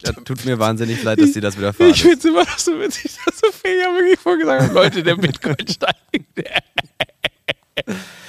ja, 0.06 0.14
tut 0.14 0.46
mir 0.46 0.60
wahnsinnig 0.60 1.04
leid, 1.04 1.20
dass 1.20 1.32
dir 1.32 1.42
das 1.42 1.58
wieder 1.58 1.74
fahren. 1.74 1.90
Ich 1.90 2.02
finde 2.02 2.18
es 2.18 2.26
immer 2.26 2.44
noch 2.44 2.60
so 2.60 2.80
witzig, 2.80 3.12
dass 3.26 3.40
Sophia 3.40 3.94
wirklich 3.98 4.20
vorgesagt 4.20 4.62
hat, 4.64 4.74
Leute, 4.74 5.04
der 5.04 5.16
Bitcoin 5.16 5.56
steigt. 5.68 6.26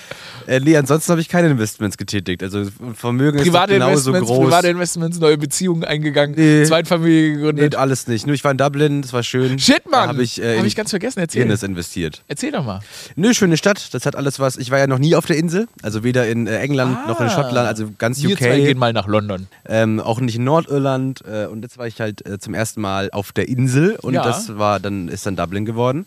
Äh, 0.51 0.59
nee, 0.59 0.77
ansonsten 0.77 1.13
habe 1.13 1.21
ich 1.21 1.29
keine 1.29 1.49
Investments 1.49 1.97
getätigt. 1.97 2.43
Also 2.43 2.65
Vermögen 2.95 3.39
private 3.39 3.75
ist 3.75 3.79
genauso 3.79 4.11
Investments, 4.11 4.29
groß. 4.29 4.49
Private 4.49 4.69
Investments, 4.69 5.19
neue 5.21 5.39
Beziehungen 5.39 5.85
eingegangen, 5.85 6.35
nee. 6.37 6.65
Zweitfamilie 6.65 7.35
gegründet. 7.35 7.73
Nee, 7.73 7.77
alles 7.77 8.09
nicht. 8.09 8.27
Nur 8.27 8.35
ich 8.35 8.43
war 8.43 8.51
in 8.51 8.57
Dublin, 8.57 9.03
das 9.03 9.13
war 9.13 9.23
schön. 9.23 9.61
Shit, 9.61 9.89
Mann! 9.89 10.09
Habe 10.09 10.25
ich, 10.25 10.43
äh, 10.43 10.59
hab 10.59 10.65
ich 10.65 10.75
ganz 10.75 10.91
vergessen, 10.91 11.21
erzähl. 11.21 11.43
Guinness 11.43 11.63
investiert. 11.63 12.25
Erzähl 12.27 12.51
doch 12.51 12.65
mal. 12.65 12.81
Nö, 13.15 13.33
schöne 13.33 13.57
Stadt. 13.57 13.95
Das 13.95 14.07
hat 14.07 14.17
alles 14.17 14.41
was. 14.41 14.57
Ich 14.57 14.73
war 14.73 14.81
ja 14.81 14.89
noch 14.89 14.99
nie 14.99 15.15
auf 15.15 15.25
der 15.25 15.37
Insel. 15.37 15.69
Also 15.83 16.03
weder 16.03 16.27
in 16.27 16.49
äh, 16.49 16.59
England 16.59 16.99
ah. 17.05 17.07
noch 17.07 17.21
in 17.21 17.31
Schottland. 17.31 17.69
Also 17.69 17.93
ganz 17.97 18.21
Wir 18.21 18.31
UK. 18.35 18.41
Wir 18.41 18.57
gehen 18.57 18.79
mal 18.79 18.93
nach 18.93 19.07
London. 19.07 19.47
Ähm, 19.69 20.01
auch 20.01 20.19
nicht 20.19 20.35
in 20.35 20.43
Nordirland. 20.43 21.23
Äh, 21.25 21.47
und 21.47 21.63
jetzt 21.63 21.79
war 21.79 21.87
ich 21.87 22.01
halt 22.01 22.27
äh, 22.27 22.41
zum 22.41 22.55
ersten 22.55 22.81
Mal 22.81 23.11
auf 23.13 23.31
der 23.31 23.49
Insel. 23.49 23.95
Und 24.03 24.15
Ja. 24.15 24.25
das 24.25 24.59
war 24.59 24.81
dann, 24.81 25.07
ist 25.07 25.27
dann 25.27 25.37
Dublin 25.37 25.65
geworden. 25.65 26.07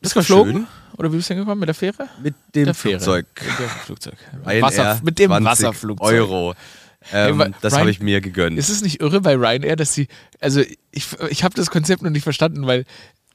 Das 0.00 0.16
war 0.16 0.22
schön. 0.22 0.66
Oder 0.96 1.12
wie 1.12 1.16
bist 1.16 1.28
du 1.30 1.34
hingekommen? 1.34 1.60
Mit 1.60 1.68
der 1.68 1.74
Fähre? 1.74 2.08
Mit 2.22 2.34
dem 2.54 2.64
Der 2.66 2.74
Fähre. 2.74 3.00
Flugzeug. 3.00 3.26
Mit 3.40 3.58
dem 3.58 3.68
Flugzeug. 3.84 4.14
Wasser, 4.44 5.00
mit 5.02 5.18
dem 5.18 5.30
20 5.30 5.46
Wasserflugzeug. 5.50 6.08
Euro. 6.12 6.54
Ähm, 7.12 7.40
Ey, 7.40 7.50
das 7.60 7.76
habe 7.76 7.90
ich 7.90 8.00
mir 8.00 8.20
gegönnt. 8.20 8.58
Ist 8.58 8.70
es 8.70 8.80
nicht 8.82 9.00
irre 9.00 9.20
bei 9.20 9.34
Ryanair, 9.34 9.76
dass 9.76 9.92
sie, 9.92 10.08
also 10.40 10.62
ich, 10.90 11.06
ich 11.28 11.44
habe 11.44 11.54
das 11.54 11.70
Konzept 11.70 12.02
noch 12.02 12.10
nicht 12.10 12.22
verstanden, 12.22 12.66
weil 12.66 12.86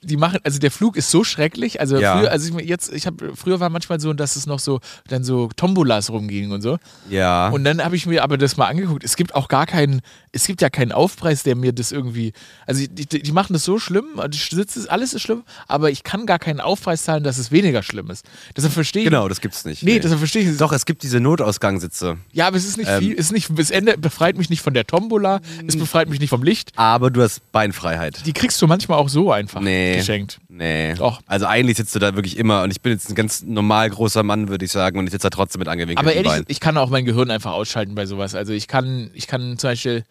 die 0.02 0.16
machen, 0.18 0.40
also 0.44 0.60
der 0.60 0.72
Flug 0.72 0.96
ist 0.96 1.12
so 1.12 1.24
schrecklich. 1.24 1.80
Also 1.82 1.98
Ja. 2.00 2.18
früher, 2.18 2.32
also 2.32 2.58
ich 2.58 2.66
jetzt, 2.66 2.94
ich 2.94 3.06
habe 3.06 3.36
früher 3.36 3.60
war 3.60 3.70
manchmal 3.70 4.00
so, 4.00 4.14
dass 4.14 4.36
es 4.36 4.46
noch 4.46 4.60
so 4.60 4.80
dann 5.08 5.24
so 5.24 5.50
Tombolas 5.56 6.10
rumging 6.10 6.52
und 6.52 6.62
so. 6.62 6.78
ja. 7.10 7.50
Und 7.50 7.64
dann 7.66 7.84
habe 7.84 7.96
ich 7.96 8.06
mir 8.06 8.24
aber 8.24 8.38
das 8.38 8.56
mal 8.58 8.68
angeguckt. 8.68 9.04
Es 9.04 9.16
gibt 9.16 9.36
auch 9.36 9.48
gar 9.50 9.66
keinen, 9.66 10.02
es 10.32 10.46
gibt 10.48 10.62
ja 10.62 10.70
keinen 10.70 10.92
Aufpreis, 10.92 11.44
der 11.44 11.56
mir 11.56 11.74
das 11.74 11.92
irgendwie, 11.92 12.34
also 12.66 12.86
die, 12.90 13.06
die, 13.08 13.32
machen 13.32 13.54
das 13.54 13.64
so 13.66 13.78
schlimm, 13.80 14.06
die 14.30 14.38
Sitze, 14.38 14.90
alles 14.90 15.14
ist 15.14 15.22
schlimm, 15.22 15.44
aber 15.68 15.90
ich 15.92 16.04
kann 16.04 16.26
gar 16.26 16.40
keinen 16.40 16.60
Aufpreis 16.62 17.04
zahlen, 17.04 17.24
dass 17.24 17.38
es 17.38 17.52
weniger 17.52 17.84
schlimm 17.84 18.10
ist. 18.10 18.26
Deshalb 18.56 18.74
verstehe 18.74 19.02
ich. 19.04 19.08
genau, 19.10 19.28
das 19.28 19.42
gibt's 19.42 19.66
nicht. 19.66 19.84
Nee, 19.84 20.00
deshalb 20.00 20.20
verstehe 20.20 20.44
ich 20.44 20.48
es. 20.50 20.58
Doch, 20.58 20.72
es 20.72 20.86
gibt 20.86 21.04
diese 21.04 21.20
Notausgangssitze. 21.20 22.18
Ja, 22.32 22.48
aber 22.48 22.58
es 22.58 22.66
ist 22.66 22.78
nicht 22.78 22.90
Ähm. 22.90 23.00
viel, 23.00 23.14
es 23.14 23.26
ist 23.28 23.32
nicht, 23.32 23.50
das 23.58 23.70
Ende 23.72 23.98
befreit 23.98 24.38
mich 24.38 24.50
nicht 24.50 24.62
von 24.62 24.74
der 24.74 24.86
Tombola, 24.88 25.42
es 25.68 25.78
befreit 25.78 26.10
mich 26.10 26.20
nicht 26.20 26.30
vom 26.30 26.44
Licht. 26.44 26.72
Aber 26.78 27.12
du 27.12 27.22
hast 27.22 27.52
Beinfreiheit. 27.52 28.26
Die 28.26 28.34
kriegst 28.34 28.62
du 28.62 28.68
manchmal 28.68 28.98
auch 28.98 29.10
so 29.10 29.32
einfach 29.32 29.60
Nee. 29.62 29.89
Geschenkt. 29.98 30.40
Nee. 30.48 30.94
Doch. 30.96 31.22
Also 31.26 31.46
eigentlich 31.46 31.78
sitzt 31.78 31.94
du 31.96 32.00
da 32.00 32.16
wirklich 32.16 32.38
immer 32.38 32.64
und 32.64 32.72
ich 32.72 32.82
bin 32.82 32.92
jetzt 32.94 33.10
ein 33.10 33.16
ganz 33.16 33.44
normal 33.44 33.90
großer 33.90 34.24
Mann, 34.24 34.48
würde 34.48 34.66
ich 34.66 34.72
sagen, 34.72 34.98
und 35.00 35.06
ich 35.06 35.12
sitze 35.12 35.26
da 35.26 35.30
trotzdem 35.30 35.60
mit 35.60 35.68
angewinkelten 35.68 36.06
Aber 36.06 36.14
ehrlich, 36.14 36.46
ich 36.48 36.60
kann 36.60 36.78
auch 36.78 36.90
mein 36.90 37.06
Gehirn 37.06 37.32
einfach 37.32 37.52
ausschalten 37.52 37.96
bei 37.96 38.06
sowas. 38.06 38.36
Also 38.36 38.54
ich 38.54 38.68
kann, 38.68 39.12
ich 39.14 39.28
kann 39.28 39.58
zum 39.58 39.70
Beispiel, 39.72 40.04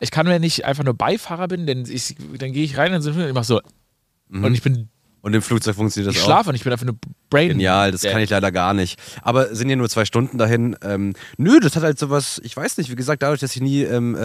ich 0.00 0.10
kann, 0.10 0.26
wenn 0.26 0.42
ich 0.42 0.64
einfach 0.64 0.84
nur 0.84 0.94
Beifahrer 0.94 1.48
bin, 1.48 1.66
denn 1.66 1.84
ich, 1.88 2.16
dann 2.38 2.52
gehe 2.52 2.64
ich 2.64 2.76
rein 2.78 2.94
und 2.94 3.06
ich 3.06 3.32
mache 3.34 3.44
so 3.44 3.60
Mhm. 4.28 4.44
und 4.44 4.54
ich 4.54 4.62
bin 4.62 4.88
Und 5.20 5.34
im 5.34 5.42
Flugzeug 5.42 5.74
funktioniert 5.76 6.08
das 6.08 6.16
Ich 6.16 6.22
auch. 6.22 6.26
schlafe 6.26 6.50
und 6.50 6.54
ich 6.54 6.62
bin 6.64 6.72
einfach 6.72 6.86
eine 6.86 6.96
Brain. 7.30 7.48
Genial, 7.48 7.90
das 7.92 8.02
kann 8.02 8.20
ich 8.22 8.30
leider 8.30 8.50
gar 8.52 8.72
nicht. 8.72 8.98
Aber 9.22 9.54
sind 9.54 9.68
ja 9.68 9.76
nur 9.76 9.88
zwei 9.90 10.04
Stunden 10.04 10.38
dahin. 10.38 10.76
Ähm, 10.82 11.12
nö, 11.36 11.60
das 11.60 11.76
hat 11.76 11.82
halt 11.82 11.98
sowas, 11.98 12.40
ich 12.44 12.56
weiß 12.56 12.78
nicht, 12.78 12.90
wie 12.90 12.94
gesagt, 12.94 13.22
dadurch, 13.22 13.40
dass 13.40 13.54
ich 13.54 13.60
nie 13.60 13.82
ähm, 13.82 14.14
äh, 14.14 14.20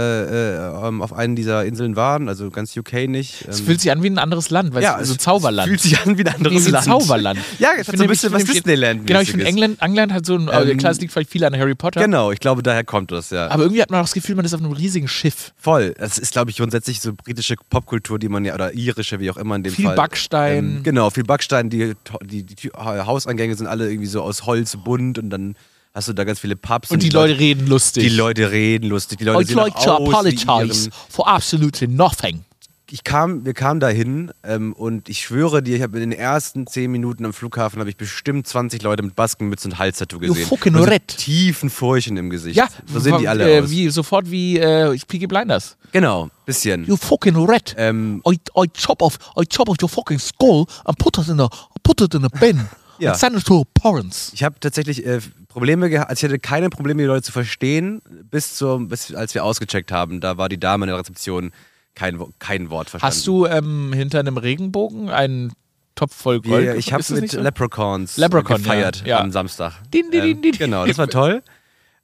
äh, 0.55 0.87
ähm, 0.87 1.01
auf 1.01 1.11
einen 1.11 1.35
dieser 1.35 1.65
Inseln 1.65 1.95
waren, 1.95 2.29
also 2.29 2.49
ganz 2.49 2.77
UK 2.77 3.09
nicht. 3.09 3.45
Es 3.47 3.59
Ähm, 3.59 3.65
fühlt 3.65 3.81
sich 3.81 3.91
an 3.91 4.03
wie 4.03 4.09
ein 4.09 4.17
anderes 4.19 4.49
Land, 4.51 4.73
weißt 4.73 4.83
ja, 4.83 4.97
du, 4.99 5.05
so 5.05 5.13
es 5.13 5.17
Zauberland. 5.17 5.67
Fühlt 5.67 5.81
sich 5.81 5.99
an 5.99 6.17
wie 6.17 6.21
ein 6.25 6.33
anderes 6.33 6.63
wie 6.63 6.67
ein 6.69 6.71
Land. 6.73 6.85
Zauberland. 6.85 7.39
Ja, 7.59 7.69
Ich 7.73 7.81
es 7.81 7.87
hat 7.89 7.97
so 7.97 8.03
ein 8.03 8.09
bisschen 8.09 8.31
was 8.31 8.43
ich 8.43 8.51
Disneyland. 8.51 9.05
Genau, 9.07 9.19
ich 9.19 9.31
finde 9.31 9.45
England, 9.45 9.81
England 9.81 10.13
hat 10.13 10.25
so 10.25 10.35
ein, 10.35 10.49
Ähm, 10.53 10.77
klar, 10.77 10.91
es 10.93 11.01
liegt 11.01 11.11
vielleicht 11.11 11.29
viel 11.31 11.43
an 11.43 11.57
Harry 11.57 11.75
Potter, 11.75 12.01
Genau, 12.01 12.31
ich 12.31 12.39
glaube, 12.39 12.63
daher 12.63 12.83
kommt 12.85 13.11
das, 13.11 13.31
ja. 13.31 13.47
aber 13.49 13.63
irgendwie 13.63 13.81
hat 13.81 13.89
man 13.91 13.99
auch 13.99 14.05
das 14.05 14.13
Gefühl, 14.13 14.35
man 14.35 14.45
ist 14.45 14.53
auf 14.53 14.61
einem 14.61 14.71
riesigen 14.71 15.07
Schiff. 15.07 15.53
Voll. 15.57 15.93
Das 15.97 16.17
ist, 16.17 16.31
glaube 16.33 16.51
ich, 16.51 16.57
grundsätzlich 16.57 17.01
so 17.01 17.11
britische 17.13 17.55
Popkultur, 17.69 18.19
die 18.19 18.29
man 18.29 18.45
ja, 18.45 18.53
oder 18.53 18.73
irische, 18.73 19.19
wie 19.19 19.29
auch 19.31 19.37
immer 19.37 19.55
in 19.55 19.63
dem 19.63 19.73
Viel 19.73 19.85
Fall. 19.85 19.95
Backstein. 19.95 20.82
Genau, 20.83 21.09
viel 21.09 21.23
Backstein. 21.23 21.69
Die, 21.69 21.93
die, 22.23 22.43
die, 22.43 22.55
Tür- 22.55 22.73
Hauseingänge 23.05 23.55
sind 23.55 23.67
alle 23.67 23.89
irgendwie 23.89 24.07
so 24.07 24.21
aus 24.21 24.45
Holz 24.45 24.75
bunt 24.83 25.17
und 25.17 25.29
dann 25.29 25.55
hast 25.93 26.07
du 26.07 26.13
da 26.13 26.23
ganz 26.23 26.39
viele 26.39 26.55
Pubs. 26.55 26.91
Und 26.91 27.03
die 27.03 27.09
Leute 27.09 27.37
reden 27.37 27.67
lustig. 27.67 28.03
Die 28.03 28.09
Leute 28.09 28.51
reden 28.51 28.89
lustig. 28.89 29.19
Die 29.19 29.25
Leute 29.25 29.51
I'd 29.51 29.55
like 29.55 29.75
to 29.75 29.91
aus 29.91 30.09
apologize 30.09 30.89
for 31.09 31.27
absolutely 31.27 31.87
nothing. 31.87 32.43
Ich 32.89 33.03
kam, 33.03 33.45
wir 33.45 33.53
kamen 33.53 33.79
dahin 33.79 34.31
ähm, 34.43 34.73
und 34.73 35.09
ich 35.09 35.21
schwöre 35.21 35.63
dir, 35.63 35.77
ich 35.77 35.81
habe 35.81 35.99
in 35.99 36.09
den 36.09 36.17
ersten 36.17 36.67
zehn 36.67 36.91
Minuten 36.91 37.25
am 37.25 37.33
Flughafen 37.33 37.79
habe 37.79 37.89
ich 37.89 37.97
bestimmt 37.97 38.45
20 38.47 38.81
Leute 38.81 39.03
mit 39.03 39.15
Baskenmütze 39.15 39.69
und 39.69 39.79
Halstattoo 39.79 40.19
gesehen. 40.19 40.45
fucking 40.45 40.75
so 40.75 40.83
red. 40.83 41.07
Tiefen 41.07 41.69
Furchen 41.69 42.17
im 42.17 42.29
Gesicht. 42.29 42.55
Ja, 42.57 42.67
so 42.85 42.99
sehen 42.99 43.17
die 43.19 43.27
alle 43.27 43.49
äh, 43.49 43.61
aus. 43.61 43.69
Wie, 43.69 43.89
sofort 43.89 44.29
wie 44.29 44.57
äh, 44.59 44.97
Peaky 45.07 45.27
Blinders. 45.27 45.77
Genau, 45.91 46.29
bisschen. 46.45 46.85
You 46.85 46.97
fucking 46.97 47.35
red. 47.45 47.73
Ähm, 47.77 48.21
I, 48.27 48.37
I 48.57 48.67
chop 48.67 49.01
off 49.01 49.17
I 49.39 49.45
chop 49.45 49.69
off 49.69 49.77
your 49.81 49.89
fucking 49.89 50.19
skull 50.19 50.65
and 50.85 50.97
put 50.97 51.17
it 51.17 51.27
in 51.29 51.39
a 51.39 51.47
put 51.83 52.01
it 52.01 52.13
in 52.13 52.25
a 52.25 52.29
bin 52.39 52.67
Ja. 52.99 53.11
and 53.11 53.19
send 53.19 53.37
it 53.37 53.45
to 53.45 53.63
parents. 53.73 54.31
Ich 54.33 54.43
habe 54.43 54.59
tatsächlich 54.59 55.05
äh, 55.05 55.19
Probleme 55.47 55.89
gehabt, 55.89 56.09
also 56.09 56.25
ich 56.25 56.31
hatte 56.31 56.39
keine 56.39 56.69
Probleme, 56.69 57.01
die 57.01 57.07
Leute 57.07 57.23
zu 57.23 57.31
verstehen, 57.31 58.01
bis, 58.29 58.55
zur, 58.55 58.87
bis 58.87 59.13
als 59.13 59.33
wir 59.33 59.43
ausgecheckt 59.43 59.91
haben. 59.91 60.19
Da 60.21 60.37
war 60.37 60.47
die 60.49 60.59
Dame 60.59 60.85
in 60.85 60.89
der 60.89 60.97
Rezeption 60.99 61.51
kein, 61.95 62.19
kein 62.39 62.69
Wort 62.69 62.89
verstanden. 62.89 63.15
Hast 63.15 63.27
du 63.27 63.45
ähm, 63.45 63.93
hinter 63.93 64.19
einem 64.19 64.37
Regenbogen 64.37 65.09
einen 65.09 65.53
Topf 65.95 66.15
voll 66.15 66.41
Gold? 66.41 66.65
Wir, 66.65 66.75
ich 66.75 66.91
habe 66.91 67.03
mit 67.13 67.31
so? 67.31 67.39
Leprechauns 67.39 68.17
Leprechaun, 68.17 68.57
gefeiert 68.57 69.01
ja, 69.01 69.07
ja. 69.07 69.19
am 69.19 69.31
Samstag. 69.31 69.73
Din, 69.93 70.09
din, 70.11 70.23
din, 70.23 70.41
din. 70.41 70.51
Genau, 70.53 70.85
das 70.85 70.97
war 70.97 71.07
toll. 71.09 71.43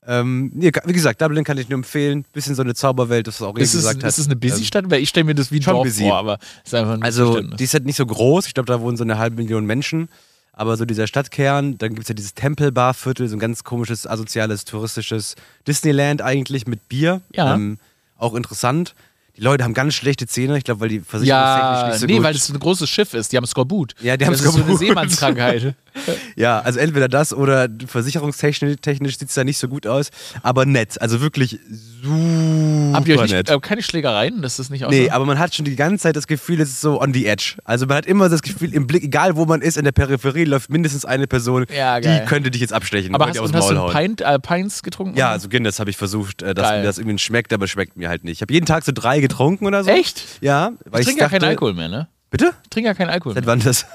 Ähm, 0.05 0.51
nee, 0.55 0.71
wie 0.85 0.93
gesagt, 0.93 1.21
Dublin 1.21 1.43
kann 1.43 1.57
ich 1.57 1.69
nur 1.69 1.77
empfehlen. 1.77 2.25
Bisschen 2.33 2.55
so 2.55 2.61
eine 2.61 2.73
Zauberwelt, 2.73 3.27
das 3.27 3.41
auch 3.41 3.55
Ist 3.57 3.73
es, 3.73 3.81
gesagt 3.81 4.03
hat. 4.03 4.09
ist 4.09 4.17
es 4.17 4.25
eine 4.25 4.35
Ähm, 4.35 4.39
Busy-Stadt? 4.39 4.89
Weil 4.89 5.01
ich 5.01 5.09
stelle 5.09 5.25
mir 5.25 5.35
das 5.35 5.51
wie 5.51 5.59
ein 5.59 5.63
Dorf 5.63 5.83
busy. 5.83 6.03
vor, 6.03 6.17
aber 6.17 6.39
ist 6.65 6.73
einfach 6.73 6.93
ein 6.93 7.03
Also, 7.03 7.41
die 7.41 7.63
ist 7.63 7.73
halt 7.73 7.85
nicht 7.85 7.97
so 7.97 8.05
groß. 8.05 8.47
Ich 8.47 8.53
glaube, 8.53 8.67
da 8.67 8.79
wohnen 8.81 8.97
so 8.97 9.03
eine 9.03 9.17
halbe 9.17 9.35
Million 9.35 9.65
Menschen. 9.65 10.09
Aber 10.53 10.77
so 10.77 10.85
dieser 10.85 11.07
Stadtkern, 11.07 11.77
dann 11.77 11.89
gibt 11.91 12.01
es 12.03 12.09
ja 12.09 12.15
dieses 12.15 12.33
Tempelbarviertel, 12.33 13.27
so 13.27 13.35
ein 13.35 13.39
ganz 13.39 13.63
komisches, 13.63 14.07
asoziales, 14.07 14.65
touristisches 14.65 15.35
Disneyland 15.67 16.21
eigentlich 16.21 16.65
mit 16.67 16.89
Bier. 16.89 17.21
Ja. 17.33 17.53
Ähm, 17.55 17.77
auch 18.17 18.35
interessant. 18.35 18.95
Die 19.37 19.41
Leute 19.41 19.63
haben 19.63 19.73
ganz 19.73 19.93
schlechte 19.93 20.27
Zähne, 20.27 20.57
ich 20.57 20.63
glaube, 20.63 20.81
weil 20.81 20.89
die 20.89 20.99
versicherungstechnisch 20.99 21.81
ja, 21.81 21.87
nicht 21.87 21.99
so 21.99 22.05
nee, 22.05 22.15
gut. 22.15 22.23
weil 22.23 22.35
es 22.35 22.49
ein 22.49 22.59
großes 22.59 22.89
Schiff 22.89 23.13
ist. 23.13 23.31
Die 23.31 23.37
haben 23.37 23.45
Skorbut. 23.45 23.93
Ja, 24.01 24.17
die 24.17 24.25
haben 24.25 24.33
das 24.33 24.41
ist 24.41 24.47
so 24.47 24.53
eine 24.55 24.63
Skorbut. 24.63 24.79
Seemannskrankheit. 24.79 25.75
ja, 26.35 26.59
also 26.59 26.79
entweder 26.79 27.07
das 27.07 27.33
oder 27.33 27.67
versicherungstechnisch 27.87 28.77
technisch 28.81 29.17
sieht 29.17 29.29
es 29.29 29.35
da 29.35 29.43
nicht 29.43 29.57
so 29.57 29.67
gut 29.67 29.87
aus. 29.87 30.09
Aber 30.43 30.65
nett, 30.65 31.01
also 31.01 31.21
wirklich 31.21 31.59
super 32.01 32.93
Habt 32.93 33.07
ihr 33.07 33.15
euch 33.15 33.21
nicht, 33.23 33.31
nett. 33.31 33.49
äh, 33.49 33.59
keine 33.59 33.81
Schlägereien? 33.81 34.41
Das 34.41 34.59
ist 34.59 34.69
nicht 34.69 34.85
auch 34.85 34.89
Nee, 34.89 35.09
aber 35.09 35.25
man 35.25 35.39
hat 35.39 35.53
schon 35.55 35.65
die 35.65 35.75
ganze 35.75 36.03
Zeit 36.03 36.15
das 36.15 36.27
Gefühl, 36.27 36.59
es 36.61 36.69
ist 36.69 36.81
so 36.81 37.01
on 37.01 37.13
the 37.13 37.25
edge. 37.25 37.55
Also 37.63 37.85
man 37.85 37.97
hat 37.97 38.05
immer 38.05 38.29
das 38.29 38.41
Gefühl, 38.41 38.73
im 38.73 38.87
Blick, 38.87 39.03
egal 39.03 39.35
wo 39.35 39.45
man 39.45 39.61
ist, 39.61 39.77
in 39.77 39.83
der 39.83 39.91
Peripherie 39.91 40.45
läuft 40.45 40.69
mindestens 40.69 41.05
eine 41.05 41.27
Person, 41.27 41.65
Ja, 41.75 41.99
die 41.99 42.25
könnte 42.25 42.51
dich 42.51 42.61
jetzt 42.61 42.73
abstechen. 42.73 43.13
Aber 43.15 43.27
hast, 43.27 43.39
und 43.39 43.55
aufs 43.55 43.69
hast 43.69 43.71
du. 43.71 43.97
Pint, 43.97 44.21
äh, 44.21 44.39
Pints 44.39 44.83
getrunken? 44.83 45.17
Ja, 45.17 45.31
also 45.31 45.49
Guinness 45.49 45.79
habe 45.79 45.89
ich 45.89 45.97
versucht, 45.97 46.41
äh, 46.41 46.53
dass 46.53 46.69
Geil. 46.69 46.79
mir 46.79 46.85
das 46.85 46.97
irgendwie 46.97 47.19
schmeckt, 47.19 47.53
aber 47.53 47.67
schmeckt 47.67 47.97
mir 47.97 48.09
halt 48.09 48.23
nicht. 48.23 48.37
Ich 48.37 48.41
habe 48.41 48.53
jeden 48.53 48.65
Tag 48.65 48.83
so 48.83 48.91
drei 48.93 49.18
getrunken 49.21 49.65
oder 49.65 49.83
so. 49.83 49.89
Echt? 49.89 50.23
Ja, 50.41 50.71
weil 50.85 51.01
Ich 51.01 51.07
ich, 51.07 51.13
trinke 51.15 51.21
ja 51.23 51.29
keinen 51.29 51.43
Alkohol 51.45 51.73
mehr, 51.73 51.89
ne? 51.89 52.07
Bitte? 52.29 52.51
Ich 52.63 52.69
trinke 52.69 52.87
ja 52.89 52.93
keinen 52.93 53.09
Alkohol 53.09 53.33
Seit 53.33 53.45
mehr. 53.45 53.51
wann 53.53 53.59
das? 53.61 53.85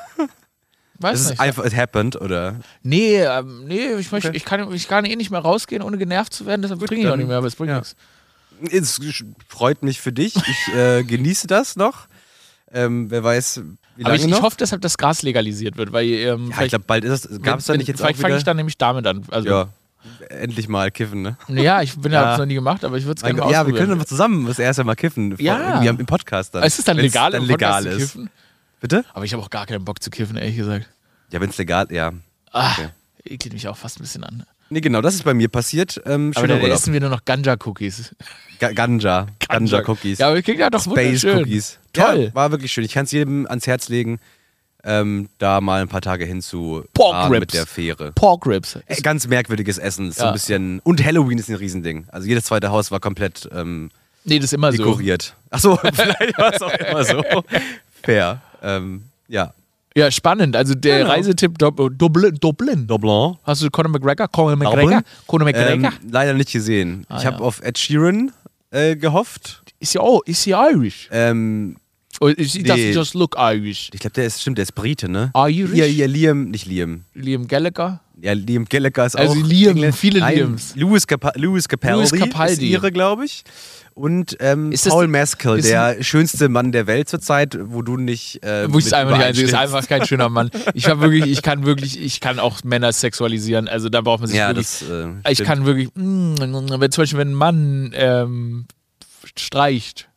Weiß 0.99 1.13
Das 1.13 1.21
ist 1.23 1.31
nicht. 1.31 1.41
einfach, 1.41 1.65
it 1.65 1.77
happened, 1.77 2.21
oder? 2.21 2.61
Nee, 2.83 3.17
ähm, 3.23 3.65
nee, 3.67 3.95
ich, 3.99 4.13
möchte, 4.13 4.29
Okay. 4.29 4.37
ich, 4.37 4.45
kann, 4.45 4.73
ich 4.73 4.87
kann 4.89 5.05
eh 5.05 5.17
nicht 5.17 5.31
mehr 5.31 5.41
rausgehen, 5.41 5.83
ohne 5.83 5.99
genervt 5.99 6.33
zu 6.33 6.47
werden, 6.47 6.63
deshalb 6.63 6.81
trinke 6.87 7.05
ich 7.05 7.09
auch 7.11 7.17
nicht 7.17 7.27
mehr, 7.27 7.39
aber 7.39 7.47
es 7.49 7.57
bringt 7.57 7.71
ja. 7.71 7.79
nichts. 7.79 7.97
Es 8.71 9.01
freut 9.49 9.83
mich 9.83 10.01
für 10.01 10.13
dich. 10.13 10.35
Ich 10.37 10.75
äh, 10.75 11.03
genieße 11.05 11.49
das 11.49 11.75
noch. 11.75 12.07
Ähm, 12.73 13.11
wer 13.11 13.23
weiß, 13.25 13.63
wie 13.97 14.05
Aber 14.05 14.13
lange 14.13 14.17
ich, 14.17 14.25
ich 14.27 14.31
noch? 14.31 14.43
hoffe, 14.43 14.57
deshalb, 14.59 14.81
dass 14.83 14.97
Gras 14.97 15.23
legalisiert 15.23 15.77
wird, 15.77 15.93
weil 15.93 16.07
ähm, 16.07 16.51
ja, 16.57 16.63
ich 16.63 16.69
glaube, 16.71 16.85
bald 16.87 17.05
ist 17.05 17.27
es. 17.29 17.43
Gab 17.43 17.59
es 17.59 17.67
da 17.67 17.77
nicht 17.77 17.89
jetzt 17.89 18.01
Vielleicht 18.01 18.21
fange 18.21 18.37
ich 18.37 18.45
dann 18.45 18.57
nämlich 18.57 18.79
damit 18.79 19.07
an. 19.07 19.25
Also, 19.31 19.49
ja, 19.49 19.69
endlich 20.29 20.69
mal 20.69 20.91
kiffen, 20.91 21.23
ne? 21.23 21.37
ja, 21.49 21.83
ich 21.83 21.97
bin 21.99 22.13
ja, 22.13 22.25
hab's 22.27 22.39
noch 22.39 22.47
nie 22.47 22.55
gemacht, 22.55 22.85
aber 22.85 22.97
ich 22.97 23.05
würde 23.05 23.19
es 23.19 23.23
gerne 23.23 23.41
mal 23.41 23.51
ja, 23.51 23.67
wir 23.67 23.75
können 23.75 23.97
mal 23.99 24.07
zusammen 24.07 24.47
das 24.47 24.59
erste 24.59 24.85
Mal 24.85 24.95
kiffen. 24.97 25.35
Ja. 25.39 25.69
Irgendwie 25.69 25.89
am- 25.89 26.01
im 26.01 26.07
Podcast 26.07 26.55
dann. 26.55 26.63
Es 26.63 26.79
ist 26.79 26.87
dann 26.89 26.97
Wenn's 26.97 27.13
legal, 27.15 27.31
dann 27.33 27.45
legal 27.45 27.83
zu 27.83 27.89
ist. 27.91 27.99
kiffen. 27.99 28.31
Bitte? 28.81 29.05
Aber 29.15 29.25
ich 29.25 29.33
habe 29.33 29.43
auch 29.43 29.51
gar 29.51 29.67
keinen 29.67 29.85
Bock 29.85 30.03
zu 30.03 30.11
kiffen, 30.11 30.37
ehrlich 30.37 30.57
gesagt. 30.57 30.89
Ja, 31.33 31.41
wenn 31.41 31.51
es 31.51 31.59
legal, 31.59 31.87
ja. 31.91 32.13
Ah, 32.53 32.73
Okay. 32.73 32.89
ekelt 33.25 33.55
mich 33.55 33.67
auch 33.69 33.77
fast 33.77 33.99
ein 33.99 34.03
bisschen 34.03 34.25
an. 34.25 34.45
Nee, 34.71 34.81
genau, 34.81 35.01
das 35.03 35.15
ist 35.15 35.25
bei 35.25 35.35
mir 35.35 35.49
passiert. 35.49 36.01
Ähm, 36.07 36.33
Aber 36.35 36.47
dann 36.49 36.61
Urlaub. 36.61 36.77
essen 36.77 36.93
wir 36.93 37.01
nur 37.01 37.11
noch 37.11 37.25
Ganja-Cookies. 37.25 38.15
Ga 38.59 38.73
Ganja. 38.73 39.27
Ganja-Cookies. 39.49 40.19
Ja, 40.19 40.29
aber 40.29 40.41
klingt 40.43 40.59
ja 40.61 40.71
doch 40.71 40.81
Space 40.83 41.23
wunderschön. 41.23 41.39
Cookies. 41.43 41.79
Toll. 41.93 42.25
Ja, 42.27 42.35
war 42.35 42.51
wirklich 42.51 42.73
schön. 42.73 42.85
Ich 42.85 42.93
kann 42.93 43.05
es 43.05 43.13
jedem 43.13 43.47
ans 43.47 43.67
Herz 43.67 43.89
legen, 43.89 44.19
ähm, 44.85 45.29
da 45.39 45.61
mal 45.61 45.81
ein 45.83 45.89
paar 45.89 46.01
Tage 46.03 46.25
hinzu 46.25 46.85
Pork 46.95 47.13
fahren 47.15 47.33
Ribs. 47.33 47.41
mit 47.41 47.55
der 47.55 47.67
Fähre. 47.67 48.13
Pork 48.13 48.47
Ribs. 48.47 48.77
Äh, 48.87 49.01
Ganz 49.03 49.27
merkwürdiges 49.27 49.79
Essen. 49.79 50.13
So 50.13 50.23
Ja. 50.23 50.29
ein 50.29 50.33
bisschen. 50.35 50.81
Und 50.85 51.05
Halloween 51.05 51.39
ist 51.39 51.49
ein 51.49 51.57
Riesending. 51.57 52.05
Also 52.09 52.27
jedes 52.29 52.45
zweite 52.45 52.71
Haus 52.71 52.91
war 52.91 53.01
komplett 53.01 53.49
ähm, 53.53 53.91
Nee, 54.25 54.39
das 54.39 54.47
ist 54.47 54.53
immer 54.55 54.73
so. 54.73 54.79
dekoriert. 54.85 55.35
So, 55.57 55.77
vielleicht 55.93 56.39
war 56.39 56.55
es 56.55 56.63
auch 56.63 56.73
immer 56.73 57.05
so. 57.05 57.23
Fair. 58.03 58.41
Ähm, 58.63 59.03
ja. 59.29 59.53
Ja, 59.97 60.11
spannend. 60.11 60.57
Also 60.57 60.75
der 60.75 60.99
Genau. 61.01 61.11
Reisetipp 61.11 61.57
Dub- 61.59 61.91
Dublin. 61.97 62.37
Dublin. 62.41 62.87
Doblin. 62.87 63.37
Hast 63.45 63.63
du 63.63 63.71
Conor 63.71 63.91
McGregor? 63.93 64.27
Conor 64.29 64.57
McGregor? 64.57 64.81
Dublin? 64.83 65.01
Conor 65.27 65.45
McGregor? 65.47 65.91
Ähm, 66.03 66.11
leider 66.11 66.35
nicht 66.35 66.51
gesehen. 66.53 67.07
Ah, 67.09 67.19
ich 67.19 67.27
habe 67.27 67.37
ja. 67.39 67.43
auf 67.43 67.63
Ed 67.63 67.79
Sheeran 67.79 68.33
äh, 68.71 68.97
gehofft. 68.97 69.63
ist 69.79 69.95
ja 69.95 70.01
oh, 70.01 70.21
ist 70.27 70.45
ja 70.47 70.69
Irish. 70.71 71.09
Ähm, 71.13 71.77
Or 72.21 72.31
is 72.31 72.53
he 72.53 72.63
Nee. 72.63 72.69
doesn't 72.69 72.93
just 72.95 73.15
look 73.15 73.35
Irish. 73.39 73.91
ich 73.93 74.01
glaube, 74.01 74.15
der 74.15 74.27
ist, 74.27 74.41
stimmt, 74.41 74.59
der 74.59 74.63
ist 74.65 74.73
Brite, 74.75 75.09
ne? 75.09 75.33
Irish? 75.35 75.77
Ja, 75.77 75.85
ja, 75.87 76.07
Liam, 76.07 76.51
nicht 76.51 76.67
Liam. 76.67 77.05
Liam 77.15 77.49
Gallagher? 77.49 78.01
Ja, 78.21 78.33
Liam 78.33 78.67
Gallagher 78.67 79.07
ist 79.07 79.17
Also 79.17 79.33
auch. 79.33 79.37
Liam, 79.47 79.73
Engländer. 79.73 79.97
viele 79.97 80.21
Nein, 80.21 80.37
Liams. 80.37 80.75
Louis, 80.77 81.07
Capa 81.07 81.33
Louis 81.37 81.67
Capaldi, 81.69 81.99
Louis 81.99 82.13
Capaldi. 82.13 82.53
ist 82.53 82.63
ihre, 82.63 82.93
glaube 82.93 83.25
ich. 83.25 83.43
Und 83.95 84.37
ähm, 84.41 84.73
Ist 84.73 84.87
das 84.87 84.93
Paul 84.93 85.09
ist 85.15 85.41
der 85.69 86.03
schönste 86.03 86.49
Mann 86.49 86.73
der 86.73 86.89
Welt 86.89 87.09
zurzeit, 87.09 87.57
wo 87.61 87.81
du 87.81 87.97
nicht. 87.97 88.43
Äh, 88.43 88.73
Wo 88.73 88.79
ich 88.81 88.87
es 88.87 88.93
einfach 88.93 89.17
nicht 89.19 89.27
einsehe, 89.27 89.45
ist 89.45 89.55
einfach 89.55 89.87
kein 89.87 90.05
schöner 90.05 90.29
Mann. 90.29 90.51
Ich 90.75 90.89
habe 90.89 91.01
wirklich, 91.03 91.27
ich 91.31 91.43
kann 91.43 91.65
wirklich, 91.65 92.01
ich 92.01 92.21
kann 92.21 92.41
auch 92.41 92.65
Männer 92.65 92.93
sexualisieren. 92.93 93.69
Also 93.69 93.89
da 93.89 94.01
braucht 94.01 94.19
man 94.21 94.29
sich 94.29 94.37
Ja, 94.39 94.49
wirklich. 94.49 94.67
das. 94.67 94.83
Äh, 94.83 95.11
ich 95.31 95.35
stimmt. 95.39 95.49
kann 95.49 95.65
wirklich, 95.65 95.91
mm, 95.95 96.35
wenn 96.41 96.91
zum 96.91 97.03
Beispiel 97.03 97.19
wenn 97.21 97.31
ein 97.31 97.35
Mann 97.35 97.93
ähm, 97.95 98.67
streicht. 99.37 100.09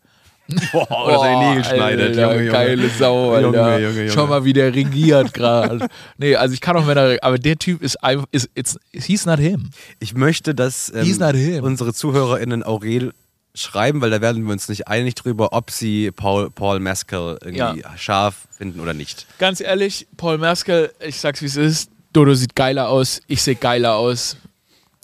Boah, 0.71 1.07
oder 1.07 1.19
seine 1.19 1.49
Nägel 1.49 1.63
schneidet. 1.63 2.07
Alter, 2.09 2.21
Junge, 2.21 2.37
Junge. 2.45 2.51
Geile 2.51 2.89
Sau, 2.89 3.31
Alter. 3.31 3.47
Junge, 3.47 3.79
Junge, 3.79 3.97
Junge. 3.99 4.11
Schau 4.11 4.27
mal, 4.27 4.45
wie 4.45 4.53
der 4.53 4.73
regiert 4.73 5.33
gerade. 5.33 5.87
nee, 6.17 6.35
also 6.35 6.53
ich 6.53 6.61
kann 6.61 6.77
auch 6.77 6.85
Männer, 6.85 7.17
aber 7.21 7.37
der 7.37 7.57
Typ 7.57 7.81
ist 7.81 8.03
einfach, 8.03 8.25
ist, 8.31 8.49
it's, 8.55 8.79
he's 8.91 9.25
not 9.25 9.39
him. 9.39 9.69
Ich 9.99 10.13
möchte, 10.13 10.55
dass 10.55 10.91
ähm, 10.93 11.03
He's 11.03 11.19
not 11.19 11.35
him. 11.35 11.63
unsere 11.63 11.93
ZuhörerInnen 11.93 12.63
Aurel 12.63 13.13
schreiben, 13.57 14.01
weil 14.01 14.09
da 14.09 14.21
werden 14.21 14.45
wir 14.45 14.51
uns 14.51 14.69
nicht 14.69 14.87
einig 14.87 15.15
drüber, 15.15 15.49
ob 15.51 15.71
sie 15.71 16.11
Paul, 16.11 16.49
Paul 16.51 16.79
Mescal 16.79 17.37
irgendwie 17.43 17.83
scharf 17.97 18.47
finden 18.51 18.79
oder 18.79 18.93
nicht. 18.93 19.25
Ganz 19.39 19.61
ehrlich, 19.61 20.07
Paul 20.15 20.37
Merkel, 20.37 20.91
ich 20.99 21.19
sag's 21.19 21.41
wie 21.41 21.47
es 21.47 21.55
ist, 21.55 21.91
Dodo 22.13 22.33
sieht 22.33 22.55
geiler 22.55 22.89
aus, 22.89 23.21
ich 23.27 23.41
sehe 23.41 23.55
geiler 23.55 23.95
aus. 23.95 24.37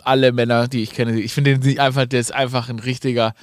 Alle 0.05 0.31
Männer, 0.31 0.67
die 0.67 0.83
ich 0.83 0.91
kenne, 0.91 1.19
ich 1.19 1.33
finde 1.33 1.57
den 1.57 1.79
einfach, 1.79 2.05
der 2.05 2.19
ist 2.19 2.33
einfach 2.33 2.69
ein 2.69 2.79
richtiger, 2.79 3.33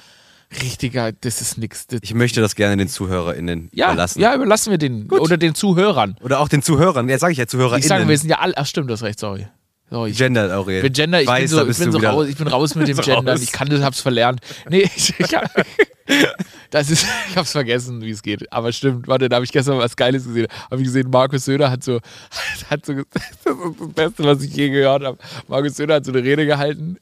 richtiger, 0.61 1.11
das 1.11 1.41
ist 1.41 1.57
nix. 1.57 1.87
Das, 1.87 1.99
Ich 2.03 2.13
möchte 2.13 2.41
das 2.41 2.55
gerne 2.55 2.77
den 2.77 2.87
ZuhörerInnen 2.89 3.69
ja, 3.73 3.87
überlassen. 3.87 4.19
ja, 4.21 4.35
überlassen 4.35 4.71
wir 4.71 4.77
den. 4.77 5.09
Oder 5.11 5.37
den 5.37 5.55
Zuhörern. 5.55 6.17
Oder 6.21 6.39
auch 6.39 6.49
den 6.49 6.61
Zuhörern. 6.61 7.07
Ja, 7.09 7.17
sage 7.19 7.31
ich 7.33 7.37
ja, 7.37 7.47
ZuhörerInnen. 7.47 7.79
Ich 7.81 7.87
sage, 7.87 8.07
wir 8.07 8.17
sind 8.17 8.29
ja 8.29 8.39
alle, 8.39 8.57
ach 8.57 8.65
stimmt, 8.65 8.89
du 8.89 8.93
hast 8.93 9.03
recht, 9.03 9.19
sorry. 9.19 9.47
sorry. 9.89 10.11
Gender, 10.11 10.57
Aurel. 10.57 10.81
bin 10.81 10.93
Gender, 10.93 11.21
ich 11.21 11.27
bin 11.27 11.33
Weiß, 11.35 11.51
so, 11.51 11.63
da 11.63 11.69
ich 11.69 11.77
bin 11.77 11.91
so 11.91 11.97
raus, 11.99 12.27
ich 12.27 12.35
bin 12.37 12.47
raus 12.47 12.75
mit 12.75 12.87
dem 12.87 12.95
So 12.97 13.11
raus. 13.13 13.41
ich 13.41 13.51
kann 13.51 13.69
das, 13.69 13.81
hab's 13.81 14.01
verlernt. 14.01 14.41
Nee, 14.69 14.89
ich, 14.95 15.13
ich, 15.19 15.33
hab, 15.35 15.49
das 16.69 16.89
ist, 16.89 17.05
ich 17.29 17.37
hab's 17.37 17.51
vergessen, 17.51 18.01
wie 18.01 18.09
es 18.11 18.21
geht. 18.21 18.51
Aber 18.51 18.71
stimmt, 18.73 19.07
warte, 19.07 19.29
da 19.29 19.35
habe 19.37 19.45
ich 19.45 19.51
gestern 19.51 19.77
was 19.77 19.95
Geiles 19.95 20.25
gesehen. 20.25 20.47
Habe 20.69 20.81
ich 20.81 20.87
gesehen, 20.87 21.09
Markus 21.09 21.45
Söder 21.45 21.71
hat 21.71 21.83
so, 21.83 21.99
hat 22.69 22.85
so, 22.85 22.93
das 22.93 23.23
ist 23.29 23.45
das 23.45 23.89
Beste, 23.93 24.23
was 24.25 24.43
ich 24.43 24.53
je 24.55 24.69
gehört 24.69 25.03
habe. 25.03 25.17
Markus 25.47 25.75
Söder 25.77 25.95
hat 25.95 26.05
so 26.05 26.11
eine 26.11 26.23
Rede 26.23 26.45
gehalten. 26.45 26.97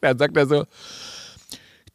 Dann 0.00 0.18
sagt 0.18 0.36
er 0.36 0.46
so, 0.46 0.64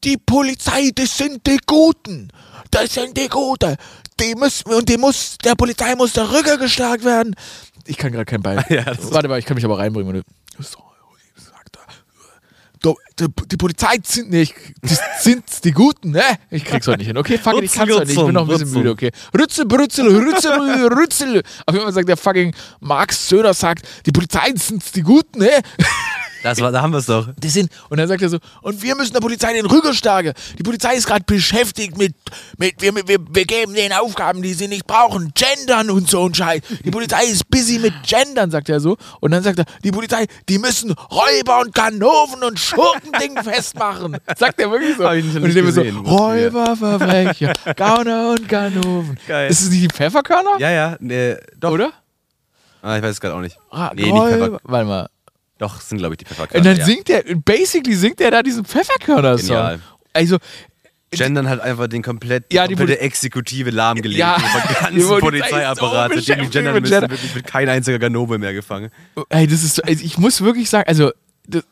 die 0.04 0.18
Polizei, 0.18 0.92
das 0.94 1.18
sind 1.18 1.46
die 1.46 1.60
Guten. 1.66 2.30
Das 2.72 2.94
sind 2.94 3.18
die 3.18 3.28
Guten. 3.28 3.76
Die 4.20 4.36
müssen, 4.36 4.74
und 4.74 4.90
die 4.90 4.98
muss, 4.98 5.38
der 5.44 5.56
Polizei 5.56 5.96
muss 5.96 6.14
der 6.14 6.32
Rücken 6.32 6.60
geschlagen 6.60 7.04
werden. 7.04 7.36
Ich 7.86 7.98
kann 7.98 8.12
gerade 8.12 8.26
kein 8.26 8.42
Bein. 8.42 8.64
Ja, 8.70 8.86
Warte 9.12 9.28
mal, 9.28 9.40
ich 9.40 9.46
kann 9.46 9.56
mich 9.56 9.66
aber 9.66 9.78
reinbringen. 9.78 10.24
So, 10.60 10.80
er. 10.80 10.88
Die, 13.20 13.26
die 13.48 13.58
Polizei 13.58 13.98
sind 14.04 14.30
nicht, 14.30 14.54
die 14.84 14.96
sind 15.22 15.44
die 15.64 15.72
Guten, 15.72 16.12
ne? 16.12 16.22
Ich 16.52 16.64
krieg's 16.64 16.88
heute 16.88 17.00
nicht 17.00 17.08
hin. 17.08 17.18
Okay, 17.18 17.40
fuck 17.40 17.56
it, 17.56 17.64
ich 17.64 17.72
kann's 17.72 17.92
heute 17.92 18.06
nicht. 18.06 18.18
Ich 18.18 18.24
bin 18.24 18.34
noch 18.34 18.44
ein 18.44 18.48
bisschen 18.48 18.72
müde, 18.72 18.92
okay. 18.92 19.12
Rützel, 19.36 19.66
Brützel, 19.66 20.08
Rützel, 20.08 20.52
Rützel. 20.94 21.44
Auf 21.66 21.74
jeden 21.74 21.84
Fall 21.84 21.94
sagt 21.94 22.08
der 22.08 22.18
fucking 22.18 22.54
Max 22.80 23.28
Söder 23.28 23.56
sagt, 23.56 23.88
die 24.06 24.12
Polizei 24.12 24.54
sind 24.56 24.84
die 24.96 25.02
Guten, 25.02 25.40
ne? 25.40 25.50
Das 26.44 26.60
war, 26.62 26.72
da 26.72 26.82
haben 26.82 26.92
wir 26.92 27.00
es 27.00 27.06
doch. 27.08 27.28
Die 27.38 27.50
sind, 27.50 27.72
und 27.90 27.98
dann 27.98 28.08
sagt 28.08 28.22
er 28.22 28.30
so, 28.30 28.38
und 28.62 28.82
wir 28.82 28.96
müssen 28.96 29.14
der 29.14 29.20
Polizei 29.20 29.54
den 29.54 29.66
Rücken 29.66 29.94
schlagen. 29.94 30.34
Die 30.58 30.64
Polizei 30.64 30.96
ist 30.96 31.08
gerade 31.08 31.24
beschäftigt 31.26 31.98
mit, 31.98 32.14
mit 32.58 32.82
wir, 32.82 32.94
wir, 32.96 33.18
wir 33.32 33.46
geben 33.46 33.74
denen 33.74 33.94
Aufgaben, 33.94 34.42
die 34.42 34.54
sie 34.54 34.68
nicht 34.68 34.86
brauchen, 34.88 35.34
gendern 35.34 35.90
und 35.90 36.10
so 36.10 36.26
ein 36.28 36.34
Scheiß. 36.34 36.62
Die 36.84 36.92
Polizei 36.92 37.24
ist 37.26 37.50
busy 37.50 37.80
mit 37.80 37.94
gendern, 38.08 38.52
sagt 38.52 38.70
er 38.70 38.80
so. 38.80 38.98
Und 39.20 39.32
dann 39.32 39.44
sagt 39.44 39.60
er, 39.60 39.66
die 39.84 39.92
Polizei, 39.92 40.28
die 40.48 40.60
müssen 40.60 40.92
Räuber 40.92 41.62
und 41.62 41.74
Ganoven 41.74 42.44
und 42.44 42.60
Schurkending 42.60 43.38
festmachen. 43.44 44.18
Sagt 44.38 44.60
er 44.60 44.72
wirklich 44.72 44.98
so. 44.98 45.06
Hab 45.06 45.14
ich 45.16 45.26
nicht 45.26 45.36
und 45.36 45.50
ich 45.50 45.56
mir 45.56 45.72
so. 45.72 45.82
Räuber, 45.82 46.76
Verbrecher, 46.76 47.54
Gauner 47.76 48.32
und 48.32 48.48
Ganoven. 48.48 49.18
Geil. 49.28 49.50
Ist 49.50 49.62
es 49.62 49.70
nicht 49.70 49.84
die 49.84 49.88
Pfefferkörner? 49.96 50.60
Ja, 50.60 50.70
ja, 50.72 50.98
nee, 51.00 51.36
doch. 51.60 51.72
Oder? 51.72 51.92
Ah, 52.82 52.96
ich 52.98 53.04
weiß 53.04 53.12
es 53.12 53.22
gerade 53.22 53.36
auch 53.36 53.42
nicht. 53.42 53.58
Ah, 53.72 53.92
nee, 53.96 54.04
nicht 54.04 54.12
Räuber- 54.14 54.38
Pfeffer. 54.38 54.60
Warte 54.64 54.86
mal. 54.88 55.10
Doch, 55.58 55.82
sind 55.82 55.98
glaube 55.98 56.14
ich 56.14 56.18
die 56.20 56.26
Pfefferkörner. 56.26 56.60
Und 56.60 56.66
dann 56.66 56.78
ja. 56.78 56.86
singt 56.86 57.10
er, 57.10 57.24
basically 57.36 57.96
singt 57.96 58.22
er 58.22 58.32
da 58.32 58.44
diesen 58.44 58.64
Pfefferkörner-Song. 58.66 59.48
Genial. 59.48 59.80
Also, 60.14 60.38
Gendern 61.12 61.48
hat 61.48 61.62
einfach 61.62 61.88
den 61.88 62.04
komplett, 62.04 62.52
Ja, 62.52 62.68
die 62.68 62.76
komplette 62.76 63.00
Exekutive 63.02 63.70
lahmgelegt. 63.70 64.20
Ja, 64.20 64.36
Über 64.38 64.46
die 64.62 64.68
den 65.00 65.08
ganzen 65.08 65.20
Polizei 65.20 65.48
Polizeiapparat. 65.50 66.14
so 66.14 66.20
Seitdem 66.20 66.46
die 66.46 66.52
gendern 66.52 66.74
mit 66.74 66.82
müssen, 66.84 66.94
Gendern. 67.00 67.12
wird, 67.12 67.36
wird 67.36 67.48
kein 67.48 67.70
einziger 67.70 67.98
Ganove 68.00 68.38
mehr 68.38 68.54
gefangen. 68.54 68.90
Ey, 69.30 69.48
das 69.48 69.64
ist, 69.64 69.76
so- 69.76 69.84
also 69.84 70.04
ich 70.04 70.18
muss 70.18 70.42
wirklich 70.42 70.70
sagen, 70.70 70.88
also 70.88 71.12
das, 71.48 71.64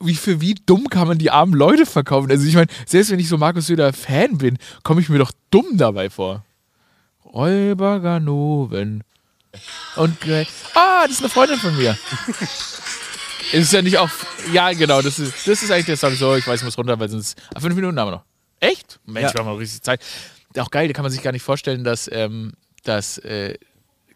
wie 0.00 0.14
für 0.14 0.40
wie 0.40 0.54
dumm 0.66 0.90
kann 0.90 1.08
man 1.08 1.18
die 1.18 1.30
armen 1.30 1.54
Leute 1.54 1.86
verkaufen? 1.86 2.30
Also 2.30 2.46
ich 2.46 2.54
meine, 2.54 2.66
selbst 2.84 3.10
wenn 3.10 3.18
ich 3.20 3.28
so 3.28 3.38
Markus 3.38 3.68
Söder 3.68 3.92
Fan 3.92 4.36
bin, 4.38 4.58
komme 4.82 5.00
ich 5.00 5.08
mir 5.08 5.18
doch 5.18 5.32
dumm 5.50 5.66
dabei 5.78 6.10
vor. 6.10 6.44
Räuber 7.24 8.00
Ganoven. 8.00 9.04
Und. 9.96 10.16
Ah, 10.74 11.02
das 11.02 11.12
ist 11.12 11.20
eine 11.20 11.28
Freundin 11.28 11.58
von 11.58 11.76
mir. 11.76 11.96
ist 13.52 13.72
ja 13.72 13.82
nicht 13.82 13.98
auch. 13.98 14.10
Ja, 14.52 14.72
genau, 14.72 15.02
das 15.02 15.18
ist, 15.18 15.46
das 15.46 15.62
ist 15.62 15.70
eigentlich 15.70 15.86
der 15.86 15.96
Song. 15.96 16.14
So, 16.14 16.34
ich 16.36 16.46
weiß, 16.46 16.60
ich 16.60 16.64
muss 16.64 16.76
runter, 16.78 16.98
weil 16.98 17.08
sonst. 17.08 17.36
Ah, 17.54 17.60
fünf 17.60 17.74
Minuten 17.74 17.98
haben 17.98 18.08
wir 18.08 18.16
noch. 18.16 18.24
Echt? 18.60 18.98
Mensch, 19.06 19.28
Ja. 19.28 19.34
wir 19.34 19.40
haben 19.40 19.52
noch 19.52 19.58
richtig 19.60 19.82
Zeit. 19.82 20.00
Auch 20.58 20.70
geil, 20.70 20.88
da 20.88 20.94
kann 20.94 21.02
man 21.02 21.12
sich 21.12 21.22
gar 21.22 21.32
nicht 21.32 21.42
vorstellen, 21.42 21.84
dass, 21.84 22.08
ähm, 22.10 22.52
dass 22.84 23.18
äh, 23.18 23.54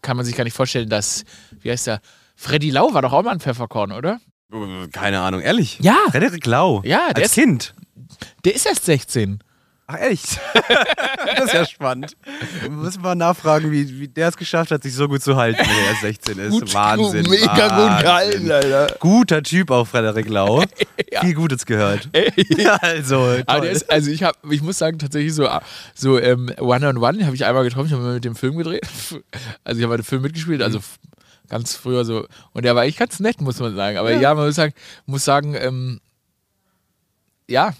kann 0.00 0.16
man 0.16 0.24
sich 0.24 0.34
gar 0.34 0.44
nicht 0.44 0.56
vorstellen, 0.56 0.88
dass, 0.88 1.24
wie 1.60 1.70
heißt 1.70 1.86
der? 1.86 2.00
Freddy 2.34 2.70
Lau 2.70 2.94
war 2.94 3.02
doch 3.02 3.12
auch 3.12 3.22
mal 3.22 3.32
ein 3.32 3.40
Pfefferkorn, 3.40 3.92
oder? 3.92 4.18
Keine 4.92 5.20
Ahnung, 5.20 5.42
ehrlich? 5.42 5.78
Ja. 5.80 5.96
Frederik 6.10 6.46
Lau. 6.46 6.80
Ja, 6.84 7.08
der 7.12 7.16
Als 7.24 7.26
ist- 7.26 7.34
Kind. 7.34 7.74
Der 8.44 8.54
ist 8.54 8.64
erst 8.66 8.86
16. 8.86 9.40
Ach, 9.92 9.98
ehrlich? 9.98 10.22
das 11.26 11.44
ist 11.46 11.52
ja 11.54 11.66
spannend. 11.66 12.16
Müssen 12.68 13.02
wir 13.02 13.14
nachfragen, 13.16 13.72
wie, 13.72 13.98
wie 13.98 14.06
der 14.06 14.28
es 14.28 14.36
geschafft 14.36 14.70
hat, 14.70 14.84
sich 14.84 14.94
so 14.94 15.08
gut 15.08 15.20
zu 15.20 15.34
halten, 15.36 15.58
wenn 15.60 15.68
er 15.68 15.88
erst 15.90 16.00
16 16.02 16.38
ist. 16.38 16.74
Wahnsinn. 16.74 17.28
Mega 17.28 17.46
gut 17.48 17.58
Wahnsinn. 17.58 18.02
gehalten, 18.04 18.50
Alter. 18.52 18.96
Guter 19.00 19.42
Typ 19.42 19.70
auch, 19.72 19.86
Frederik 19.86 20.28
Lau. 20.28 20.62
Ja. 21.12 21.22
Viel 21.22 21.34
Gutes 21.34 21.66
gehört. 21.66 22.08
Ja, 22.56 22.76
also, 22.76 23.32
ist, 23.64 23.90
also 23.90 24.10
ich 24.12 24.22
habe, 24.22 24.38
ich 24.48 24.62
muss 24.62 24.78
sagen, 24.78 25.00
tatsächlich 25.00 25.34
so, 25.34 25.48
so 25.92 26.20
ähm, 26.20 26.52
One 26.60 26.86
on 26.86 26.98
One 26.98 27.26
habe 27.26 27.34
ich 27.34 27.44
einmal 27.44 27.64
getroffen, 27.64 27.86
ich 27.88 27.92
habe 27.92 28.02
mal 28.04 28.14
mit 28.14 28.24
dem 28.24 28.36
Film 28.36 28.56
gedreht. 28.56 28.86
Also 29.64 29.78
ich 29.80 29.84
habe 29.84 29.94
bei 29.94 29.96
dem 29.96 30.04
Film 30.04 30.22
mitgespielt, 30.22 30.62
also 30.62 30.78
f- 30.78 31.00
ganz 31.48 31.74
früher 31.74 32.04
so. 32.04 32.26
Und 32.52 32.64
der 32.64 32.76
war 32.76 32.84
echt 32.84 32.96
ganz 32.98 33.18
nett, 33.18 33.40
muss 33.40 33.58
man 33.58 33.74
sagen. 33.74 33.96
Aber 33.98 34.12
ja, 34.12 34.32
man 34.36 34.46
muss 34.46 34.54
sagen, 34.54 34.72
muss 35.06 35.24
sagen, 35.24 35.54
ähm, 35.56 36.00
ja, 37.48 37.74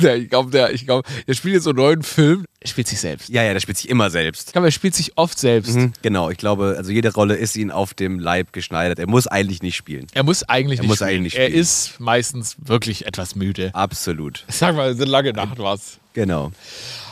Der- 0.00 0.16
ich 0.16 0.28
glaube, 0.28 0.50
der, 0.50 0.72
ich 0.72 0.84
glaube, 0.84 1.08
der 1.26 1.34
spielt 1.34 1.54
jetzt 1.54 1.64
so 1.64 1.70
einen 1.70 1.78
neuen 1.78 2.02
Film, 2.02 2.44
er 2.60 2.68
spielt 2.68 2.88
sich 2.88 3.00
selbst. 3.00 3.28
ja, 3.28 3.42
ja, 3.42 3.52
der 3.52 3.60
spielt 3.60 3.78
sich 3.78 3.88
immer 3.88 4.10
selbst. 4.10 4.48
Ich 4.48 4.52
glaube, 4.52 4.68
er 4.68 4.72
spielt 4.72 4.94
sich 4.94 5.16
oft 5.16 5.38
selbst. 5.38 5.74
Mhm, 5.76 5.92
genau, 6.02 6.30
ich 6.30 6.38
glaube, 6.38 6.74
also 6.76 6.90
jede 6.90 7.12
Rolle 7.12 7.36
ist 7.36 7.56
ihm 7.56 7.70
auf 7.70 7.94
dem 7.94 8.18
Leib 8.18 8.52
geschneidert. 8.52 8.98
Er 8.98 9.06
muss 9.08 9.26
eigentlich 9.26 9.62
nicht 9.62 9.76
spielen. 9.76 10.06
Er 10.14 10.22
muss 10.24 10.42
eigentlich 10.44 10.78
Er 10.78 10.82
nicht 10.82 10.88
muss 10.88 10.96
spielen. 10.98 11.08
eigentlich 11.10 11.34
nicht 11.34 11.36
Er 11.36 11.46
spielen. 11.48 11.60
ist 11.60 12.00
meistens 12.00 12.56
wirklich 12.64 13.06
etwas 13.06 13.34
müde. 13.36 13.70
Absolut. 13.74 14.44
Sag 14.48 14.74
mal, 14.76 14.96
so 14.96 15.04
lange 15.04 15.32
Nacht 15.32 15.58
war's. 15.58 15.98
Genau. 16.14 16.50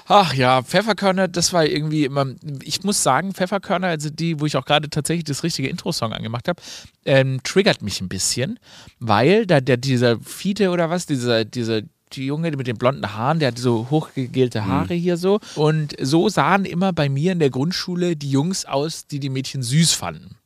Ach 0.09 0.35
ja, 0.35 0.63
Pfefferkörner, 0.63 1.27
das 1.27 1.53
war 1.53 1.67
irgendwie 1.67 2.05
immer. 2.05 2.27
Ich 2.63 2.85
muss 2.85 3.03
sagen, 3.03 3.35
Pfefferkörner, 3.35 3.89
also 3.89 4.09
die, 4.09 4.39
wo 4.41 4.47
ich 4.47 4.57
auch 4.57 4.65
gerade 4.65 4.89
tatsächlich 4.89 5.25
das 5.25 5.43
richtige 5.43 5.69
Intro-Song 5.69 6.13
angemacht 6.13 6.47
habe, 6.47 6.63
ähm, 7.05 7.41
triggert 7.43 7.83
mich 7.83 8.01
ein 8.01 8.09
bisschen, 8.09 8.59
weil 9.01 9.47
da 9.47 9.61
der, 9.61 9.77
dieser 9.77 10.21
Fiete 10.21 10.71
oder 10.71 10.91
was, 10.91 11.07
dieser, 11.07 11.45
dieser 11.45 11.83
die 12.13 12.27
Junge 12.27 12.51
mit 12.53 12.67
den 12.67 12.77
blonden 12.77 13.15
Haaren, 13.15 13.41
der 13.41 13.49
hat 13.49 13.59
so 13.59 13.89
hochgegelte 13.91 14.67
Haare 14.67 14.95
hier 14.95 15.17
so. 15.17 15.41
Und 15.57 15.95
so 16.01 16.29
sahen 16.29 16.65
immer 16.65 16.93
bei 16.93 17.09
mir 17.09 17.33
in 17.33 17.39
der 17.39 17.51
Grundschule 17.51 18.17
die 18.17 18.31
Jungs 18.31 18.65
aus, 18.65 19.07
die 19.07 19.21
die 19.21 19.29
Mädchen 19.29 19.63
süß 19.63 19.93
fanden. 19.93 20.37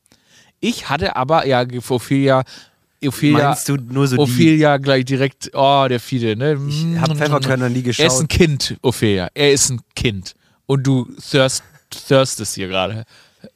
Ich 0.59 0.89
hatte 0.89 1.15
aber, 1.15 1.45
ja, 1.45 1.65
Ophelia, 1.89 2.43
Ophelia, 3.03 3.49
Meinst 3.49 3.67
du 3.67 3.77
nur 3.77 4.07
so 4.07 4.15
die? 4.15 4.21
Ophelia 4.21 4.77
gleich 4.77 5.05
direkt, 5.05 5.51
oh, 5.53 5.87
der 5.89 5.99
Fiete, 5.99 6.35
ne? 6.35 6.59
Ich 6.67 6.85
habe 6.99 7.15
Pfefferkörner 7.15 7.69
nie 7.69 7.83
Er 7.83 7.89
ist 7.89 7.99
ein 7.99 8.27
geschaut. 8.27 8.29
Kind, 8.29 8.77
Ophelia. 8.81 9.29
Er 9.33 9.51
ist 9.51 9.71
ein 9.71 9.81
Kind. 9.95 10.35
Und 10.67 10.85
du 10.85 11.07
thirst, 11.29 11.63
thirstest 11.89 12.55
hier 12.55 12.67
gerade. 12.67 13.05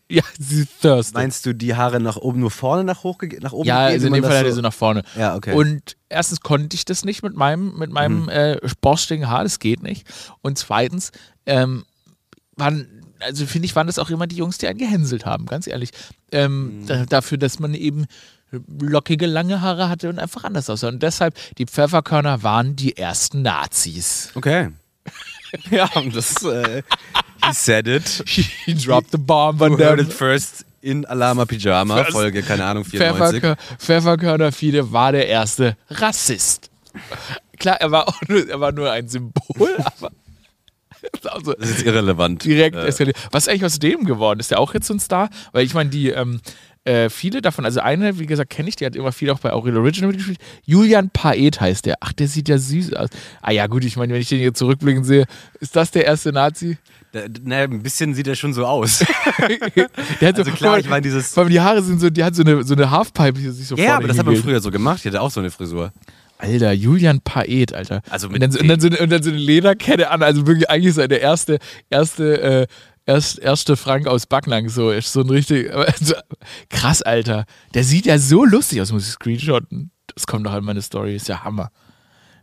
Ja, 0.09 0.23
sie 0.39 0.65
thirstet. 0.81 1.15
Meinst 1.15 1.45
du 1.45 1.53
die 1.53 1.75
Haare 1.75 1.99
nach 1.99 2.17
oben, 2.17 2.39
nur 2.39 2.51
vorne 2.51 2.83
nach, 2.83 3.03
hoch, 3.03 3.19
nach 3.41 3.53
oben 3.53 3.67
ja, 3.67 3.85
also 3.85 4.07
in 4.07 4.13
dem 4.13 4.23
Fall 4.23 4.51
so 4.51 4.61
nach 4.61 4.73
vorne. 4.73 5.03
Ja, 5.17 5.35
okay. 5.35 5.53
Und 5.53 5.97
erstens 6.09 6.41
konnte 6.41 6.75
ich 6.75 6.85
das 6.85 7.05
nicht 7.05 7.23
mit 7.23 7.35
meinem, 7.35 7.77
mit 7.77 7.91
meinem 7.91 8.29
äh, 8.29 8.57
borstigen 8.81 9.29
Haar, 9.29 9.43
das 9.43 9.59
geht 9.59 9.81
nicht. 9.81 10.07
Und 10.41 10.57
zweitens, 10.57 11.11
ähm, 11.45 11.85
waren, 12.55 12.87
also 13.19 13.45
finde 13.45 13.65
ich, 13.65 13.75
waren 13.75 13.87
das 13.87 13.99
auch 13.99 14.09
immer 14.09 14.27
die 14.27 14.37
Jungs, 14.37 14.57
die 14.57 14.67
einen 14.67 14.79
gehänselt 14.79 15.25
haben, 15.25 15.45
ganz 15.45 15.67
ehrlich. 15.67 15.91
Ähm, 16.31 16.83
da, 16.85 17.05
dafür, 17.05 17.37
dass 17.37 17.59
man 17.59 17.73
eben 17.73 18.05
lockige, 18.51 19.25
lange 19.25 19.61
Haare 19.61 19.89
hatte 19.89 20.09
und 20.09 20.19
einfach 20.19 20.43
anders 20.43 20.69
aussah. 20.69 20.87
Und 20.87 21.01
deshalb, 21.03 21.35
die 21.57 21.65
Pfefferkörner 21.65 22.43
waren 22.43 22.75
die 22.75 22.95
ersten 22.97 23.41
Nazis. 23.41 24.29
Okay. 24.35 24.69
ja, 25.71 25.89
das, 26.13 26.43
äh, 26.43 26.83
he 27.45 27.53
said 27.53 27.87
it. 27.87 28.23
He 28.65 28.73
dropped 28.73 29.11
the 29.11 29.17
bomb 29.17 29.59
You 29.59 29.77
heard 29.77 29.99
it 29.99 30.11
first 30.11 30.65
in 30.81 31.05
Alama 31.05 31.45
Pyjama, 31.45 31.97
First- 32.03 32.11
Folge, 32.11 32.41
keine 32.43 32.65
Ahnung, 32.65 32.83
94. 32.85 33.39
Pfefferkör 33.41 33.55
Pfefferkörner 33.79 34.51
Fiede 34.51 34.91
war 34.91 35.11
der 35.11 35.27
erste 35.27 35.77
Rassist. 35.89 36.69
Klar, 37.59 37.77
er 37.81 37.91
war, 37.91 38.13
nur, 38.27 38.47
er 38.49 38.59
war 38.59 38.71
nur 38.71 38.91
ein 38.91 39.07
Symbol, 39.07 39.77
aber 39.77 40.11
also 41.31 41.53
Das 41.53 41.69
ist 41.69 41.83
irrelevant. 41.83 42.43
direkt 42.43 42.75
Äh, 42.75 42.87
eskaliert. 42.87 43.17
Was 43.31 43.43
ist 43.43 43.49
eigentlich 43.49 43.65
aus 43.65 43.79
dem 43.79 44.05
geworden? 44.05 44.39
Ist 44.39 44.51
der 44.51 44.59
auch 44.59 44.73
jetzt 44.73 44.87
so 44.87 44.93
ein 44.93 44.99
Star? 44.99 45.29
Weil 45.51 45.65
ich 45.65 45.73
meine, 45.73 45.89
die 45.89 46.09
ähm, 46.09 46.41
äh, 46.85 47.09
viele 47.09 47.41
davon, 47.41 47.65
also 47.65 47.79
eine, 47.81 48.19
wie 48.19 48.25
gesagt, 48.25 48.51
kenne 48.51 48.69
ich, 48.69 48.75
die 48.75 48.85
hat 48.85 48.95
immer 48.95 49.11
viel 49.11 49.29
auch 49.31 49.39
bei 49.39 49.51
Aurel 49.51 49.75
Original 49.77 50.07
mitgespielt. 50.09 50.39
Julian 50.65 51.09
Paet 51.09 51.59
heißt 51.59 51.85
der. 51.85 51.95
Ach, 51.99 52.13
der 52.13 52.27
sieht 52.27 52.47
ja 52.47 52.57
süß 52.57 52.93
aus. 52.93 53.09
Ah 53.41 53.51
ja, 53.51 53.67
gut, 53.67 53.83
ich 53.83 53.97
meine, 53.97 54.13
wenn 54.13 54.21
ich 54.21 54.29
den 54.29 54.39
hier 54.39 54.53
zurückblicken 54.53 55.03
sehe, 55.03 55.25
ist 55.59 55.75
das 55.75 55.91
der 55.91 56.05
erste 56.05 56.31
Nazi? 56.31 56.77
na, 57.43 57.63
ein 57.63 57.81
bisschen 57.81 58.13
sieht 58.13 58.27
er 58.27 58.35
schon 58.35 58.53
so 58.53 58.65
aus. 58.65 58.99
Der 60.19 60.27
hat 60.29 60.37
Also 60.37 60.51
klar, 60.51 60.79
ich 60.79 60.89
meine, 60.89 61.01
dieses. 61.01 61.33
Vor 61.33 61.43
allem 61.43 61.51
die 61.51 61.61
Haare 61.61 61.81
sind 61.81 61.99
so, 61.99 62.09
die 62.09 62.23
hat 62.23 62.35
so 62.35 62.43
eine, 62.43 62.63
so 62.63 62.73
eine 62.73 62.91
Halfpipe, 62.91 63.39
die 63.39 63.49
sich 63.51 63.67
so 63.67 63.75
Ja, 63.77 63.95
aber 63.97 64.07
das 64.07 64.17
hat 64.17 64.25
man 64.25 64.35
früher 64.35 64.59
so 64.59 64.71
gemacht. 64.71 64.99
Ich 64.99 65.05
hatte 65.05 65.21
auch 65.21 65.31
so 65.31 65.39
eine 65.39 65.49
Frisur. 65.49 65.93
Alter, 66.37 66.73
Julian 66.73 67.21
Paet, 67.21 67.73
Alter. 67.73 68.01
Also 68.09 68.27
und, 68.27 68.41
dann, 68.41 68.51
so- 68.51 68.59
und, 68.59 68.67
dann 68.67 68.79
so 68.79 68.87
eine, 68.87 68.97
und 68.97 69.09
dann 69.09 69.23
so 69.23 69.29
eine 69.29 69.39
Lederkette 69.39 70.11
an, 70.11 70.21
also 70.21 70.45
wirklich 70.45 70.69
eigentlich 70.69 70.93
so 70.93 71.07
der 71.07 71.21
erste, 71.21 71.59
erste, 71.89 72.41
äh, 72.41 72.67
erst, 73.05 73.39
erste 73.39 73.75
Frank 73.77 74.07
aus 74.07 74.25
Backnang, 74.25 74.69
so, 74.69 74.91
ist 74.91 75.13
so 75.13 75.21
ein 75.21 75.29
richtig, 75.29 75.73
aber 75.73 75.91
so, 75.99 76.15
krass, 76.69 77.01
Alter. 77.01 77.45
Der 77.73 77.83
sieht 77.83 78.05
ja 78.05 78.17
so 78.17 78.45
lustig 78.45 78.81
aus, 78.81 78.91
muss 78.91 79.07
ich 79.07 79.13
screenshotten. 79.13 79.91
Das 80.13 80.27
kommt 80.27 80.45
doch 80.45 80.53
an 80.53 80.63
meine 80.63 80.81
Story, 80.81 81.15
ist 81.15 81.27
ja 81.27 81.43
Hammer. 81.43 81.71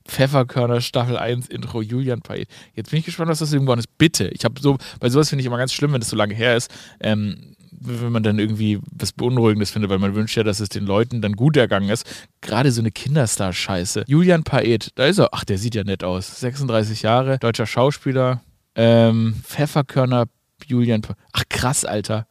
Pfefferkörner 0.07 0.81
Staffel 0.81 1.16
1 1.16 1.48
Intro 1.48 1.81
Julian 1.81 2.22
Paet. 2.22 2.48
Jetzt 2.75 2.90
bin 2.90 2.98
ich 2.98 3.07
gespannt, 3.07 3.31
was 3.31 3.38
das 3.38 3.53
irgendwann 3.53 3.79
ist. 3.79 3.98
Bitte. 3.98 4.29
Ich 4.29 4.44
habe 4.44 4.61
so, 4.61 4.77
bei 4.98 5.09
sowas 5.09 5.29
finde 5.29 5.42
ich 5.42 5.46
immer 5.46 5.59
ganz 5.59 5.72
schlimm, 5.72 5.92
wenn 5.92 6.01
das 6.01 6.11
so 6.11 6.16
lange 6.16 6.35
her 6.35 6.57
ist. 6.57 6.70
Ähm, 7.01 7.55
wenn 7.85 8.12
man 8.12 8.22
dann 8.22 8.38
irgendwie 8.38 8.81
was 8.90 9.12
Beunruhigendes 9.12 9.70
findet, 9.70 9.90
weil 9.90 9.98
man 9.98 10.14
wünscht 10.14 10.37
ja, 10.37 10.42
dass 10.42 10.61
es 10.61 10.68
den 10.68 10.87
Leuten 10.87 11.20
dann 11.20 11.33
gut 11.35 11.57
ergangen 11.57 11.88
ist. 11.88 12.05
Gerade 12.40 12.70
so 12.70 12.81
eine 12.81 12.90
Kinderstar-Scheiße. 12.90 14.05
Julian 14.07 14.44
Paet, 14.44 14.90
da 14.94 15.07
ist 15.07 15.18
er. 15.18 15.29
Ach, 15.33 15.44
der 15.44 15.59
sieht 15.59 15.75
ja 15.75 15.85
nett 15.85 16.05
aus. 16.05 16.40
36 16.40 17.03
Jahre, 17.03 17.38
deutscher 17.38 17.66
Schauspieler. 17.66 18.42
Ähm, 18.75 19.35
Pfefferkörner 19.42 20.27
Julian. 20.66 21.03
Ach, 21.33 21.44
krass, 21.48 21.85
Alter. 21.85 22.27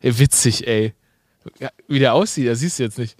Ey, 0.00 0.18
witzig, 0.18 0.66
ey. 0.66 0.94
Ja, 1.58 1.70
wie 1.88 1.98
der 1.98 2.14
aussieht, 2.14 2.48
das 2.48 2.60
siehst 2.60 2.78
du 2.78 2.82
jetzt 2.84 2.98
nicht. 2.98 3.16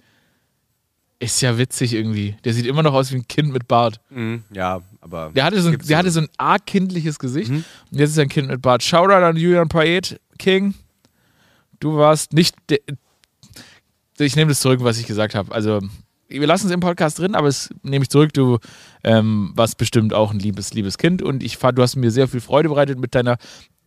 Ist 1.19 1.41
ja 1.41 1.57
witzig 1.57 1.93
irgendwie. 1.93 2.35
Der 2.43 2.53
sieht 2.53 2.65
immer 2.67 2.83
noch 2.83 2.93
aus 2.93 3.11
wie 3.11 3.15
ein 3.15 3.27
Kind 3.27 3.51
mit 3.51 3.67
Bart. 3.67 3.99
Mhm, 4.11 4.43
ja, 4.51 4.81
aber. 5.01 5.31
Der 5.33 5.45
hatte 5.45 5.61
so, 5.61 5.69
ein- 5.69 5.77
der 5.79 5.85
so. 5.85 5.95
hatte 5.95 6.11
so 6.11 6.19
ein 6.21 6.29
arg 6.37 6.65
kindliches 6.67 7.17
Gesicht. 7.17 7.49
Mhm. 7.49 7.63
Und 7.91 7.97
jetzt 7.99 8.11
ist 8.11 8.17
er 8.17 8.23
ein 8.23 8.29
Kind 8.29 8.49
mit 8.49 8.61
Bart. 8.61 8.83
Shoutout 8.83 9.13
an 9.25 9.35
Julian 9.37 9.67
Paet, 9.67 10.19
King. 10.37 10.75
Du 11.79 11.95
warst 11.97 12.33
nicht. 12.33 12.55
der- 12.69 12.79
Ich 14.19 14.35
nehme 14.35 14.49
das 14.49 14.59
zurück, 14.59 14.79
was 14.83 14.99
ich 14.99 15.07
gesagt 15.07 15.33
habe. 15.35 15.51
Also, 15.53 15.79
wir 16.27 16.47
lassen 16.47 16.67
es 16.67 16.73
im 16.73 16.79
Podcast 16.79 17.19
drin, 17.19 17.35
aber 17.35 17.47
es 17.47 17.69
nehme 17.83 18.03
ich 18.03 18.09
zurück. 18.09 18.33
Du 18.33 18.59
ähm, 19.03 19.51
warst 19.55 19.77
bestimmt 19.77 20.13
auch 20.13 20.31
ein 20.31 20.39
liebes, 20.39 20.73
liebes 20.73 20.97
Kind. 20.97 21.21
Und 21.21 21.43
ich 21.43 21.57
fand, 21.57 21.77
du 21.77 21.81
hast 21.81 21.95
mir 21.95 22.11
sehr 22.11 22.27
viel 22.27 22.41
Freude 22.41 22.69
bereitet 22.69 22.99
mit 22.99 23.15
deiner 23.15 23.37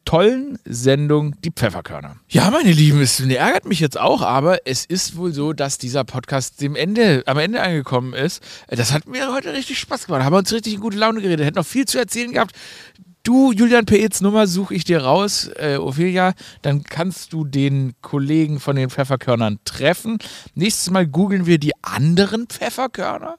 tollen 0.05 0.59
Sendung 0.65 1.41
Die 1.43 1.51
Pfefferkörner. 1.51 2.17
Ja, 2.29 2.51
meine 2.51 2.73
Lieben, 2.73 3.01
es 3.01 3.21
ärgert 3.21 3.67
mich 3.67 3.81
jetzt 3.81 4.01
auch, 4.01 4.23
aber 4.23 4.67
es 4.67 4.85
ist 4.85 5.17
wohl 5.17 5.33
so, 5.33 5.53
dass 5.53 5.79
dieser 5.79 6.05
Podcast 6.05 6.61
dem 6.61 6.75
Ende, 6.75 7.23
am 7.27 7.39
Ende 7.39 7.61
angekommen 7.61 8.15
ist. 8.15 8.43
Das 8.69 8.93
hat 8.93 9.07
mir 9.07 9.33
heute 9.33 9.53
richtig 9.53 9.79
Spaß 9.79 10.07
gemacht. 10.07 10.25
Haben 10.25 10.33
wir 10.33 10.39
uns 10.39 10.53
richtig 10.53 10.75
in 10.75 10.81
gute 10.81 10.97
Laune 10.97 11.21
geredet. 11.21 11.47
Hätten 11.47 11.59
noch 11.59 11.67
viel 11.67 11.85
zu 11.85 11.99
erzählen 11.99 12.33
gehabt. 12.33 12.57
Du, 13.23 13.53
Julian 13.53 13.85
Peets 13.85 14.23
Nummer 14.23 14.47
suche 14.47 14.75
ich 14.75 14.85
dir 14.85 15.03
raus, 15.03 15.51
äh, 15.57 15.77
Ophelia. 15.77 16.33
Dann 16.63 16.85
kannst 16.85 17.35
du 17.35 17.45
den 17.45 17.95
Kollegen 18.01 18.61
von 18.61 18.77
den 18.77 18.89
Pfefferkörnern 18.89 19.59
treffen. 19.65 20.19
Nächstes 20.55 20.91
Mal 20.91 21.07
googeln 21.07 21.45
wir 21.45 21.59
die 21.59 21.73
anderen 21.83 22.47
Pfefferkörner. 22.47 23.37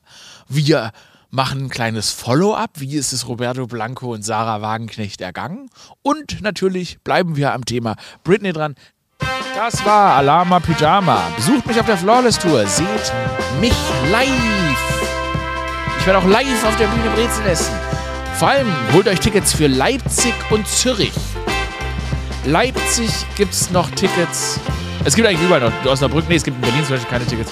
Wir 0.48 0.92
machen 1.32 1.66
ein 1.66 1.70
kleines 1.70 2.12
Follow-up. 2.12 2.80
Wie 2.80 2.96
ist 2.96 3.12
es 3.12 3.28
Roberto 3.28 3.66
Blanco 3.66 4.14
und 4.14 4.24
Sarah 4.24 4.62
Wagenknecht 4.62 5.20
ergangen? 5.20 5.70
Und 6.04 6.42
natürlich 6.42 7.00
bleiben 7.00 7.36
wir 7.36 7.54
am 7.54 7.66
Thema 7.66 7.96
Britney 8.24 8.54
dran. 8.54 8.76
Das 9.56 9.84
war 9.84 10.16
Alama 10.16 10.60
Pyjama. 10.60 11.24
Besucht 11.36 11.66
mich 11.66 11.80
auf 11.80 11.86
der 11.88 11.98
Flawless 11.98 12.38
Tour. 12.38 12.68
Seht 12.68 12.86
mich 13.60 13.74
live. 14.12 14.30
Ich 16.00 16.06
werde 16.06 16.20
auch 16.20 16.28
live 16.28 16.66
auf 16.66 16.78
der 16.78 16.88
Bühne 16.88 17.10
Brezel 17.16 17.46
essen. 17.48 17.74
Vor 18.42 18.50
allem 18.50 18.74
holt 18.92 19.08
euch 19.08 19.20
Tickets 19.20 19.54
für 19.54 19.68
Leipzig 19.68 20.34
und 20.50 20.68
Zürich. 20.68 21.14
Leipzig 22.44 23.12
gibt 23.36 23.54
es 23.54 23.70
noch 23.70 23.88
Tickets. 23.92 24.60
Es 25.06 25.16
gibt 25.16 25.28
eigentlich 25.28 25.44
überall 25.44 25.62
noch. 25.62 25.86
Osnabrück, 25.86 26.28
nee, 26.28 26.38
es 26.38 26.44
gibt 26.44 26.58
in 26.58 26.62
Berlin 26.62 26.84
zum 26.84 26.96
Beispiel 26.96 27.12
keine 27.12 27.28
Tickets. 27.28 27.52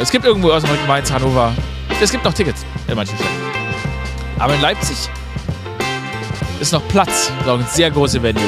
Es 0.00 0.08
gibt 0.12 0.24
irgendwo 0.24 0.52
Osnabrück, 0.52 0.78
Mainz, 0.86 1.10
Hannover. 1.10 1.52
Es 2.00 2.12
gibt 2.12 2.24
noch 2.24 2.32
Tickets 2.32 2.64
in 2.86 2.94
manchen 2.94 3.16
Städten. 3.16 3.34
Aber 4.38 4.54
in 4.54 4.60
Leipzig 4.60 4.96
ist 6.60 6.72
noch 6.72 6.86
Platz. 6.86 7.32
Das 7.38 7.46
ist 7.46 7.48
auch 7.48 7.58
ein 7.58 7.66
sehr 7.66 7.90
große 7.90 8.22
Venue. 8.22 8.40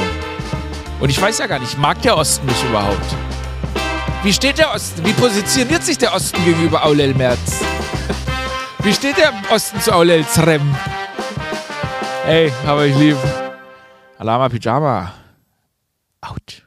Und 1.00 1.08
ich 1.08 1.20
weiß 1.20 1.38
ja 1.38 1.48
gar 1.48 1.58
nicht, 1.58 1.76
mag 1.76 2.00
der 2.02 2.16
Osten 2.16 2.46
mich 2.46 2.62
überhaupt? 2.62 3.16
Wie 4.22 4.32
steht 4.32 4.58
der 4.58 4.72
Osten? 4.72 5.04
Wie 5.04 5.12
positioniert 5.14 5.82
sich 5.82 5.98
der 5.98 6.14
Osten 6.14 6.44
gegenüber 6.44 6.84
Aulel 6.84 7.12
Merz? 7.12 7.58
Wie 8.84 8.94
steht 8.94 9.16
der 9.16 9.32
Osten 9.50 9.80
zu 9.80 9.92
Aulel 9.92 10.24
Zrem? 10.28 10.72
Hey, 12.26 12.50
aber 12.66 12.86
ich 12.86 12.96
lieb. 12.96 13.18
Alama 14.18 14.48
Pyjama. 14.48 15.12
Out. 16.22 16.62